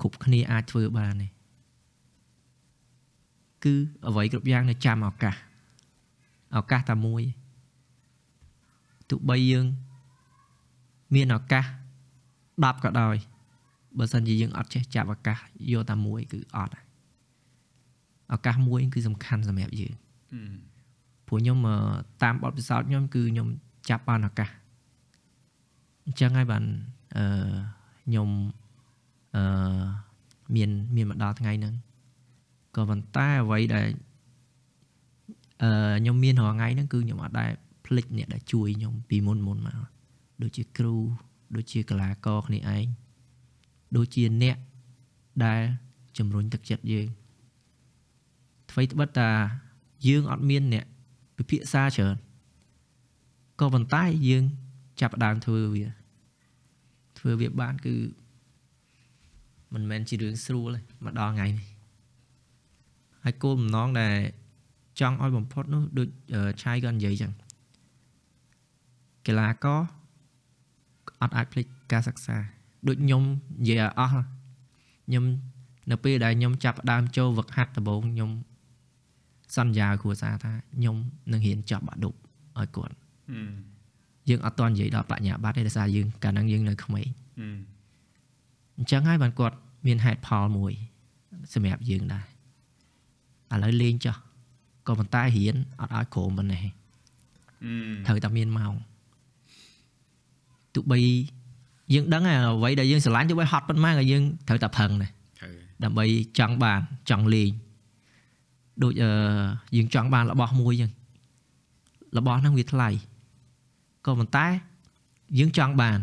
[0.00, 1.28] គ្រប់គ្នាអាចធ្វើបានទេ
[3.64, 3.74] គឺ
[4.08, 5.36] អ្វីគ្រប់យ៉ាងនៅចាំឱកាស
[6.58, 7.22] ឱកាសតែមួយ
[9.10, 9.66] ទោះបីយើង
[11.14, 11.64] មានឱកាស
[12.34, 13.16] 10ក៏ដោយ
[13.98, 15.38] បើសិនជាយើងអត់ចេះចាប់ឱកាស
[15.72, 16.86] យកតែមួយគឺអត់ហើយ
[18.34, 19.94] ឱកាសមួយគឺសំខាន់សម្រាប់យើង
[20.32, 20.40] អឺ
[21.26, 21.76] ព្រោះខ្ញុំអឺ
[22.22, 23.48] តាមបទពិសោធន៍ខ្ញុំគឺខ្ញុំ
[23.90, 24.50] ចាប់បានឱកាស
[26.06, 26.64] អញ្ចឹងហើយបាន
[27.16, 27.24] អឺ
[28.06, 28.28] ខ្ញុំ
[29.36, 29.82] អឺ
[30.56, 31.74] មានមានមកដល់ថ្ងៃហ្នឹង
[32.76, 33.86] ក៏ប៉ុន្តែអ្វីដែល
[35.62, 35.70] អឺ
[36.00, 37.50] ខ្ញុំមានរាល់ថ្ងៃហ្នឹងគឺខ្ញុំអត់ដែល
[37.86, 39.95] ភ្លេចអ្នកដែលជួយខ្ញុំពីមុនមុនមក
[40.42, 40.96] ដូចជាគ្រូ
[41.56, 42.86] ដូចជាកីឡាករគ្នាឯង
[43.96, 44.56] ដូចជាអ្នក
[45.44, 45.62] ដែល
[46.18, 47.08] ជំរុញទឹកចិត្តយើង
[48.70, 49.30] អ្វីត្បិតតា
[50.06, 50.84] យើងអត់មានអ្នក
[51.36, 52.16] ពិភាក្សាច្រើន
[53.60, 54.44] ក៏ប៉ុន្តែយើង
[55.00, 55.86] ចាប់ផ្ដើមធ្វើវា
[57.18, 57.94] ធ្វើវាបានគឺ
[59.74, 61.68] មិនមែនជារឿងស្រួលទេមកដល់ថ្ងៃនេះ
[63.24, 64.14] ហើយគោលបំណងដែល
[65.00, 67.32] ចង់ឲ្យបំផុតនោះដូចអឺឆៃក៏និយាយចឹង
[69.26, 69.80] កីឡាករ
[71.22, 72.36] អត់អាចភ្លេចការសិក្សា
[72.88, 73.22] ដូចខ្ញុំ
[73.60, 74.12] និយាយឲ្យអស់
[75.06, 75.24] ខ្ញុំ
[75.90, 78.30] នៅពេលដែលខ្ញុំចាប់ផ្ដើមចូលវឹកហាត់ដំបូងខ្ញុំ
[79.56, 80.96] សន្យាឲ្យគ្រួសារថាខ្ញុំ
[81.32, 82.14] នឹងរៀនចប់បាក់ឌុប
[82.58, 82.94] ឲ្យគាត់
[84.28, 87.08] យើងអត់តន់និយាយដល់បញ្ញាបត្រទេដោយសារយើងកាលហ្នឹងយើងនៅក្មេង
[88.76, 89.56] អញ្ចឹងហើយបានគាត់
[89.86, 90.72] មានហេតុផលមួយ
[91.54, 92.24] សម្រាប់យើងដែរ
[93.52, 94.16] ឥឡូវលេងចោះ
[94.86, 96.64] ក៏ប៉ុន្តែរៀនអត់ឲ្យក្រមប៉ុណ្ណេះ
[98.06, 98.74] ត្រូវតែមានម៉ោង
[100.76, 100.98] ទោះបី
[101.94, 105.52] យើងដឹងហើយអ្វីដែលយើងស្រឡាញ់ទោះបីហត់ប៉ុន្មានក៏យើងត្រូវតែប្រឹងដែរត្រូវ
[105.84, 106.04] ដើម្បី
[106.38, 106.80] ចង់បាន
[107.10, 107.50] ចង់លេង
[108.82, 109.10] ដូចអឺ
[109.76, 110.90] យើងចង់បានរបស់មួយចឹង
[112.16, 112.88] របស់ហ្នឹងវាថ្លៃ
[114.06, 114.46] ក៏ប៉ុន្តែ
[115.38, 115.98] យើងចង់បាន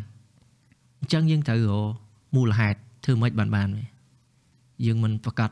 [0.99, 1.91] អញ្ចឹងយើងត្រូវរក
[2.35, 3.85] មូលហេតុធ្វើម៉េចបានបានវា
[4.85, 5.49] យើងមិនប្រកាស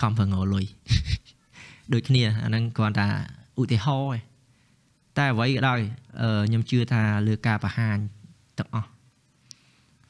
[0.00, 0.64] ខំប្រឹងរកលុយ
[1.92, 3.06] ដូចគ្នាអាហ្នឹងគ្រាន់តែ
[3.60, 4.20] ឧទាហរណ៍ឯង
[5.18, 5.80] តែអ្វីក៏ដោយ
[6.22, 7.98] អឺខ្ញុំជឿថាលើការបង្ហាញ
[8.58, 8.88] ទាំងអស់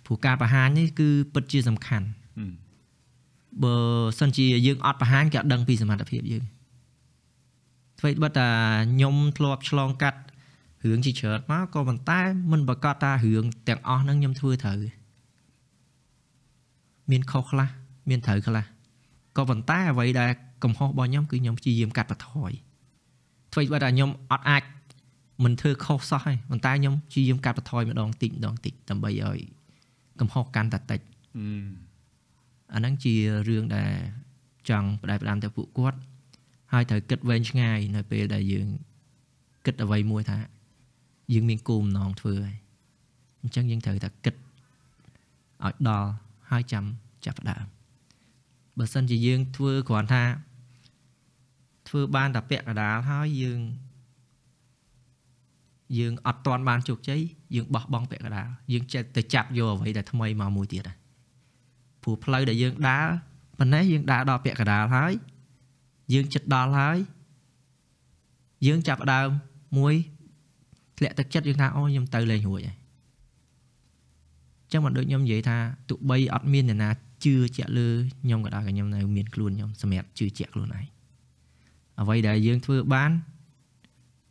[0.05, 2.07] ព្រោះការបង្ហាញនេះគឺពិតជាសំខាន់
[3.63, 3.75] បើ
[4.21, 6.45] សិនជាយើងអត់បង្ហាញគេអត់ដឹងពីសមត្ថភាពយើង
[7.99, 8.49] អ្វីត្បិតតែ
[8.93, 10.21] ខ្ញុំធ្លាប់ឆ្លងកាត់
[10.85, 12.21] រឿងជាច្រើនមកក៏ប៉ុន្តែ
[12.53, 14.91] មិនប្រកាសថារឿងទាំងអស់ហ្នឹងខ្ញុំធ្វើត្រូវទេ
[17.11, 17.69] មានខុសខ្លះ
[18.11, 18.65] មានត្រូវខ្លះ
[19.37, 20.31] ក៏ប៉ុន្តែអ្វីដែល
[20.65, 22.53] កំហុសរបស់ខ្ញុំគឺខ្ញុំព្យាយាមកាត់បន្ថយ
[23.53, 24.63] អ្វីត្បិតតែខ្ញុំអត់អាច
[25.43, 29.39] មិនធ្វើខុសសោះទេប៉ុន្តែខ្ញុំព្យាយាមកាត់បន្ថយម្ដងតិចម្ដងតិចដើម្បីឲ្យ
[30.21, 31.01] កំហុសកាន់តែតិច
[32.75, 33.15] អាហ្នឹងជា
[33.49, 33.93] រឿងដែល
[34.69, 35.99] ចង់ផ្ដែផ្ដាំទៅពួកគាត់
[36.73, 38.69] ហើយត្រូវគិតវែងឆ្ងាយនៅពេលដែលយើង
[39.67, 40.39] គិតអ្វីមួយថា
[41.33, 42.57] យើងមានគោលបំណងធ្វើហើយ
[43.43, 44.35] អញ្ចឹងយើងត្រូវតែគិត
[45.65, 46.11] ឲ្យដល់
[46.51, 46.85] ហើយចាំ
[47.27, 47.65] ចាប់ផ្ដើម
[48.79, 50.25] បើសិនជាយើងធ្វើគ្រាន់ថា
[51.89, 53.61] ធ្វើបានតែពាក់កណ្ដាលហើយយើង
[55.99, 57.21] យើងអត់ទាន់បានជោគជ័យ
[57.55, 60.97] យើងបោះបង់ពាក់កណ្ដាលយើងចេះទៅចាប់យកអ្វីដែលថ្មីមកមួយទៀតហើយ
[62.03, 63.07] ព្រោះផ្លូវដែលយើងដើរ
[63.59, 65.13] ប៉ុណ្ណេះយើងដើរដល់ពាក់កណ្ដាលហើយ
[66.15, 66.99] យើងចិត្តដល់ហើយ
[68.67, 69.29] យើងចាប់ផ្ដើម
[69.79, 69.95] មួយ
[70.99, 72.79] ធ្លាក់ទឹកចិត្តយើងថាអូខ្ញុំទៅលេងរួចហើយ
[74.63, 75.57] អញ្ចឹងមិនដូចខ្ញុំនិយាយថា
[75.89, 76.91] ទោះបីអត់មានអ្នកណា
[77.25, 77.89] ជឿជាក់លើ
[78.23, 80.85] ខ្ញុំក៏ដោយក៏ខ្ញុំនៅមានខ្លួនខ្ញុំសម្រាប់ជឿជាក់ខ្លួនឯង
[82.01, 83.11] អ្វីដែលយើងធ្វើបាន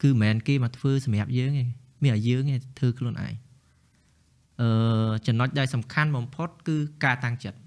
[0.03, 1.63] គឺមិនមែនគេមកធ្វើសម្រាប់យើងទេ
[2.01, 3.33] មានតែយើងទេធ្វើខ្លួនឯង
[4.61, 6.75] អឺចំណុចដែលសំខាន់បំផុត គឺ
[7.05, 7.57] ការតាំងចិត្ត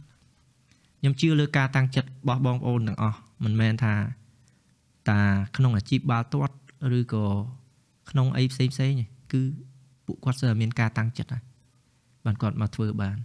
[1.00, 3.94] ខ្ញុំជឿលើការតាំងចិត្តរបស់បងប្អូនទាំងអស់មិនមែនថា
[5.10, 5.20] តា
[5.56, 6.56] ក្នុងអាជីពបាល់ទាត់
[6.98, 7.24] ឬក៏
[8.10, 9.42] ក្នុងអីផ្សេងផ្សេងទេគឺ
[10.06, 11.42] ពួកគាត់ស្ទើរតែមានការតាំងចិត្តហើយ
[12.24, 13.16] បានគាត់មកធ្វើបាន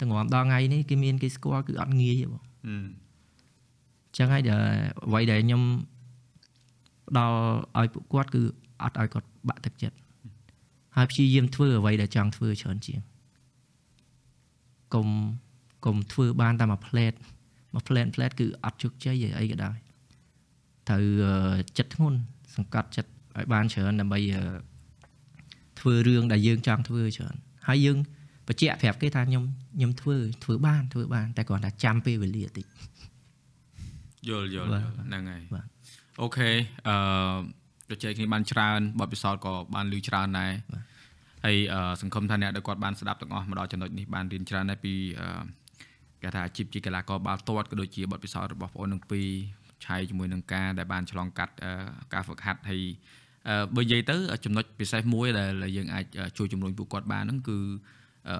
[0.00, 4.60] ទាំងរំដល់ថ្ងៃនេះគេមានគេស្គាល់គឺអត់ងាយទេបងអញ្ចឹងហើយដែល
[5.06, 5.62] អ្វីដែលខ្ញុំ
[7.08, 7.38] ផ្ដល់
[7.78, 8.42] ឲ្យពួកគាត់គឺ
[8.82, 9.96] អត់ឲ្យគាត់បាក់ទឹកចិត្ត
[10.96, 13.00] ហើយព្យាយាមធ្វើអ្វីដែលចង់ធ្វើច្រើនជាង
[14.94, 15.08] កុំ
[15.86, 17.12] កុំធ្វើបានតែមួយផ្លែត
[17.74, 19.76] មួយផ្លែតផ្លែតគឺអត់ជោគជ័យអីក៏ដោយ
[20.88, 22.18] ត្រូវអឺចិត្តធ្ងន់
[22.56, 24.44] សង្កត់ចិត្តឲ្យបានច្រើនដើម្បីអឺ
[25.80, 27.36] ធ្វើរឿងដែលយើងចង់ធ្វើច្រើន
[27.68, 27.98] ហើយយើង
[28.48, 29.44] បញ្ជាក់ប្រាប់គេថាខ្ញុំ
[29.76, 32.66] ខ្ញុំធ្វើធ្វើបានធ្វើបានតែគ្រាន់តែចាំពេលវេលាតិច
[34.28, 35.66] យល់យល់បាទយល់ហ្នឹងហើយបាទ
[36.22, 36.50] អូខេ
[36.88, 37.38] អឺ
[37.88, 40.52] ប្រជែកគ្នាបានច្រើនបទពិសោធន៍ក៏បានលឺច្រើនដែរ
[41.44, 45.44] ហើយអឺសង្ឃឹមថាអ្នកដែលគាត់បានស្ដាប់ទាំងអស់មកដល់ចំណុចនេះបានរៀនច្រើនដែរពីអឺ
[46.22, 49.28] គេថាអាជីពជាកីឡាករបាល់ទាត់ក៏ដូចជាបទពិសោធន៍របស់បងប្អូនទាំងពីរ
[49.84, 51.72] ឆៃជាមួយនឹងការដែលបានឆ្លងកាត់អឺ
[52.12, 52.82] ការហ្វឹកហាត់ហើយ
[53.48, 56.04] អឺបើនិយាយទៅចំណុចពិសេសមួយដែលយើងអាច
[56.38, 57.58] ជួយជំរុញពួកគាត់បានហ្នឹងគឺ
[58.28, 58.36] អឺ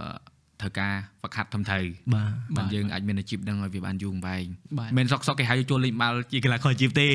[0.65, 1.85] ត្រូវការហ្វឹកហាត់ធំត្រូវ
[2.15, 4.47] បាទបានយើងអាចមានអាជីពហ្នឹងឲ្យវាបានយូរអង្វែង
[4.79, 7.07] បាទមិនសុកសុកគេហៅចូលលេងបាល់ជាកីឡាករអាជីពទេ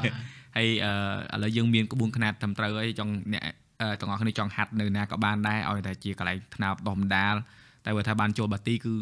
[0.00, 0.12] បាទ
[0.56, 0.68] ហើយ
[1.32, 3.42] អឺឥឡូវយើងមានក្បួនខ្នាតត្រឹមត្រូវហើយចង់អ្នក
[3.80, 7.34] អឺទាំងអស់គ្នាចង់ហាត់នៅណាក៏បានដែរឲ្យតែជាកន្លែងថ្នាបដោះបណ្ដាល
[7.84, 8.94] តែបើថាបានចូលបាទីគឺ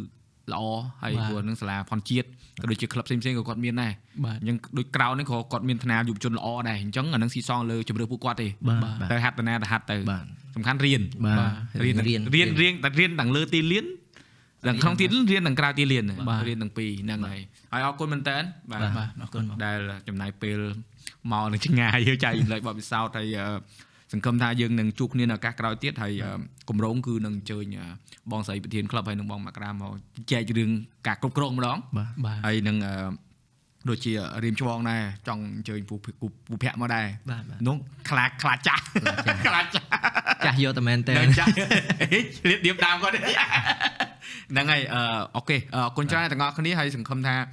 [0.53, 0.63] ល្អ
[1.03, 2.27] ហើយបាទព្រោះនឹងសាលាផនជាតិ
[2.61, 3.93] ក៏ដូចជាក្លឹបផ្សេងៗក៏គាត់មានដែរ
[4.25, 10.25] បាទអញ្ចឹងដូចក្រៅនេះក៏គាត់មានថ្នាលយុវជនល្អដែរអញ្ចឹងអានឹងស៊ីសងលើជំរឿពួកគាត់ទេបាទបាទបាទទៅហាត់ទៅណាទៅហាត់ទៅបាទ
[10.57, 13.87] សំខាន់រៀនបាទរៀនរៀនរៀនរៀនតែរៀនទាំងលើទីលាន
[14.69, 17.41] ទាំងក្នុងទីរៀនទាំងក្រៅទីរៀនបាទរៀនទាំងពីរហ្នឹងហើយ
[17.73, 18.37] ហើយអរគុណមែនតើ
[18.71, 20.61] បាទបាទអរគុណបងដែលចំណាយពេល
[21.33, 23.49] មកនឹងឆ្ងាយយើងចែករំលែកបទពិសោធន៍ហើយអឺ
[24.13, 26.31] សង្ឃឹមថាយើងនឹងជួបគ្នានៅឱកាសក្រោយទៀតហើយអឺ
[26.69, 27.87] គម្រោងគឺនឹងអញ្ជើញអឺ
[28.31, 29.93] បងស្រីប្រធានក្លឹបហើយនឹងបងមកក្រាមមក
[30.33, 30.71] ចែករឿង
[31.07, 32.95] ការគ្រប់គ្រងម្ដងបាទបាទហើយនឹងអឺ
[33.91, 34.13] ដូចជា
[34.45, 36.11] រៀមច្បងដែរចង់អញ្ជើញពូពូ
[36.49, 37.77] ពូភ័ក្រមកដែរបាទបាទនោះ
[38.11, 38.83] ខ្លាចខ្លាចចាស់
[39.47, 39.87] ខ្លាចចាស់
[40.45, 41.49] ចាស់យកតែមែនតើនឹងចាស់
[42.01, 42.19] ហេ
[42.51, 45.03] រៀបរៀបដើមគាត់ហ្នឹងហើយអឺ
[45.37, 47.45] អូខេអរគុណច្រើនទាំងអស់គ្នាហើយសង្ឃឹមថាអឺ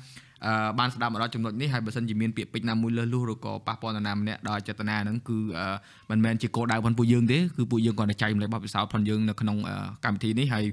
[0.80, 5.68] បានស្ដាប់មកដល់ចំណុចនេះហើយបើសិនជាមានពាក្យពេចន៍ណាមួយលើសលួសឬក៏ប៉ះពាល់នរណាម្នាក់ដោយចេតនាហ្នឹងគឺអឺ
[6.12, 10.64] មិនមែនជាគោលដៅរបស់ពួកយើងទេគឺពួកយើងគ្រាន់តែចែករំលែកបទពិសោធន៍ផងយើងនៅក្នុងអឺកម្មវិធីនេះហើយ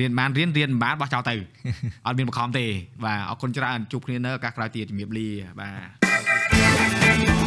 [0.00, 1.34] រៀនបានរៀនរៀនមិនបានបោះចោលទៅ
[2.06, 2.64] អត់មានបង្ខំទេ
[3.04, 5.28] បាទអរគុណច្រើនជួបគ្នានៅឱកាសក្រោយទៀតជំរាបលា
[5.60, 5.70] បា
[7.34, 7.37] ទ